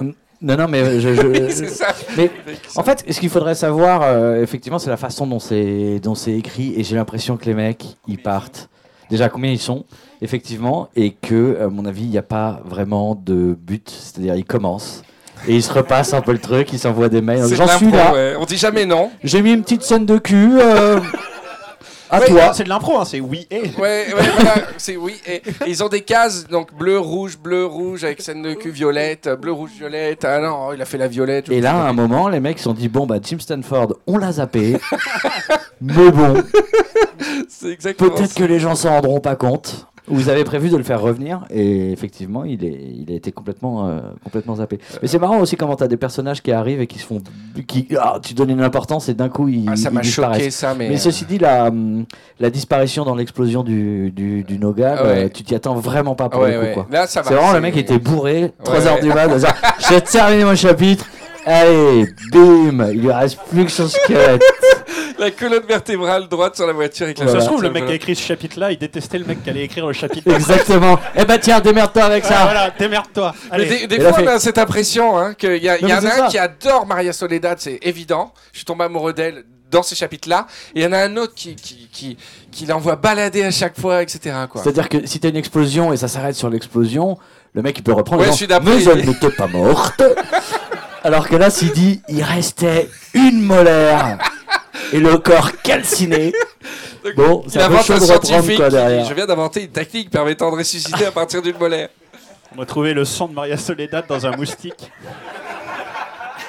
[0.00, 1.14] Non, non, mais je.
[1.14, 1.94] je- C'est ça.
[2.16, 2.28] Mais
[2.74, 6.32] en fait, ce qu'il faudrait savoir, euh, effectivement, c'est la façon dont c'est dont c'est
[6.32, 6.74] écrit.
[6.76, 8.68] Et j'ai l'impression que les mecs, ils partent.
[9.10, 9.84] Déjà, combien ils sont,
[10.22, 13.88] effectivement, et que, à mon avis, il n'y a pas vraiment de but.
[13.90, 15.02] C'est-à-dire, ils commencent.
[15.46, 17.44] Et ils se repassent un peu le truc, ils s'envoient des mails.
[17.54, 18.12] J'en suis là.
[18.14, 18.34] ouais.
[18.38, 19.10] On dit jamais non.
[19.22, 20.58] J'ai mis une petite scène de cul.
[20.58, 21.00] euh,
[22.14, 22.52] à Ouais, toi.
[22.54, 23.60] C'est de l'impro, hein, c'est oui et.
[23.60, 25.14] Ouais, ouais, voilà, c'est oui.
[25.26, 28.70] Et, et ils ont des cases, donc bleu, rouge, bleu, rouge, avec scène de cul
[28.70, 30.24] violette, bleu, rouge, violette.
[30.24, 31.48] Ah non, il a fait la violette.
[31.50, 34.18] Et là, à un moment, les mecs se sont dit bon, bah, Jim Stanford, on
[34.18, 34.76] l'a zappé.
[35.80, 36.42] mais bon,
[37.48, 39.86] c'est exactement peut-être que les gens s'en rendront pas compte.
[40.06, 43.88] Vous avez prévu de le faire revenir et effectivement, il, est, il a été complètement,
[43.88, 44.78] euh, complètement zappé.
[45.00, 47.22] Mais c'est marrant aussi comment tu as des personnages qui arrivent et qui se font.
[47.66, 50.74] Qui, ah, tu donnes une importance et d'un coup ils, Ah, ça m'a choqué ça,
[50.76, 50.90] mais.
[50.90, 51.70] Mais ceci dit, la,
[52.38, 55.24] la disparition dans l'explosion du, du, du Nogal, Ah ouais.
[55.24, 56.64] euh, tu t'y attends vraiment pas pour Ouais, le coup.
[56.66, 56.72] ouais.
[56.74, 56.86] Quoi.
[56.90, 57.28] Là, ça va.
[57.28, 59.00] C'est vraiment le mec était bourré, 3 Ouais, heures ouais.
[59.00, 59.28] du mat,
[59.88, 61.06] j'ai terminé mon chapitre,
[61.46, 64.42] allez, bim, il lui reste plus que son squelette.
[65.18, 67.92] La colonne vertébrale droite sur la voiture avec la Ça se trouve, le mec qui
[67.92, 70.32] a écrit ce chapitre-là, il détestait le mec qui allait écrire le chapitre.
[70.32, 70.98] Exactement.
[71.16, 72.42] Eh ben tiens, démerde-toi avec Ah, ça.
[72.44, 73.34] voilà, démerde-toi.
[73.56, 76.00] Des, des fois, fait- on a cette impression hein, qu'il y, a- y Non, en
[76.02, 76.26] mais a un ça.
[76.28, 78.32] qui adore Maria Soledad, c'est évident.
[78.52, 80.46] Je suis tombé amoureux d'elle dans ces chapitres-là.
[80.74, 82.16] Et il y en a un autre qui, qui, qui,
[82.50, 84.34] qui l'envoie balader à chaque fois, etc.
[84.62, 87.18] C'est-à-dire que si t'as une explosion et ça s'arrête sur l'explosion,
[87.54, 90.02] le mec il peut reprendre Ouais, disant, d'après, mais elle n'était pas morte.
[91.02, 94.18] Alors que là, s'il dit, il restait une molaire
[94.92, 96.32] et le corps calciné.
[97.16, 99.04] Bon, il c'est un peu invente chaud un de reprendre scientifique quoi derrière.
[99.04, 101.90] Je viens d'inventer une technique permettant de ressusciter à partir d'une molaire.
[102.54, 104.90] On va trouver le sang de Maria Soledad dans un moustique.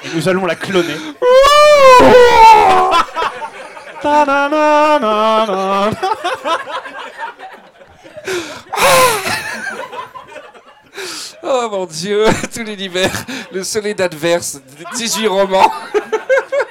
[0.05, 0.95] Et nous allons la cloner.
[11.47, 13.11] Oh mon dieu, tout l'univers,
[13.51, 14.59] le soleil d'adverse,
[14.95, 15.71] 18 romans.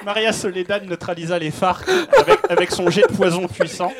[0.05, 1.81] Maria Soledad neutralisa les phares
[2.47, 3.91] avec, son jet de poison puissant.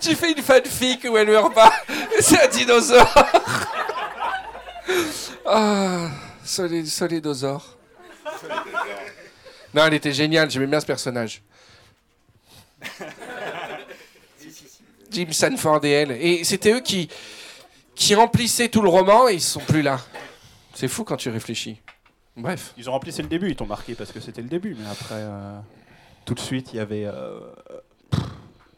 [0.00, 1.72] Tu fais une fanfic où elle meurt pas,
[2.20, 3.14] c'est un dinosaure.
[5.44, 6.10] Ah,
[6.44, 7.76] solédosaure.
[9.74, 11.42] Non, elle était géniale, j'aimais bien ce personnage.
[15.10, 16.12] Jim Sanford et elle.
[16.12, 17.08] Et c'était eux qui,
[17.96, 19.98] qui remplissaient tout le roman et ils sont plus là.
[20.74, 21.80] C'est fou quand tu réfléchis.
[22.38, 22.72] Bref.
[22.78, 24.88] Ils ont rempli, c'est le début, ils t'ont marqué parce que c'était le début, mais
[24.90, 25.58] après, euh,
[26.24, 27.40] tout de suite, il y avait euh,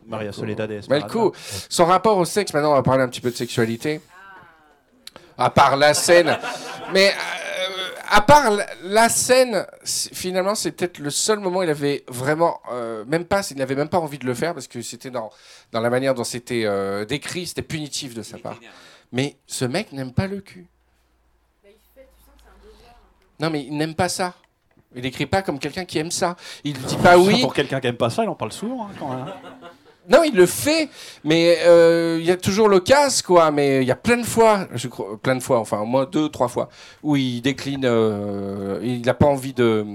[0.07, 1.07] Maria Soledad et Esmeralda.
[1.07, 1.35] Malco,
[1.69, 4.01] son rapport au sexe, maintenant on va parler un petit peu de sexualité.
[5.39, 6.37] À part la scène.
[6.93, 11.71] Mais euh, à part la, la scène, finalement, c'est peut-être le seul moment où il
[11.71, 12.61] avait vraiment.
[12.73, 15.31] euh, même pas, il n'avait même pas envie de le faire parce que c'était dans,
[15.73, 18.59] dans la manière dont c'était euh, décrit, c'était punitif de sa part.
[19.13, 20.67] Mais ce mec n'aime pas le cul.
[23.41, 24.35] Non, mais il n'aime pas ça.
[24.95, 26.37] Il n'écrit pas comme quelqu'un qui aime ça.
[26.65, 27.41] Il dit pas oui.
[27.41, 28.85] Pour quelqu'un qui aime pas ça, il en parle souvent.
[28.87, 29.25] hein, quand même.
[30.09, 30.89] Non, il le fait,
[31.23, 33.51] mais euh, il y a toujours le casse, quoi.
[33.53, 36.05] Mais il y a plein de fois, je crois, plein de fois, enfin au moins
[36.07, 36.69] deux, trois fois,
[37.03, 37.85] où il décline.
[37.85, 39.87] euh, il n'a pas envie de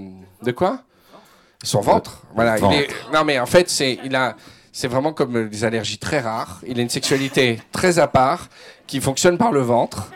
[0.43, 0.79] de quoi?
[1.63, 2.21] Son ventre.
[2.33, 2.57] Voilà.
[2.59, 4.35] il est- non, mais en fait, c'est il a.
[4.71, 6.59] C'est vraiment comme des allergies très rares.
[6.67, 8.47] Il a une sexualité très à part
[8.87, 10.11] qui fonctionne par le ventre.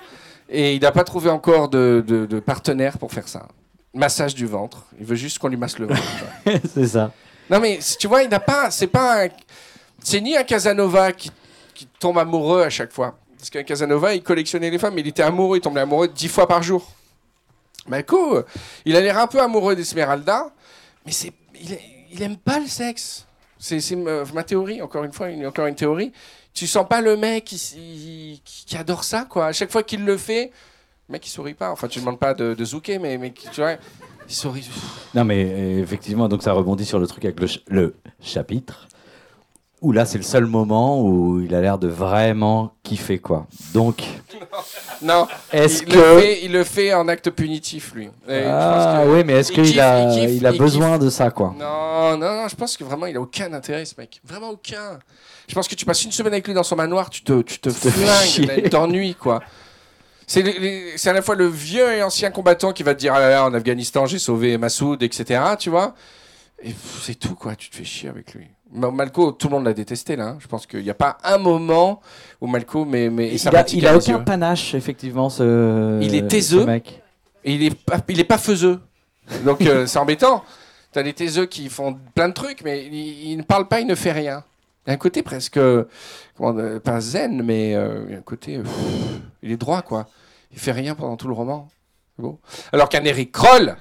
[0.50, 3.48] Et il n'a pas trouvé encore de, de, de partenaire pour faire ça.
[3.94, 4.86] Massage du ventre.
[5.00, 6.02] Il veut juste qu'on lui masse le ventre.
[6.74, 7.12] c'est ça.
[7.50, 9.28] Non mais tu vois, il n'a pas, c'est pas,
[10.04, 11.32] c'est ni un Casanova qui,
[11.74, 13.18] qui tombe amoureux à chaque fois.
[13.38, 16.28] Parce qu'un Casanova, il collectionnait les femmes, mais il était amoureux, il tombait amoureux dix
[16.28, 16.92] fois par jour.
[17.88, 18.44] Malco,
[18.86, 20.52] il a l'air un peu amoureux d'Esmeralda,
[21.06, 21.78] mais c'est, il,
[22.12, 23.26] il aime pas le sexe.
[23.58, 26.12] C'est, ma théorie, encore une fois, une, encore une théorie.
[26.54, 29.48] Tu sens pas le mec qui, qui, qui adore ça, quoi.
[29.48, 30.52] À chaque fois qu'il le fait,
[31.08, 31.72] le mec il sourit pas.
[31.72, 33.74] Enfin, tu demandes pas de, de zouker, mais, mais tu vois,
[34.28, 34.70] il sourit.
[35.16, 38.88] Non, mais effectivement, donc ça rebondit sur le truc avec le, ch- le chapitre.
[39.82, 43.48] Où là, c'est le seul moment où il a l'air de vraiment kiffer, quoi.
[43.74, 44.04] Donc,
[45.02, 45.98] Non, est-ce il, que.
[45.98, 48.10] le fait, il le fait en acte punitif, lui.
[48.28, 50.98] Et Ah que- oui, mais est-ce il qu'il a, il kiffe, il a il besoin
[50.98, 51.06] kiffe.
[51.06, 51.56] de ça, quoi?
[51.58, 54.20] Non, non, non, je pense que vraiment, il a aucun intérêt, ce mec.
[54.26, 55.00] Vraiment aucun.
[55.50, 57.60] Je pense que tu passes une semaine avec lui dans son manoir, tu te, tu
[57.60, 59.42] te flingues, t'ennuies, quoi.
[60.28, 63.30] C'est à la fois le vieux et ancien combattant qui va te dire Ah là
[63.32, 65.42] là, en Afghanistan, j'ai sauvé Massoud, etc.
[65.58, 65.96] Tu vois
[66.64, 66.72] Et
[67.02, 67.56] c'est tout, quoi.
[67.56, 68.46] Tu te fais chier avec lui.
[68.72, 70.26] Ma- Malco, tout le monde l'a détesté, là.
[70.28, 70.38] hein.
[70.40, 72.00] Je pense qu'il n'y a pas un moment
[72.42, 74.24] où Malco mais, Il a, il aucun yeux.
[74.24, 76.00] panache, effectivement, ce.
[76.04, 76.66] Il est taiseux.
[76.66, 77.02] mec.
[77.44, 78.80] Et il est pas, il est pas faiseux.
[79.46, 80.44] Donc euh, c'est embêtant.
[80.92, 82.94] T'as des taiseux qui font plein de trucs, mais il,
[83.32, 84.44] il ne parle pas, il ne fait rien.
[84.90, 85.86] Il y a un côté presque, euh,
[86.84, 88.64] pas zen, mais euh, un côté, euh,
[89.44, 90.08] il est droit quoi.
[90.52, 91.70] Il fait rien pendant tout le roman.
[92.18, 92.40] Beau.
[92.74, 93.76] Alors qu'un Eric Kroll,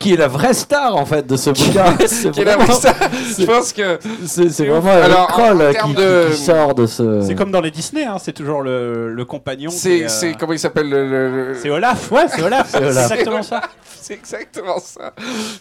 [0.00, 1.94] Qui est la vraie star, en fait, de ce bouquin.
[2.06, 2.94] C'est qui est la vraiment- vraie star,
[3.38, 7.20] je pense que C'est vraiment Eric Alors, Kroll en qui, sort de ce.
[7.20, 9.68] C'est comme dans les Disney, hein, c'est toujours le, le compagnon.
[9.70, 12.78] c'est, est, euh, comment il s'appelle le, le- le- c'est Olaf, ouais, c'est Olaf, c'est
[12.78, 13.10] Olaf.
[13.12, 13.60] exactement ça.
[14.02, 15.12] C'est exactement ça.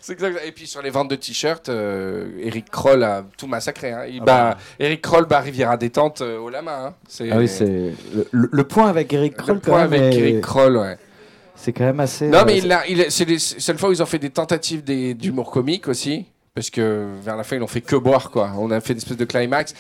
[0.10, 3.92] Exact- Et puis sur les ventes de t-shirts, euh, Eric Kroll a tout massacré.
[3.92, 4.06] hein.
[4.10, 4.58] Il Ah bat, bah.
[4.80, 6.72] Eric Kroll bat Riviera détente euh, au lama.
[6.88, 6.94] hein.
[7.32, 7.66] Ah oui, c'est.
[7.66, 10.02] Le, le- le point avec Eric le Kroll, quand point même.
[10.02, 10.98] avec est- Eric Kroll, ouais.
[11.62, 12.28] C'est quand même assez.
[12.28, 14.06] Non, euh, mais c'est- il a, il a- c'est les seules fois où ils ont
[14.08, 16.26] fait des tentatives des- d'humour comique aussi.
[16.56, 18.52] Parce que vers la fin, ils n'ont fait que boire, quoi.
[18.58, 19.74] On a fait une espèce de climax.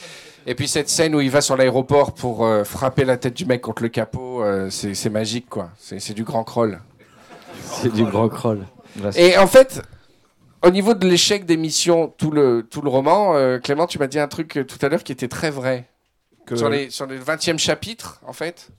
[0.45, 3.45] Et puis cette scène où il va sur l'aéroport pour euh, frapper la tête du
[3.45, 5.71] mec contre le capot, euh, c'est c'est magique, quoi.
[5.77, 6.79] C'est c'est du grand Kroll.
[7.63, 8.29] C'est du grand
[9.11, 9.81] c'est- Et en fait,
[10.63, 14.07] au niveau de l'échec des missions, tout le, tout le roman, euh, Clément, tu m'as
[14.07, 15.85] dit un truc tout à l'heure qui était très vrai.
[16.45, 18.69] Que- Sur, les, sur le 20e chapitre, en fait,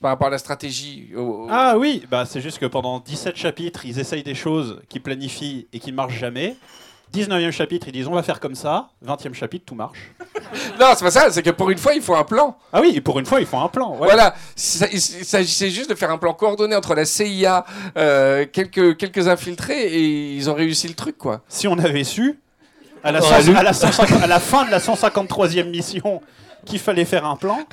[0.00, 1.10] par rapport à la stratégie.
[1.16, 4.80] au- au- Ah oui, bah c'est juste que pendant 17 chapitres, ils essayent des choses
[4.88, 6.56] qu'ils planifient et qui marchent jamais.
[7.12, 8.88] 19e chapitre, ils disent on va faire comme ça.
[9.04, 9.98] 20e chapitre, tout marche.
[10.80, 12.56] Non, c'est pas ça, c'est que pour une fois, il faut un plan.
[12.72, 13.90] Ah oui, et pour une fois, ils font un plan.
[13.92, 13.98] ouais.
[14.08, 17.64] Voilà, il s'agissait juste de faire un plan coordonné entre la CIA,
[17.96, 21.42] euh, quelques, quelques infiltrés, et ils ont réussi le truc, quoi.
[21.48, 22.38] Si on avait su,
[23.04, 23.56] à la, On aurait cent- lu.
[23.56, 26.20] à la 150 à la fin de la 153e mission,
[26.64, 27.58] qu'il fallait faire un plan.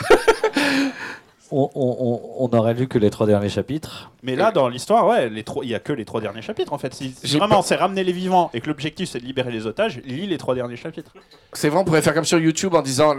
[1.52, 4.12] On, on- aurait lu que les trois derniers chapitres.
[4.24, 6.74] Mais là, dans l'histoire, ouais, les trois- il y a que les trois derniers chapitres
[6.74, 6.94] en fait.
[6.94, 10.02] Si, si vraiment c'est ramener les vivants et que l'objectif c'est de libérer les otages,
[10.06, 11.12] lis les trois derniers chapitres.
[11.54, 13.16] C'est vrai, on pourrait faire comme sur YouTube en disant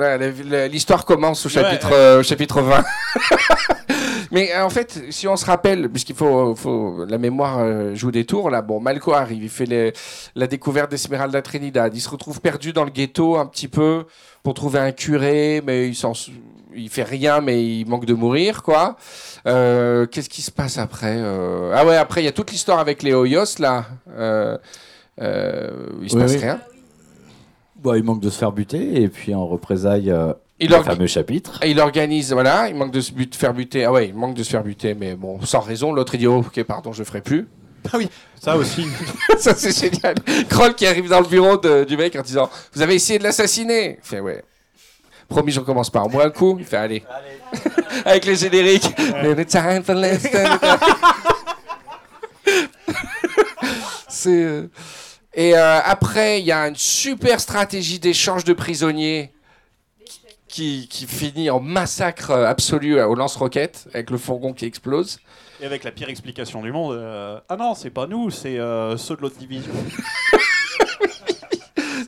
[0.70, 1.94] l'histoire commence au chapitre, ouais.
[1.96, 2.84] euh, au chapitre 20.
[4.30, 8.10] Mais euh, en fait, si on se rappelle, puisqu'il faut, faut la mémoire euh, joue
[8.10, 8.60] des tours là.
[8.60, 9.92] Bon, Malco arrive, il fait les-
[10.34, 11.94] la découverte d'Esmeralda Trinidad.
[11.96, 14.04] Il se retrouve perdu dans le ghetto un petit peu
[14.48, 16.30] pour trouver un curé, mais il s'en, sou-
[16.74, 18.96] il fait rien, mais il manque de mourir quoi.
[19.46, 22.78] Euh, Qu'est-ce qui se passe après Euh, Ah ouais, après il y a toute l'histoire
[22.78, 23.84] avec les Hoyos là.
[24.16, 24.56] Euh,
[25.20, 25.70] euh,
[26.00, 26.38] il se Oui, passe oui.
[26.38, 26.60] rien.
[27.76, 30.10] Bon, il manque de se faire buter, et puis en représailles,
[30.60, 31.60] Il le fameux chapitre.
[31.62, 33.84] Et il organise, voilà, il manque de se but- faire buter.
[33.84, 35.92] Ah ouais, il manque de se faire buter, mais bon, sans raison.
[35.92, 37.46] L'autre il dit, oh, ok, pardon, je ferai plus.
[37.92, 38.08] Ah oui,
[38.40, 38.86] ça aussi.
[39.38, 40.14] Ça, c'est génial.
[40.48, 43.24] Kroll qui arrive dans le bureau de- du mec en disant Vous avez essayé de
[43.24, 44.42] l'assassiner Il fait Ouais.
[45.28, 46.56] Promis, je recommence par moi un coup.
[46.58, 47.02] Il fait Allez.
[48.04, 48.88] Avec les génériques.
[49.16, 50.58] Any time for less than-
[54.08, 54.30] C'est.
[54.30, 54.70] euh,
[55.34, 59.32] Et euh, après, il y a une super stratégie d'échange de prisonniers
[60.48, 65.18] qui, qui finit en massacre absolu au lance-roquettes avec le fourgon qui explose.
[65.60, 66.94] Et avec la pire explication du monde.
[66.94, 69.72] euh, ah non, c'est pas nous, c'est euh, ceux de l'autre division.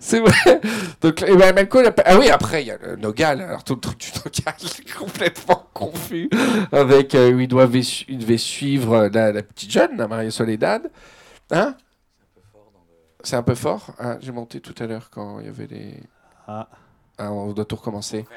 [0.01, 0.61] C'est vrai.
[1.01, 3.41] Donc, ben, Malco, ah oui, après, il y a le Nogal.
[3.43, 6.29] Alors, tout le truc du Nogal est complètement confus.
[6.73, 10.31] Avec, euh, où il, doit vé- il devait suivre la, la petite jeune, la Maria
[10.31, 10.91] Soledad.
[11.53, 11.77] Hein?
[13.23, 13.93] C'est un peu fort.
[13.99, 15.95] Ah, J'ai monté tout à l'heure quand il y avait les.
[16.49, 16.67] Ah.
[17.19, 18.25] Ah, on doit tout recommencer.
[18.25, 18.31] Faut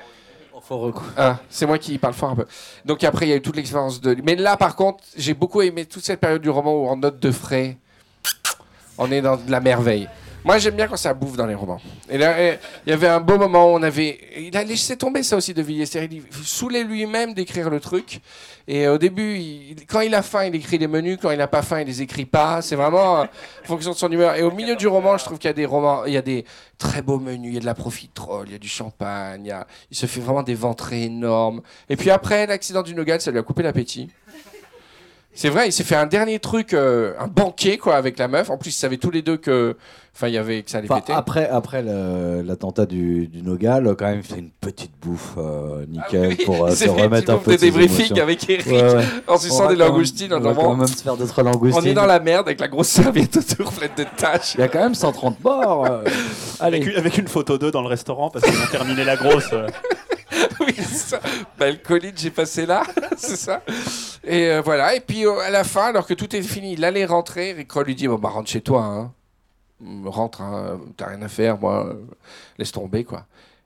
[1.18, 2.46] Ah, c'est moi qui parle fort un peu.
[2.86, 4.16] Donc après, il y a eu toute l'expérience de.
[4.24, 7.20] Mais là, par contre, j'ai beaucoup aimé toute cette période du roman où en note
[7.20, 7.78] de frais,
[8.98, 10.08] on est dans de la merveille.
[10.46, 11.80] Moi, j'aime bien quand ça bouffe dans les romans.
[12.10, 14.20] Et là, eh, il y avait un beau moment où on avait.
[14.38, 15.86] Il a laissé tomber ça aussi de Villiers.
[16.12, 18.20] Il saoulait lui-même d'écrire le truc.
[18.68, 19.40] Et au début,
[19.88, 21.18] quand il a faim, il écrit les menus.
[21.22, 22.62] Quand il n'a pas faim, il les écrit pas.
[22.62, 24.36] C'est vraiment euh, en fonction de son humeur.
[24.36, 26.22] Et au milieu du roman, je trouve qu'il y a des romans, il y a
[26.22, 26.44] des
[26.78, 27.52] très beaux menus.
[27.52, 29.56] Il y a de la profiterole, il y a du champagne.
[29.92, 31.62] Il se fait vraiment des ventrées énormes.
[31.90, 34.10] Et puis après, l'accident du Nogal, ça lui a coupé l'appétit.
[35.36, 38.52] C'est vrai, il s'est fait un dernier truc, euh, un banquet quoi, avec la meuf.
[38.52, 39.76] En plus, ils savaient tous les deux que,
[40.16, 41.14] enfin, il y avait que ça allait Enfin, péter.
[41.14, 41.82] après, après
[42.44, 46.46] l'attentat du, du Nogal, quand même, il fait une petite bouffe euh, nickel Ah oui,
[46.46, 48.24] pour euh, se remettre un peu de bouffe de ses débriefing émotions.
[48.24, 49.06] avec Eric, Ouais, ouais.
[49.28, 51.82] en suçant des même- langoustines On va même se faire d'autres langoustines.
[51.82, 54.56] On est dans la merde avec la grosse serviette autour pleine de taches.
[54.56, 55.86] Il y a quand même 130 morts.
[55.86, 56.04] euh.
[56.60, 56.78] Allez.
[56.78, 59.50] Avec, une- avec une photo d'eux dans le restaurant parce qu'ils ont terminé la grosse.
[59.54, 59.68] euh.
[60.60, 61.20] oui, c'est ça.
[61.60, 62.84] Bah, le colis, j'ai passé là,
[63.18, 63.62] c'est ça.
[64.24, 64.96] Et euh, voilà.
[64.96, 67.54] Et puis euh, à la fin, alors que tout est fini, il allait rentrer.
[67.54, 68.82] Rick Roll lui dit bon, bah, rentre chez toi.
[68.84, 69.12] Hein.
[70.06, 70.80] Rentre, hein.
[70.98, 71.96] t'as rien à faire, moi.
[72.58, 73.26] Laisse tomber, quoi.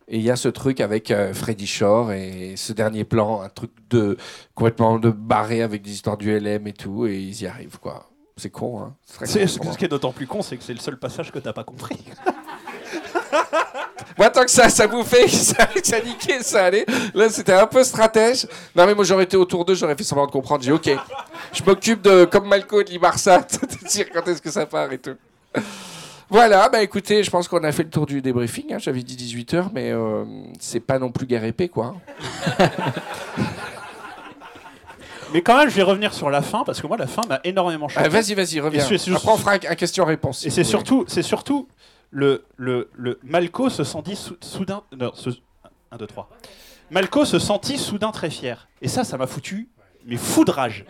[0.10, 3.50] Et il y a ce truc avec euh, Freddy Shore et ce dernier plan, un
[3.50, 4.16] truc de
[4.56, 8.10] complètement de barré avec des histoires du LM et tout, et ils y arrivent, quoi.
[8.38, 8.96] C'est con, hein.
[9.26, 11.54] C'est ce, qui est d'autant plus con, c'est que c'est le seul passage que t'as
[11.54, 11.98] pas compris.
[14.18, 16.86] Moi, tant que ça, ça bouffait, ça, ça niquait, ça allait.
[17.14, 18.48] Là, c'était un peu stratège.
[18.76, 20.64] Non, mais moi, j'aurais été autour d'eux, j'aurais fait semblant de comprendre.
[20.64, 21.00] J'ai dit, OK,
[21.54, 24.98] je m'occupe de, comme Malco de Limarsat, de dire quand est-ce que ça part et
[24.98, 25.16] tout.
[26.30, 28.74] Voilà, bah écoutez, je pense qu'on a fait le tour du débriefing.
[28.74, 28.80] hein.
[28.80, 30.26] J'avais dit 18h, mais euh,
[30.60, 31.96] c'est pas non plus guerre épée, quoi.
[35.34, 37.42] Mais quand même, je vais revenir sur la fin parce que moi, la fin m'a
[37.44, 38.06] énormément choqué.
[38.06, 38.82] Ah, vas-y, vas-y, reviens.
[38.90, 40.46] Et c'est- Après, on fera un, question-réponse.
[40.46, 41.68] Et c'est surtout, c'est surtout
[42.12, 44.84] le, le, le Malco se sentit sou- soudain.
[44.98, 45.30] Non, ce,
[45.92, 46.30] 1, 2, 3.
[46.92, 48.70] Malco se sentit soudain très fier.
[48.82, 49.68] Et ça, ça m'a foutu,
[50.06, 50.86] mais foudrage.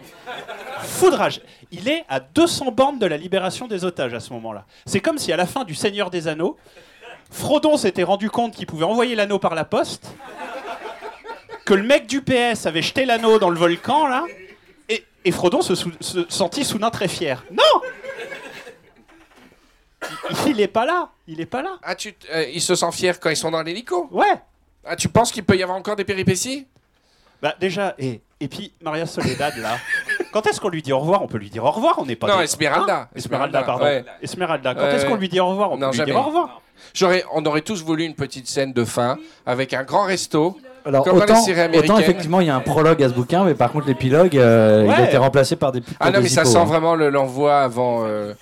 [0.81, 1.41] Foudrage.
[1.71, 4.65] Il est à 200 bornes de la libération des otages à ce moment-là.
[4.85, 6.57] C'est comme si à la fin du Seigneur des Anneaux,
[7.31, 10.07] Frodon s'était rendu compte qu'il pouvait envoyer l'anneau par la poste,
[11.65, 14.23] que le mec du PS avait jeté l'anneau dans le volcan, là,
[14.87, 17.43] et, et Frodon se, sou- se sentit soudain très fier.
[17.51, 17.63] Non
[20.45, 21.09] il est pas là.
[21.27, 21.77] Il est pas là.
[21.83, 24.07] Ah, tu, euh, ils se sentent fiers quand ils sont dans l'hélico?
[24.11, 24.25] Ouais.
[24.85, 26.65] Ah, tu penses qu'il peut y avoir encore des péripéties?
[27.41, 29.77] Bah déjà, et, et puis Maria Soledad là.
[30.31, 32.15] Quand est-ce qu'on lui dit au revoir On peut lui dire au revoir, on n'est
[32.15, 32.27] pas.
[32.27, 32.95] Non, des- Esmeralda.
[33.03, 33.83] Hein Esmeralda, pardon.
[33.85, 34.03] ouais.
[34.21, 34.75] Esmeralda.
[34.75, 36.11] Quand Ouais, est-ce qu'on lui dit au revoir On Non, peut lui jamais.
[36.11, 36.61] dire au revoir.
[36.93, 40.57] J'aurais, on aurait tous voulu une petite scène de fin avec un grand resto.
[40.85, 41.41] Alors, comme dans autant,
[41.75, 44.85] autant effectivement, il y a un prologue à ce bouquin, mais par contre, l'épilogue, euh,
[44.87, 46.63] il a été remplacé par des pubs Ah non, des mais ça hippos, sent hein.
[46.65, 48.33] vraiment le- l'envoi avant euh,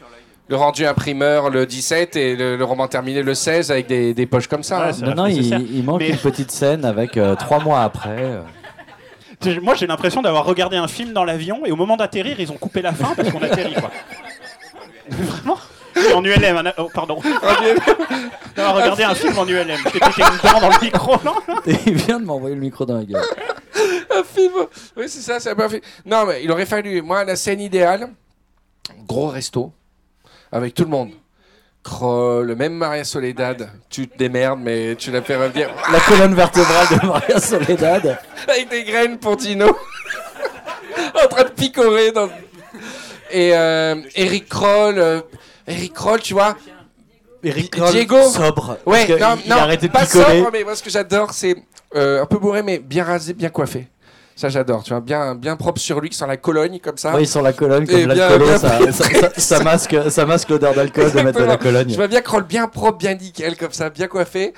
[0.47, 4.25] le rendu imprimeur le 17 et le, le roman terminé le 16 avec des, des
[4.27, 4.87] poches comme ça.
[4.89, 5.13] Ouais, hein.
[5.15, 5.43] Non, il,
[5.75, 8.33] il manque Mais- une petite scène avec euh, trois mois après.
[9.61, 12.57] Moi, j'ai l'impression d'avoir regardé un film dans l'avion et au moment d'atterrir, ils ont
[12.57, 13.91] coupé la fin parce qu'on atterrit quoi.
[15.09, 15.57] Vraiment?
[16.13, 17.19] En ULM, un- oh, pardon.
[18.55, 19.77] D'avoir regardé un film en ULM.
[19.85, 21.35] Je t'ai pété une dent dans le micro, non?
[21.65, 23.21] Et il vient de m'envoyer le micro dans la gueule.
[24.13, 24.53] un film.
[24.97, 25.81] Oui, c'est ça, c'est un peu un film.
[26.05, 28.09] Non, mais il aurait fallu, moi, la scène idéale,
[29.07, 29.71] gros resto,
[30.51, 31.11] avec tout le monde.
[31.85, 36.87] Kroll, même Maria Soledad, tu te démerdes, mais tu la fais revenir La colonne vertébrale
[36.99, 38.19] de Maria Soledad.
[38.47, 39.67] avec des graines pour Dino.
[41.23, 42.11] en train de picorer.
[42.11, 42.27] Dans...
[43.31, 45.21] Et euh, Eric Kroll, euh,
[45.67, 46.57] Eric Kroll, tu vois.
[47.43, 48.23] Eric Kroll, Diego.
[48.29, 48.77] sobre.
[48.87, 51.31] Ouais, non, il- il non, a arrêté de pas sobre, mais moi ce que j'adore,
[51.33, 51.55] c'est
[51.95, 53.87] euh, un peu bourré, mais bien rasé, bien coiffé.
[54.37, 57.15] Ça j'adore, tu vois, bien, bien propre sur lui, sans la cologne comme ça.
[57.15, 58.57] Oui, sur la colonne, Et comme l'alcoolo, bien
[59.37, 61.89] ça, masque, ça masque l'odeur d'alcool de mettre de la cologne.
[61.89, 64.53] Je vois bien Kroll bien propre, bien nickel, comme ça, bien coiffé.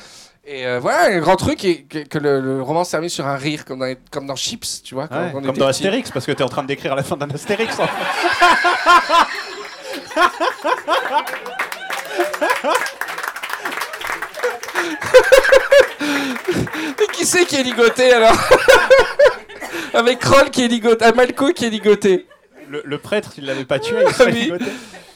[0.50, 3.28] Et euh, voilà, un grand truc, et que, que le, le roman se termine sur
[3.28, 5.08] un rire, comme dans, les- comme dans Chips, tu vois.
[5.10, 5.64] quand Ouais, on comme dans petit.
[5.64, 7.78] Astérix, parce que t'es en train de décrire la fin d'un Astérix.
[7.80, 7.86] en
[17.02, 18.36] Et qui c'est qui est ligoté alors
[19.94, 22.26] Avec Kroll qui est ligoté, ah, Malco qui est ligoté.
[22.70, 24.42] Le, le prêtre, il l'avait pas tué, il serait Oui.
[24.44, 24.66] ligoté.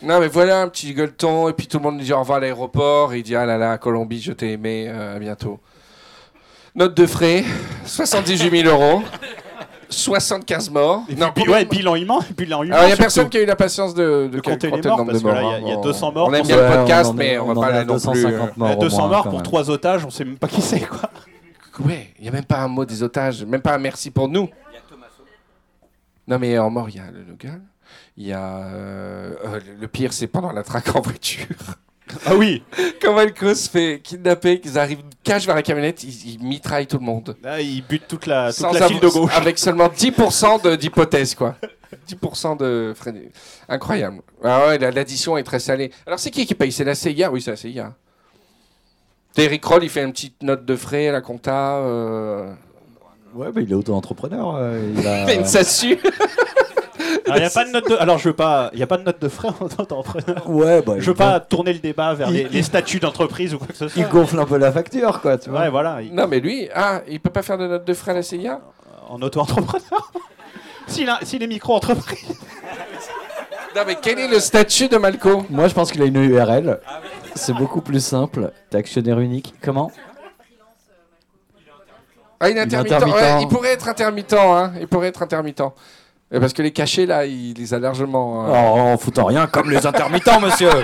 [0.02, 2.38] Non mais voilà un petit gueuleton et puis tout le monde lui dit au revoir
[2.38, 5.60] à l'aéroport et il dit ah là là Colombie je t'ai aimé euh, à bientôt.
[6.74, 7.44] Note de frais
[7.86, 9.04] 78 000 euros
[9.92, 11.04] 75 morts.
[11.10, 12.20] Et Non, puis, ouais, bilan humain.
[12.38, 14.40] Bilan humain Alors il y a personne qui a eu la patience de, de, De
[14.42, 15.82] compter les compter morts, parce que là, il y a- il y a hein.
[15.82, 17.94] 200 morts On aime bien le podcast mais on, va pas est à aller non
[18.00, 18.04] plus.
[18.04, 18.70] 250 morts.
[18.70, 19.42] Ouais, au 200 moins, morts pour même.
[19.44, 21.10] trois otages, on sait même pas qui c'est quoi.
[21.86, 24.28] Ouais, il y a même pas un mot des otages, même pas un merci pour
[24.28, 24.50] nous.
[26.28, 27.62] Non mais en mort il y a le Logan,
[28.16, 31.48] il y a euh, le pire c'est pendant la traque en voiture.
[32.26, 32.64] Ah oui,
[33.02, 36.98] Quand Malco se fait kidnapper, qu'ils arrivent cache vers la camionnette, ils, ils mitraillent tout
[36.98, 37.36] le monde.
[37.44, 39.32] là, il bute toute la, toute la file de gauche.
[39.36, 41.56] Avec seulement 10% de- d'hypothèse, quoi.
[42.10, 43.14] 10% de frais.
[43.70, 44.22] Incroyable.
[44.44, 45.92] Ah ouais, la- l'addition est très salée.
[46.08, 46.72] Alors, c'est qui qui paye?
[46.72, 47.94] C'est la CIA Oui, c'est la CIA.
[49.38, 51.78] Eric Kroll, il fait une petite note de frais à la compta.
[51.78, 52.54] Euh...
[53.34, 54.56] Ouais, mais il est auto-entrepreneur.
[54.58, 55.26] euh, il a-.
[57.26, 57.96] Alors, il y a pas de note de.
[57.98, 58.70] Alors, je veux pas.
[58.74, 60.50] Il y a pas de note de frais en tant qu'entrepreneur.
[60.50, 63.68] Ouais, bah, Je veux pas tourner le débat vers Il- les, statuts d'entreprise ou quoi
[63.68, 64.02] que ce soit.
[64.02, 65.62] Il gonfle un peu la facture, quoi, tu vois.
[65.62, 66.02] Ouais, voilà.
[66.02, 68.24] il- Non, mais lui, ah, il peut pas faire de note de frais à la
[68.24, 68.60] CIA
[69.10, 70.12] En auto-entrepreneur.
[70.88, 72.38] S'il a- s'il est micro-entreprise.
[73.76, 75.46] Non, mais quel est le statut de Malco?
[75.50, 76.80] Moi, je pense qu'il a une URL.
[77.36, 78.52] C'est beaucoup plus simple.
[78.70, 79.54] T'es actionnaire unique.
[79.62, 79.90] Comment?
[82.40, 82.94] Ah, il est Il est intermittent.
[82.94, 83.16] intermittent.
[83.22, 84.74] Ouais, il pourrait être intermittent, hein.
[84.82, 85.62] Il pourrait être intermittent.
[86.40, 88.46] Parce que les cachets, là, il les a largement.
[88.48, 90.70] Oh, En foutant rien comme les intermittents, monsieur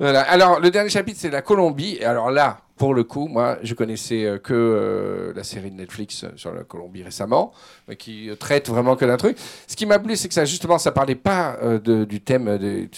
[0.00, 0.22] Voilà.
[0.22, 1.98] Alors, le dernier chapitre, c'est la Colombie.
[2.00, 5.76] Et alors là, pour le coup, moi, je connaissais euh, que euh, la série de
[5.76, 7.52] Netflix euh, sur la Colombie récemment,
[7.90, 9.36] euh, qui traite vraiment que d'un truc.
[9.66, 12.56] Ce qui m'a plu, c'est que ça, justement, ça parlait pas euh, de- du thème
[12.56, 12.88] des,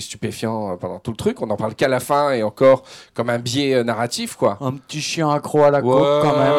[0.00, 1.40] stupéfiants pendant tout le truc.
[1.42, 2.82] On en parle qu'à la fin et encore
[3.14, 4.58] comme un biais euh, narratif, quoi.
[4.60, 6.52] Un petit chien accro à la coke, Ouais, quand même.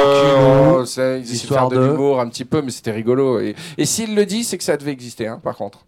[0.00, 0.84] Tranquillou.
[0.86, 3.40] ça, ils de de- l'humour un petit peu, mais c'était rigolo.
[3.40, 5.86] Et, et s'il le dit, c'est que ça devait exister, hein, par contre.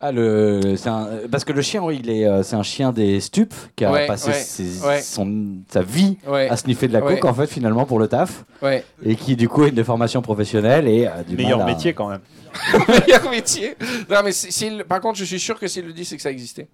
[0.00, 2.92] Ah, le, c'est un- parce que le chien, oui, il est, euh, c'est un chien
[2.92, 5.02] des stupes qui a Ouais, passé ouais, ses- ouais.
[5.02, 7.14] son, sa vie Ouais, à sniffer de la Ouais.
[7.18, 8.44] coke, en fait, finalement, pour le taf.
[8.62, 8.84] ouais.
[9.04, 11.94] Et qui, du coup, a une déformation professionnelle et a du Meilleur mal à- métier
[11.94, 12.20] quand même.
[12.88, 13.74] Meilleur métier.
[14.08, 16.30] Non, mais si- par contre, je suis sûr que s'il le dit, c'est que ça
[16.30, 16.68] existait.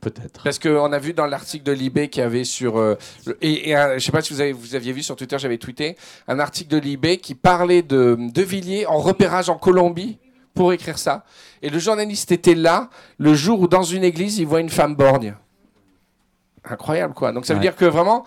[0.00, 0.42] Peut-être.
[0.44, 2.76] Parce qu'on a vu dans l'article de Libé qu'il y avait sur.
[2.78, 2.96] euh,
[3.26, 5.36] le- et, et un- je sais pas si vous, avez, vous aviez vu sur Twitter,
[5.38, 5.96] j'avais tweeté
[6.28, 10.18] un article de Libé qui parlait de De Villiers en repérage en Colombie
[10.56, 11.24] pour écrire ça.
[11.62, 14.96] Et le journaliste était là le jour où, dans une église, il voit une femme
[14.96, 15.34] borgne.
[16.64, 17.30] Incroyable, quoi.
[17.30, 18.24] Donc ça veut dire que vraiment.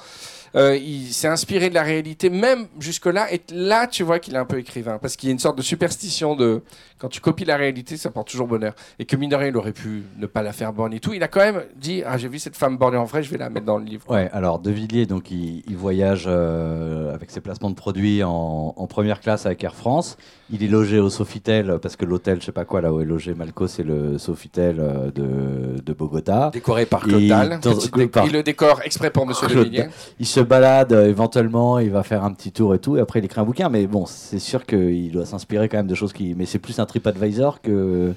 [0.56, 3.31] euh, il s'est inspiré de la réalité, même jusque-là.
[3.31, 4.97] Et là, tu vois qu'il est un peu écrivain.
[4.97, 6.64] Parce qu'il y a une sorte de superstition de.
[6.99, 8.73] Quand tu copies la réalité, ça porte toujours bonheur.
[8.99, 11.13] Et que mine de rien, il aurait pu ne pas la faire borgne et tout.
[11.13, 13.38] Il a quand même dit Ah, j'ai vu cette femme bornée en vrai, je vais
[13.38, 14.03] la mettre dans le livre.
[14.09, 18.73] Ouais, alors De Villiers, donc il, il voyage euh, avec ses placements de produits en,
[18.76, 20.17] en première classe avec Air France.
[20.51, 23.05] Il est logé au Sofitel parce que l'hôtel, je sais pas quoi, là où est
[23.05, 26.49] logé Malco, c'est le Sofitel euh, de, de Bogota.
[26.51, 27.21] Décoré par Claude
[28.11, 29.89] par- Il le décore exprès pour Monsieur Claude de Villiers.
[30.19, 33.19] Il se balade euh, éventuellement, il va faire un petit tour et tout, et après
[33.19, 33.69] il écrit un bouquin.
[33.69, 36.34] Mais bon, c'est sûr qu'il doit s'inspirer quand même de choses qui.
[36.35, 38.14] Mais c'est plus un TripAdvisor que.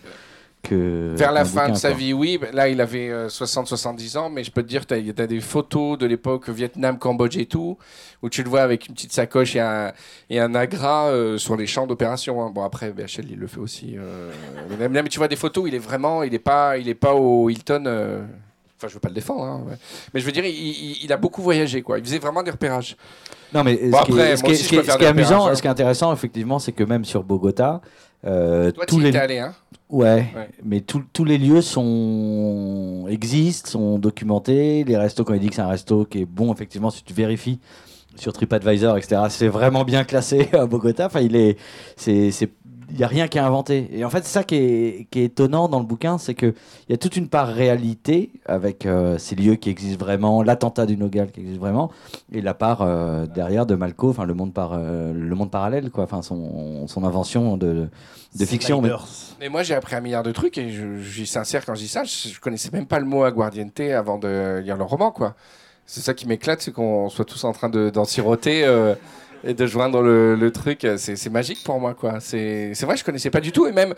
[0.63, 1.99] que Vers la fin bouquin, de sa quoi.
[1.99, 2.39] vie, oui.
[2.53, 6.07] Là, il avait 60-70 ans, mais je peux te dire, tu as, des photos de
[6.07, 7.77] l'époque Vietnam, Cambodge et tout,
[8.23, 9.93] où tu le vois avec une petite sacoche et un,
[10.31, 12.41] et un agra euh, sur les champs d'opération.
[12.45, 12.51] hein.
[12.55, 13.97] Bon, après, BHL, il le fait aussi.
[13.99, 14.31] euh,
[14.79, 17.15] mais, mais tu vois des photos il est vraiment, il n'est pas, il est pas
[17.15, 17.85] au Hilton.
[17.87, 18.23] euh,
[18.79, 19.77] Enfin, je veux pas le défendre, hein, ouais.
[20.13, 21.99] mais je veux dire, il, il- il a beaucoup voyagé, quoi.
[22.01, 22.97] Il faisait vraiment des repérages.
[23.55, 25.07] Non, mais Bon, ce, qui est- après, ce qui est, ce qui est- ce est
[25.07, 27.81] amusant, repérages, ce qui est intéressant, effectivement, c'est que même sur Bogota,
[28.25, 29.55] euh, Toi, tous les étais allé, hein?
[29.91, 30.49] Ouais, Ouais.
[30.65, 34.85] mais tous- tous les lieux sont existent, sont documentés.
[34.85, 37.13] Les restos, quand il dit que c'est un resto qui est bon, effectivement, si tu
[37.13, 37.59] vérifies
[38.17, 41.07] sur TripAdvisor, etc., c'est vraiment bien classé à Bogota.
[41.07, 41.57] Enfin, il est,
[41.97, 42.53] c'est, c'est-
[42.93, 43.89] il n'y a rien qui est inventé.
[43.93, 46.55] Et en fait, c'est ça qui est, qui est étonnant dans le bouquin, c'est qu'il
[46.89, 50.97] y a toute une part réalité avec euh, ces lieux qui existent vraiment, l'attentat du
[50.97, 51.91] Nogal qui existe vraiment,
[52.31, 55.91] et la part euh, derrière de Malco, enfin le monde par, euh, le monde parallèle,
[55.91, 57.89] quoi, enfin son, son invention de,
[58.39, 58.83] de fiction.
[59.41, 61.81] Mais, moi, j'ai appris un milliard de trucs et je, je suis sincère quand je
[61.81, 62.05] dis ça.
[62.05, 65.35] Je, je connaissais même pas le mot aguardiente avant de lire le roman, quoi.
[65.85, 68.95] C'est ça qui m'éclate, c'est qu'on soit tous en train de- d'en siroter euh,
[69.45, 70.87] et de joindre le, truc.
[70.97, 72.21] C'est magique pour moi, quoi.
[72.21, 73.95] C'est vrai, je connaissais pas du tout et même.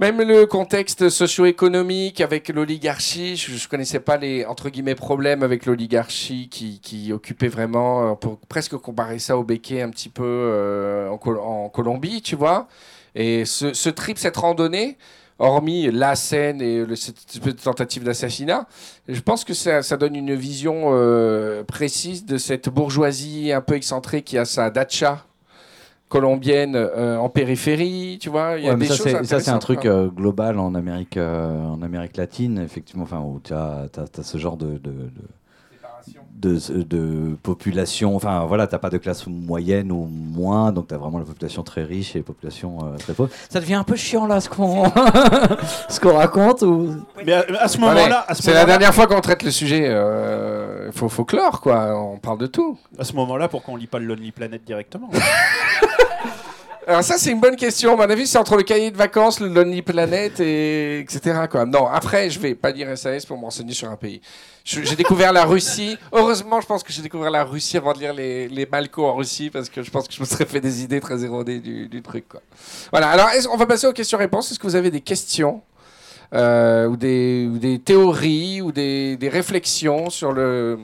[0.00, 5.66] Même le contexte socio-économique avec l'oligarchie, je, je connaissais pas les entre guillemets problèmes avec
[5.66, 8.10] l'oligarchie qui, occupait vraiment.
[8.10, 12.22] On peut presque comparer ça au béquet un petit peu euh, en, Col- en Colombie,
[12.22, 12.66] tu vois.
[13.14, 14.98] Et ce trip, cette randonnée,
[15.38, 18.66] hormis la scène et le, cette tentative d'assassinat,
[19.08, 23.74] je pense que ça, ça donne une vision euh, précise de cette bourgeoisie un peu
[23.74, 25.24] excentrée qui a sa dacha
[26.08, 28.56] colombienne euh, en périphérie, tu vois.
[28.58, 30.58] Il y a Ouais, mais des ça, choses c'est- ça, c'est un truc euh, global
[30.58, 33.88] en Amérique, en Amérique latine, effectivement, enfin, où tu as,
[34.22, 35.10] ce genre de, de, de,
[36.46, 38.14] de- de population.
[38.16, 41.62] Enfin, voilà, tu pas de classe moyenne ou moins, donc tu as vraiment la population
[41.62, 43.30] très riche et la population euh, très pauvre.
[43.48, 44.84] Ça devient un peu chiant là, ce qu'on
[45.88, 46.96] ce qu'on raconte ou...
[47.24, 49.86] Mais à, à ce moment-là, ce c'est la dernière fois qu'on traite le sujet.
[50.86, 51.98] Il faut, faut clore, quoi.
[51.98, 52.78] On parle de tout.
[52.98, 55.10] à ce moment-là, pourquoi on lit pas le Lonely Planet directement
[56.86, 57.94] Alors ça, c'est une bonne question.
[57.94, 61.44] À mon avis, c'est entre le cahier de vacances, le Lonely Planet, et etc.
[61.50, 61.64] Quoi.
[61.64, 64.20] Non, après, je vais pas dire SAS pour m'enseigner sur un pays.
[64.64, 65.98] J'ai découvert la Russie.
[66.10, 69.14] Heureusement, je pense que j'ai découvert la Russie avant de lire les, les Malco en
[69.14, 71.86] Russie, parce que je pense que je me serais fait des idées très erronées du,
[71.86, 72.26] du truc.
[72.26, 72.40] Quoi.
[72.90, 74.50] Voilà, alors on va passer aux questions-réponses.
[74.50, 75.62] Est-ce que vous avez des questions
[76.32, 80.78] euh, ou, des, ou des théories ou des, des réflexions sur le...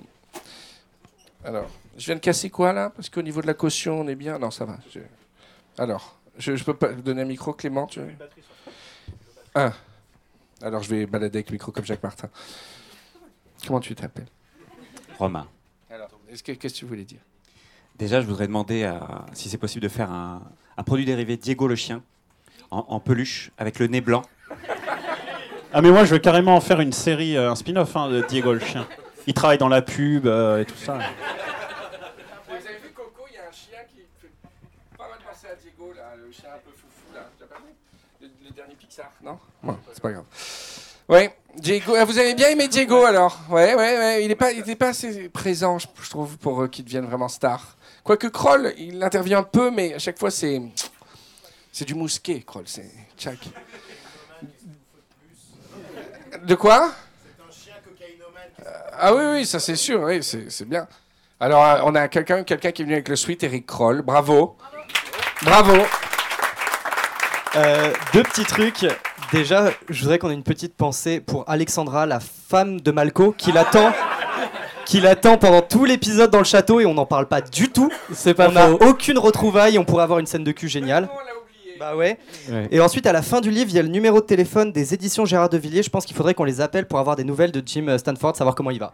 [1.42, 1.66] Alors,
[1.96, 2.92] je viens de casser quoi là?
[2.94, 4.38] Parce qu'au niveau de la caution, on est bien.
[4.38, 4.76] Non, ça va.
[4.94, 5.00] je-
[5.78, 8.00] alors, je, je peux pas donner un micro, Clément tu...
[9.54, 9.72] Ah.
[10.62, 12.28] Alors, je vais balader avec le micro comme Jacques Martin.
[13.66, 14.26] Comment tu t'appelles?
[15.18, 15.46] Romain.
[15.90, 17.20] Alors, est-ce que- qu'est-ce que tu voulais dire?
[17.98, 20.42] Déjà, je voudrais demander à- si c'est possible de faire un,
[20.76, 22.02] un produit dérivé Diego le chien
[22.70, 24.22] en, en peluche avec le nez blanc.
[25.72, 28.22] Ah mais moi, je veux carrément en faire une série, euh, un spin-off hein, de
[28.22, 28.86] Diego le chien.
[29.26, 30.94] Il travaille dans la pub euh, et tout ça.
[32.48, 34.30] Vous avez vu Coco, il y a un chien qui fait
[34.96, 37.28] pas mal penser à Diego, là, le chien un peu foufou, là.
[37.36, 37.72] Tu l'as pas vu?
[38.22, 39.38] Le, le dernier Pixar, non?
[39.62, 40.24] Bon, c'est pas grave.
[41.08, 44.50] Ouais, Diego, ah, vous avez bien aimé Diego alors Ouais, ouais, ouais, il n'est pas,
[44.50, 47.76] il était pas assez présent, je, je trouve, pour euh, qu'il devienne vraiment star.
[48.02, 50.60] Quoique Kroll, il intervient un peu, mais à chaque fois, c'est.
[51.70, 52.90] C'est du mousquet, Kroll, c'est.
[53.18, 53.38] Tchac.
[56.44, 56.92] De quoi?
[58.98, 60.88] Ah oui, oui, ça c'est sûr, oui, c'est c'est bien.
[61.38, 64.00] Alors, euh, on a quelqu'un quelqu'un qui est venu avec le suite, Eric Kroll.
[64.02, 64.56] Bravo.
[65.42, 65.76] Bravo.
[67.56, 68.86] Euh, deux petits trucs.
[69.32, 73.52] Déjà, je voudrais qu'on ait une petite pensée pour Alexandra, la femme de Malco, qui
[73.52, 73.92] l'attend.
[74.86, 77.90] Qui l'attend pendant tout l'épisode dans le château et on n'en parle pas du tout.
[78.12, 81.08] C'est pas on n'a aucune retrouvaille, on pourrait avoir une scène de cul géniale.
[81.78, 82.18] Bah ouais.
[82.50, 82.66] Ouais.
[82.72, 84.92] Et ensuite, à la fin du livre, il y a le numéro de téléphone des
[84.92, 85.84] éditions Gérard de Villiers.
[85.84, 88.56] Je pense qu'il faudrait qu'on les appelle pour avoir des nouvelles de Jim Stanford, savoir
[88.56, 88.92] comment il va.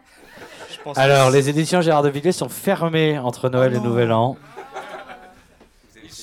[0.71, 4.13] Je pense que- Alors, les éditions Gérard de Villiers sont fermées entre Noël et Nouvel
[4.13, 4.37] An.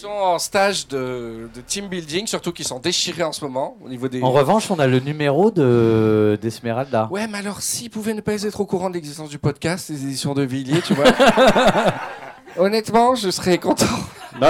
[0.04, 3.88] Sont en stage de, de team building, surtout qu'ils sont déchirés en ce moment au
[3.88, 4.22] niveau des.
[4.22, 7.08] En revanche, on a le numéro de d'Esmeralda.
[7.10, 10.04] Ouais, mais alors s'ils pouvaient ne pas être au courant de l'existence du podcast, les
[10.04, 11.06] éditions de Villiers, tu vois.
[12.58, 13.86] Honnêtement, je serais content.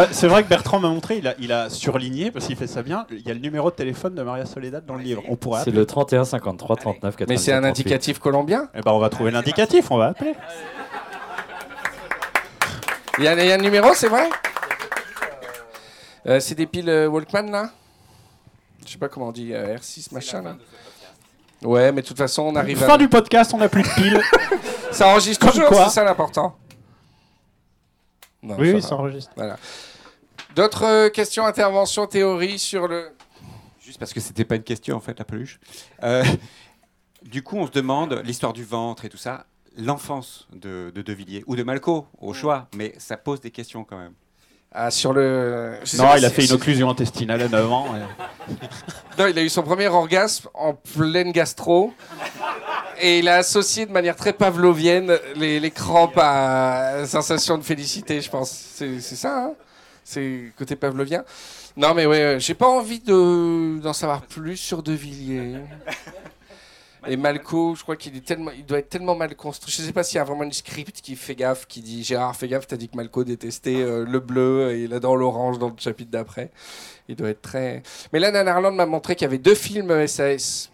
[0.10, 2.82] C'est vrai que Bertrand m'a montré, il a, il a surligné, parce qu'il fait ça
[2.82, 5.22] bien, il y a le numéro de téléphone de Maria Soledad dans le livre.
[5.30, 7.30] On pourrait C'est le 31 53 39 97.
[7.30, 7.70] Mais c'est un 38.
[7.70, 10.34] indicatif colombien Eh ben, on va trouver l'indicatif, on va appeler.
[13.20, 14.28] Il y, a il y a un numéro, c'est vrai?
[16.28, 17.72] Euh, C'est des piles euh, Walkman là?
[18.86, 20.58] Je sais pas comment on dit, euh, R6 machin là.
[21.62, 22.98] Ouais, mais de toute façon, on arrive Fin à.
[22.98, 24.22] du podcast, on n'a plus de piles.
[24.92, 25.86] Ça enregistre Comme toujours, quoi.
[25.86, 26.56] c'est ça l'important.
[28.44, 28.88] Non, oui, ça oui, va.
[28.88, 29.32] ça enregistre.
[29.36, 29.58] Voilà.
[30.56, 33.10] D'autres euh, questions, interventions, théories sur le.
[33.82, 35.60] Juste parce que c'était pas une question en fait, la peluche.
[36.04, 36.24] Euh,
[37.24, 39.46] du coup, on se demande l'histoire du ventre et tout ça,
[39.78, 43.84] l'enfance de, de De Villiers ou de Malco au choix, mais ça pose des questions
[43.84, 44.14] quand même.
[44.76, 45.74] Ah, sur le.
[46.00, 47.94] Non, il a fait une si- occlusion intestinale à 9 ans.
[47.96, 48.54] et-
[49.20, 51.94] Non, il a eu son premier orgasme en pleine gastro.
[53.00, 57.64] Et il a associé de manière très pavlovienne les, les crampes à la sensation de
[57.64, 58.50] félicité, je pense.
[58.52, 59.52] C'est ça, hein
[60.04, 61.24] C'est côté pavlovien.
[61.78, 65.56] Non, mais ouais, euh, j'ai pas envie de- d'en savoir plus sur De Villiers.
[67.08, 69.74] Et Malco, je crois qu'il est tellement, il doit être tellement mal construit.
[69.76, 72.36] Je sais pas s'il y a vraiment une script qui fait gaffe, qui dit Gérard,
[72.36, 75.68] fais gaffe, t'as dit que Malco détestait euh, le bleu et il adore l'orange dans
[75.70, 76.52] le chapitre d'après.
[77.10, 77.84] Il doit être très.
[78.14, 80.70] Mais là, Nanarland m'a montré qu'il y avait deux films SAS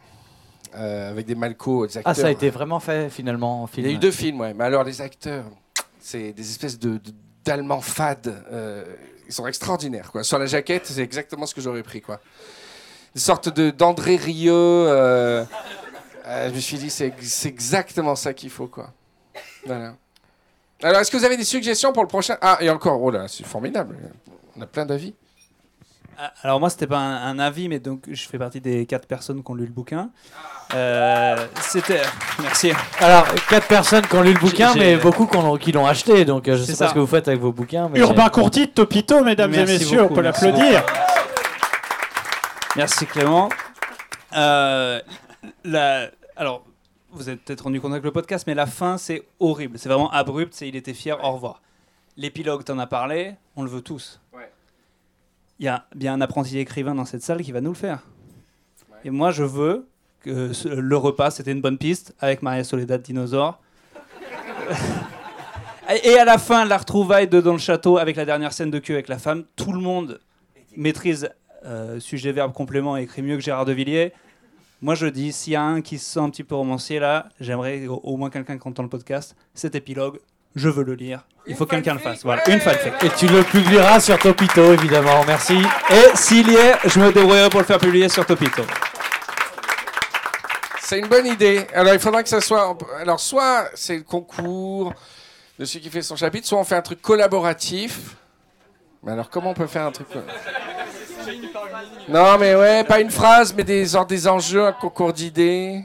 [0.76, 2.12] euh, avec des Malco, des acteurs.
[2.12, 3.88] Ah, ça a été vraiment fait finalement en Il film.
[3.88, 4.54] y a eu deux films, ouais.
[4.54, 5.46] Mais alors, les acteurs,
[6.00, 8.44] c'est des espèces de, de- d'Allemands fades.
[8.52, 8.84] euh,
[9.28, 10.24] ils sont extraordinaires, quoi.
[10.24, 12.20] Sur la jaquette, c'est exactement ce que j'aurais pris, quoi.
[13.16, 14.54] Une sorte de, d'André Rieu.
[16.30, 18.92] Euh, je me suis dit, c'est, c'est exactement ça qu'il faut, quoi.
[19.66, 19.94] Voilà.
[20.82, 22.38] Alors, est-ce que vous avez des suggestions pour le prochain?
[22.42, 23.98] Ah, et encore, oh là, c'est formidable.
[24.56, 25.14] On a plein d'avis.
[26.18, 29.08] Ah, Alors moi, c'était pas un, un avis, mais donc je fais partie des quatre
[29.08, 30.10] personnes qui ont lu le bouquin.
[30.76, 32.02] Euh, c'était...
[32.42, 32.72] Merci.
[33.00, 36.26] Alors, quatre personnes qui ont lu le bouquin, mais beaucoup qui l'ont- qui l'ont acheté.
[36.26, 36.90] Donc, euh, je C'est sais pas ça.
[36.90, 37.90] ce que vous faites avec vos bouquins.
[37.90, 40.84] Mais Urbain Courti de Topito, mesdames Merci et messieurs, beaucoup, on peut merci l'applaudir.
[42.76, 43.50] Merci Clément.
[44.36, 45.02] Euh,
[45.64, 46.64] la- Alors,
[47.11, 49.78] vous êtes peut-être rendu compte avec le podcast, mais la fin, c'est horrible.
[49.78, 51.61] C'est vraiment abrupt, c'est il était fier, au revoir.
[52.16, 54.22] L'épilogue, t'en as parlé, on le veut tous.
[54.34, 54.49] Ouais.
[55.60, 58.03] Il y a bien un apprenti écrivain dans cette salle qui va nous le faire.
[59.03, 59.86] Et moi, je veux
[60.22, 63.60] que ce- le repas, c'était une bonne piste, avec Maria Soledad Dinosaure.
[66.03, 68.80] Et à la fin, la retrouvaille de dans le château avec la dernière scène de
[68.80, 70.20] queue avec la femme, tout le monde
[70.78, 71.30] maîtrise
[71.66, 74.14] euh, sujet, verbe, complément et écrit mieux que Gérard de Villiers.
[74.82, 77.28] Moi, je dis, s'il y a un qui se sent un petit peu romancier là,
[77.40, 79.36] j'aimerais au, au moins quelqu'un qui entend le podcast.
[79.54, 80.20] Cet épilogue,
[80.56, 81.26] je veux le lire.
[81.48, 82.24] Il faut que quelqu'un le fasse.
[82.24, 82.94] Voilà, une fanfic.
[83.04, 85.24] Et tu le publieras sur Topito, évidemment.
[85.26, 85.62] Merci.
[85.90, 88.64] Et s'il y est, je me débrouillerai pour le faire publier sur Topito.
[90.82, 91.68] C'est une bonne idée.
[91.74, 92.78] Alors, il faudra que ça soit.
[93.00, 94.94] Alors, soit c'est le concours
[95.60, 98.16] de celui qui fait son chapitre, soit on fait un truc collaboratif.
[99.04, 100.08] Mais alors, comment on peut faire un truc
[102.08, 105.84] Non, mais ouais, pas une phrase, mais des, des enjeux, un concours d'idées.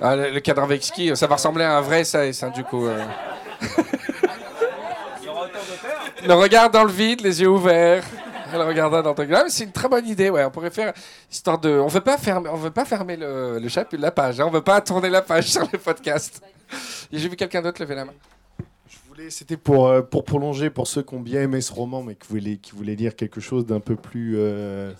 [0.00, 2.64] Ah, le, le cadre avec ski, ça va ressembler à un vrai SAS, hein, du
[2.64, 2.86] coup.
[2.86, 3.02] euh.
[6.26, 8.04] le regard dans le vide, les yeux ouverts.
[8.52, 10.44] Elle regarda dans ton Ah, C'est une très bonne idée, ouais.
[10.44, 10.92] On pourrait faire
[11.30, 11.70] histoire de.
[11.70, 14.40] On veut pas fermer, on veut pas fermer le, le chapitre, la page.
[14.40, 14.44] Hein.
[14.46, 16.40] On veut pas tourner la page sur le podcast.
[17.12, 18.12] J'ai vu quelqu'un d'autre lever la main.
[19.16, 22.14] Voulais- C'était pour, euh, pour prolonger, pour ceux qui ont bien aimé ce roman, mais
[22.14, 24.92] qui voulaient, qui voulaient lire quelque chose d'un peu plus euh,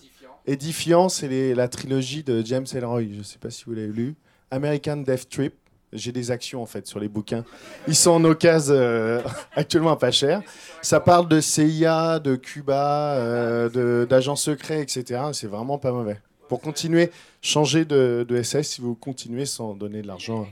[0.45, 1.09] édifiant.
[1.09, 3.03] C'est la trilogie de James Ellroy.
[3.11, 4.15] Je ne sais pas si vous l'avez lu.
[4.51, 5.53] American Death Trip.
[5.93, 7.45] J'ai des actions en fait sur les bouquins.
[7.87, 9.21] Ils sont en occasion euh,
[9.55, 10.41] actuellement à pas cher.
[10.81, 15.21] Ça parle de CIA, de Cuba, euh, d'agents secrets, etc.
[15.31, 16.19] C'est vraiment pas mauvais.
[16.49, 17.09] Pour continuer,
[17.41, 20.45] changer de, de SS si vous continuez sans donner de l'argent.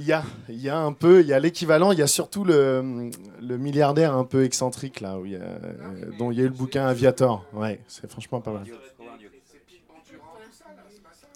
[0.00, 2.44] Il y a, y a un peu, il y a l'équivalent, il y a surtout
[2.44, 3.10] le,
[3.42, 6.48] le milliardaire un peu excentrique là, où y a, euh, dont il y a eu
[6.48, 7.44] le bouquin Aviator.
[7.52, 8.64] Ouais, c'est franchement pas mal.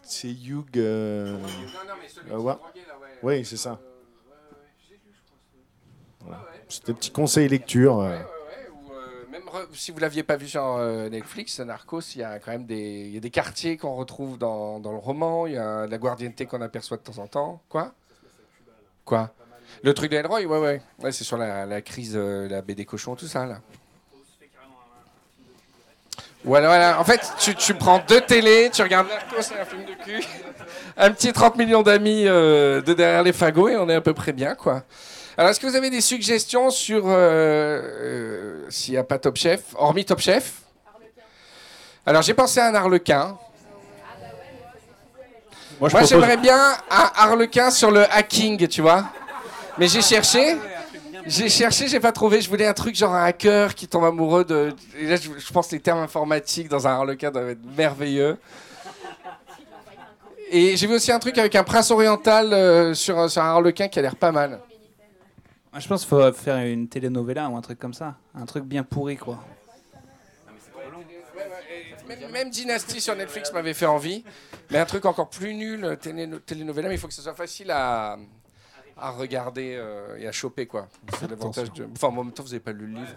[0.04, 0.76] C'est Hugh.
[0.76, 1.36] euh,
[2.30, 2.54] ouais.
[3.24, 3.80] Oui, c'est ça.
[6.20, 6.44] Voilà.
[6.68, 7.98] C'était petit conseil lecture.
[8.00, 8.16] euh.
[9.28, 12.66] Même si vous l'aviez pas vu sur euh, Netflix, Narcos, il y a quand même
[12.66, 15.46] des, y a des quartiers qu'on retrouve dans, dans le roman.
[15.48, 17.60] Il y a la Guardiente qu'on aperçoit de temps en temps.
[17.68, 17.92] Quoi?
[19.04, 19.30] Quoi?
[19.82, 20.82] Le truc d'Elroy, ouais, ouais.
[21.00, 23.58] ouais c'est sur la, crise, euh, la baie des cochons, tout ça, là.
[26.44, 27.00] Voilà, voilà.
[27.00, 30.24] En fait, tu, tu prends deux télés, tu regardes Narcos et un film de cul,
[30.96, 34.12] un petit 30 millions d'amis euh, de derrière les fagots et on est à peu
[34.12, 34.82] près bien, quoi.
[35.36, 39.36] Alors, est-ce que vous avez des suggestions sur euh, euh, s'il n'y a pas Top
[39.36, 40.62] Chef, hormis Top Chef?
[42.04, 43.38] Alors, j'ai pensé à un Harlequin.
[45.82, 49.04] Moi, Moi, je propose- j'aimerais bien un Harlequin sur le hacking, tu vois.
[49.78, 50.56] Mais j'ai cherché.
[51.26, 52.40] J'ai cherché, j'ai pas trouvé.
[52.40, 54.72] Je voulais un truc genre un hacker qui tombe amoureux de.
[54.96, 58.38] Et là, je, je pense que les termes informatiques dans un Harlequin doivent être merveilleux.
[60.50, 63.46] Et j'ai vu aussi un truc avec un prince oriental euh, sur, un- sur un
[63.50, 64.60] Harlequin qui a l'air pas mal.
[65.72, 68.14] Moi, je pense qu'il faut faire une telenovela ou un truc comme ça.
[68.38, 69.42] Un truc bien pourri, quoi.
[72.08, 74.24] Même, même Dynasty sur Netflix m'avait fait envie,
[74.70, 77.70] mais un truc encore plus nul, télé, telenovela, mais il faut que ce soit facile
[77.70, 78.18] à,
[78.98, 80.88] à regarder euh, et à choper, quoi.
[81.18, 81.86] C'est l'avantage de.
[81.96, 83.14] Enfin, en même temps, vous n'avez pas lu le livre.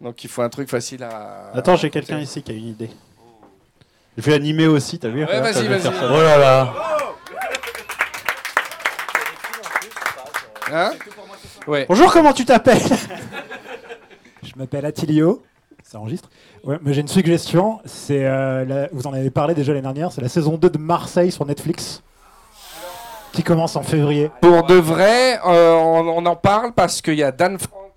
[0.00, 1.50] Donc il faut un truc facile à.
[1.54, 2.90] Attends, j'ai quelqu'un ici qui a une idée.
[4.16, 5.88] Je vais animer aussi, t'as vu Ouais, vas-y, vas-y.
[5.88, 6.74] Oh là là.
[10.70, 10.92] Hein?
[11.66, 11.86] Ouais.
[11.88, 12.80] Bonjour, comment tu t'appelles?
[14.42, 15.42] Je m'appelle Attilio.
[15.94, 16.28] Ça enregistre
[16.64, 17.78] Ouais, mais j'ai une suggestion.
[17.84, 20.10] C'est, euh, la- vous en avez parlé déjà l'année dernière.
[20.10, 22.02] C'est la saison 2 de Marseille sur Netflix.
[23.32, 24.28] Qui commence en février.
[24.40, 27.92] Pour de vrai, euh, on, on en parle parce qu'il y a Dan Frank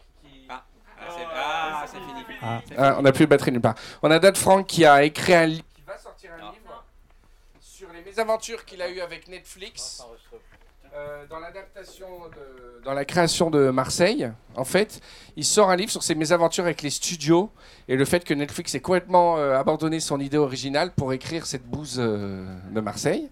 [2.78, 3.74] Ah, on n'a plus de batterie nulle part.
[4.04, 5.64] On a Dan Frank qui a écrit un livre.
[5.76, 6.84] Qui va sortir un livre
[7.60, 10.04] sur les mésaventures qu'il a eues avec Netflix.
[10.98, 12.08] Euh, dans l'adaptation,
[12.84, 15.00] dans la création de Marseille, en fait,
[15.36, 17.52] il sort un livre sur ses mésaventures avec les studios
[17.88, 21.66] et le fait que Netflix ait complètement euh, abandonné son idée originale pour écrire cette
[21.68, 23.30] bouse euh, de Marseille.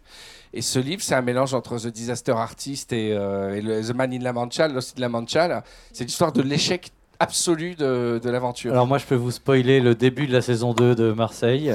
[0.53, 4.31] Et ce livre, c'est un mélange entre The Disaster Artist et, The Man in La
[4.31, 5.63] Mancha, Lost in La Mancha.
[5.91, 8.73] C'est l'histoire de l'échec absolu de, l'aventure.
[8.73, 11.73] Alors moi je peux vous spoiler le début de la saison 2 de Marseille,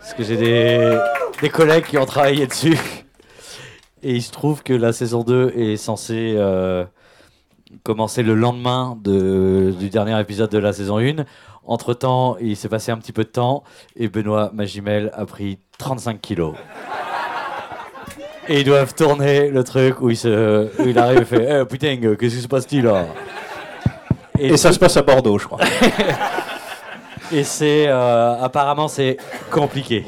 [0.00, 2.78] parce que j'ai des collègues qui ont travaillé dessus.
[4.08, 6.84] Et il se trouve que la saison 2 est censée euh,
[7.82, 11.24] commencer le lendemain de- du dernier épisode de la saison 1.
[11.64, 13.64] Entre temps, il s'est passé un petit peu de temps
[13.96, 16.54] et Benoît Magimel a pris 35 kilos.
[18.48, 21.64] Et ils doivent tourner le truc où il, se, où il arrive et fait Eh
[21.64, 23.06] putain, qu'est-ce qui se passe-t-il là?
[24.38, 25.58] Et ça se passe à Bordeaux, je crois.
[27.32, 29.16] Et c'est euh, apparemment c'est
[29.50, 30.04] compliqué.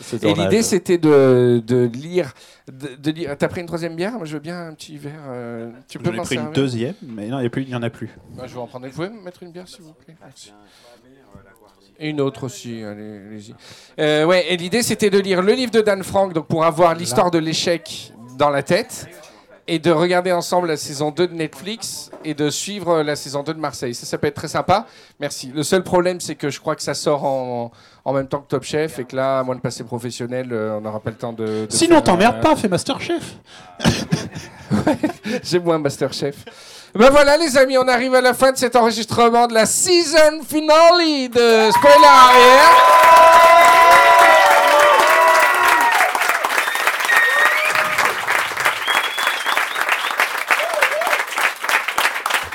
[0.00, 2.32] ce Et l'idée, c'était de, de lire.
[2.66, 3.36] De, de lire.
[3.36, 4.12] T'as pris une troisième bière?
[4.12, 5.20] Moi, je veux bien un petit verre.
[5.28, 7.90] euh, tu peux J'en ai m'en pris une deuxième, mais non, il n'y en a
[7.90, 8.08] plus.
[8.30, 8.90] Bah, je vais en prendre une.
[8.92, 10.16] Vous pouvez me mettre une bière, s'il vous plaît?
[10.22, 10.52] Merci.
[11.98, 13.54] Et une autre aussi, allez, allez-y.
[14.00, 16.94] Euh, ouais, et l'idée, c'était de lire le livre de Dan Frank, donc pour avoir
[16.94, 19.06] l'histoire de l'échec dans la tête,
[19.68, 23.54] et de regarder ensemble la saison 2 de Netflix, et de suivre la saison 2
[23.54, 23.94] de Marseille.
[23.94, 24.86] Ça, ça peut être très sympa.
[25.20, 25.52] Merci.
[25.54, 27.70] Le seul problème, c'est que je crois que ça sort en,
[28.04, 30.76] en même temps que Top Chef, et que là, à moins de passer professionnel, euh,
[30.76, 31.44] on n'aura pas le temps de...
[31.44, 33.36] de Sinon, t'emmerdes euh, pas, fais Masterchef.
[35.42, 36.36] J'ai moins Masterchef.
[36.94, 40.42] Ben voilà les amis, on arrive à la fin de cet enregistrement de la season
[40.46, 42.70] finale de Spoiler Arrière.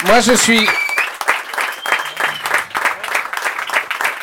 [0.06, 0.66] Moi je suis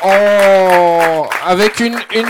[0.06, 2.26] en- avec une, une,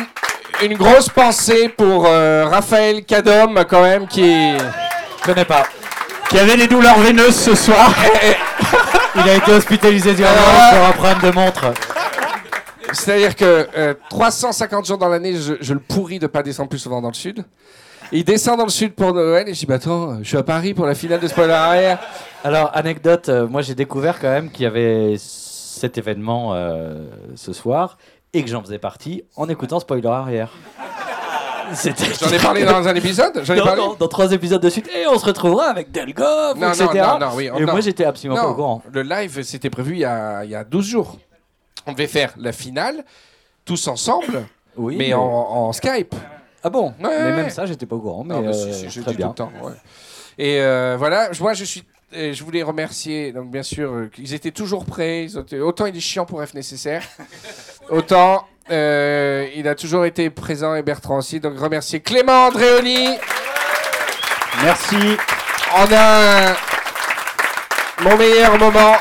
[0.71, 4.57] une grosse pensée pour euh, Raphaël Cadom quand même qui...
[4.59, 5.65] Je connais pas.
[6.29, 7.91] Qui avait des douleurs veineuses ce soir.
[9.17, 10.71] Il a été hospitalisé d'urgence Ah.
[10.75, 11.65] pour un problème de montre.
[12.93, 16.79] C'est-à-dire que euh, 350 jours dans l'année, je, je le pourris de pas descendre plus
[16.79, 17.45] souvent dans le sud.
[18.13, 20.43] Il descend dans le sud pour Noël et je dis bah attends, je suis à
[20.45, 21.99] Paris pour la finale de Spoiler Arrière.
[22.45, 25.17] Alors, anecdote, euh, moi j'ai découvert quand même qu'il y avait
[25.77, 27.99] cet événement euh, ce soir
[28.33, 30.51] et que j'en faisais partie en écoutant Spoiler Arrière.
[31.75, 34.89] C'était- J'en ai parlé dans un épisode J'en ai parlé dans trois épisodes de suite
[34.97, 36.89] et on se retrouvera avec Delgov, Non, etc.
[36.95, 38.83] non, non, et moi j'étais absolument pas au courant.
[38.93, 41.19] Le live, c'était prévu il y, a, il y a 12 jours.
[41.87, 43.05] On devait faire la finale,
[43.65, 44.47] tous ensemble,
[44.77, 46.15] Oui, mais mais- en, en Skype.
[46.63, 46.87] Ah bon?
[46.89, 47.33] Ouais, Mais ouais.
[47.37, 48.25] même ça, j'étais pas au courant.
[48.25, 49.29] Mais, Ah, si, euh, si, très bien.
[49.29, 49.73] tout le temps, ouais.
[50.39, 51.83] Et euh, voilà, moi je suis.
[52.13, 55.25] Je voulais remercier, donc bien sûr, euh, ils étaient toujours prêts.
[55.25, 57.03] ils ont été- autant il est chiant pour F nécessaire,
[57.91, 61.41] autant euh, il a toujours été présent et Bertrand aussi.
[61.41, 63.09] Donc remercier Clément Andréoli.
[64.63, 64.97] Merci.
[65.77, 66.57] On a un-
[68.03, 68.97] mon meilleur moment.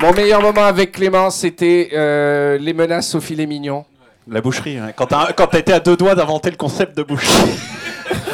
[0.00, 3.84] Mon meilleur moment avec Clément, c'était euh, les menaces au filet mignon.
[4.28, 4.92] La boucherie, hein.
[4.94, 7.58] quand t'as été à deux doigts d'inventer le concept de boucherie.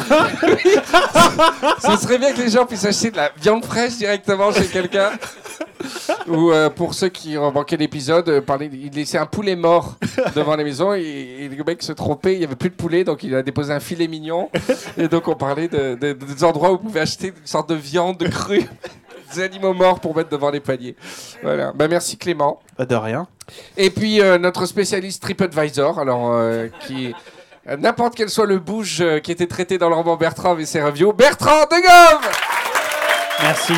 [1.81, 5.11] Ce serait bien que les gens puissent acheter de la viande fraîche directement chez quelqu'un.
[6.27, 9.95] Ou euh, pour ceux qui ont manqué l'épisode, euh, parler- il laissait un poulet mort
[10.35, 13.03] devant la maison et, et le mec se trompait, il n'y avait plus de poulet,
[13.03, 14.49] donc il a déposé un filet mignon.
[14.97, 17.75] Et donc on parlait de- de- des endroits où vous pouvez acheter une sorte de
[17.75, 18.67] viande crue,
[19.33, 20.95] des animaux morts pour mettre devant les paniers.
[21.43, 21.71] Voilà.
[21.73, 22.59] Bah, merci Clément.
[22.75, 23.27] Pas de rien.
[23.77, 27.13] Et puis euh, notre spécialiste TripAdvisor, alors euh, qui
[27.77, 30.81] n'importe quel soit le bouge euh, qui était traité dans le roman Bertrand et ses
[30.81, 31.75] reviews, Bertrand de
[33.41, 33.73] Merci.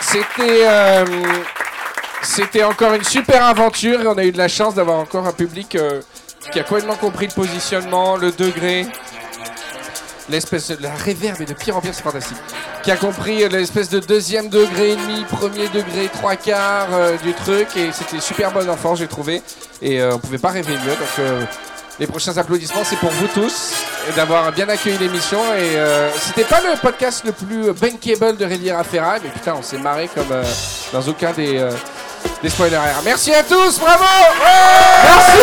[0.00, 1.04] C'était euh,
[2.22, 5.32] c'était encore une super aventure et on a eu de la chance d'avoir encore un
[5.32, 6.00] public euh,
[6.52, 8.86] qui a complètement compris le positionnement, le degré,
[10.28, 12.36] l'espèce de la réverb et de pire en pire, c'est fantastique.
[12.82, 17.16] Qui a compris euh, l'espèce de deuxième degré et demi, premier degré, trois quarts euh,
[17.18, 19.42] du truc et c'était super bon enfant, j'ai trouvé.
[19.82, 20.90] Et euh, on pouvait pas rêver mieux.
[20.90, 21.44] Donc euh,
[21.98, 23.72] les prochains applaudissements, c'est pour vous tous
[24.16, 25.38] d'avoir bien accueilli l'émission.
[25.54, 25.78] Et
[26.20, 30.10] c'était pas le podcast le plus bankable de Riviera Ferraille, mais putain, on s'est marré
[30.12, 30.42] comme
[30.92, 31.64] dans aucun des,
[32.42, 32.78] des spoilers.
[33.04, 35.38] Merci à tous, bravo Ouais Merci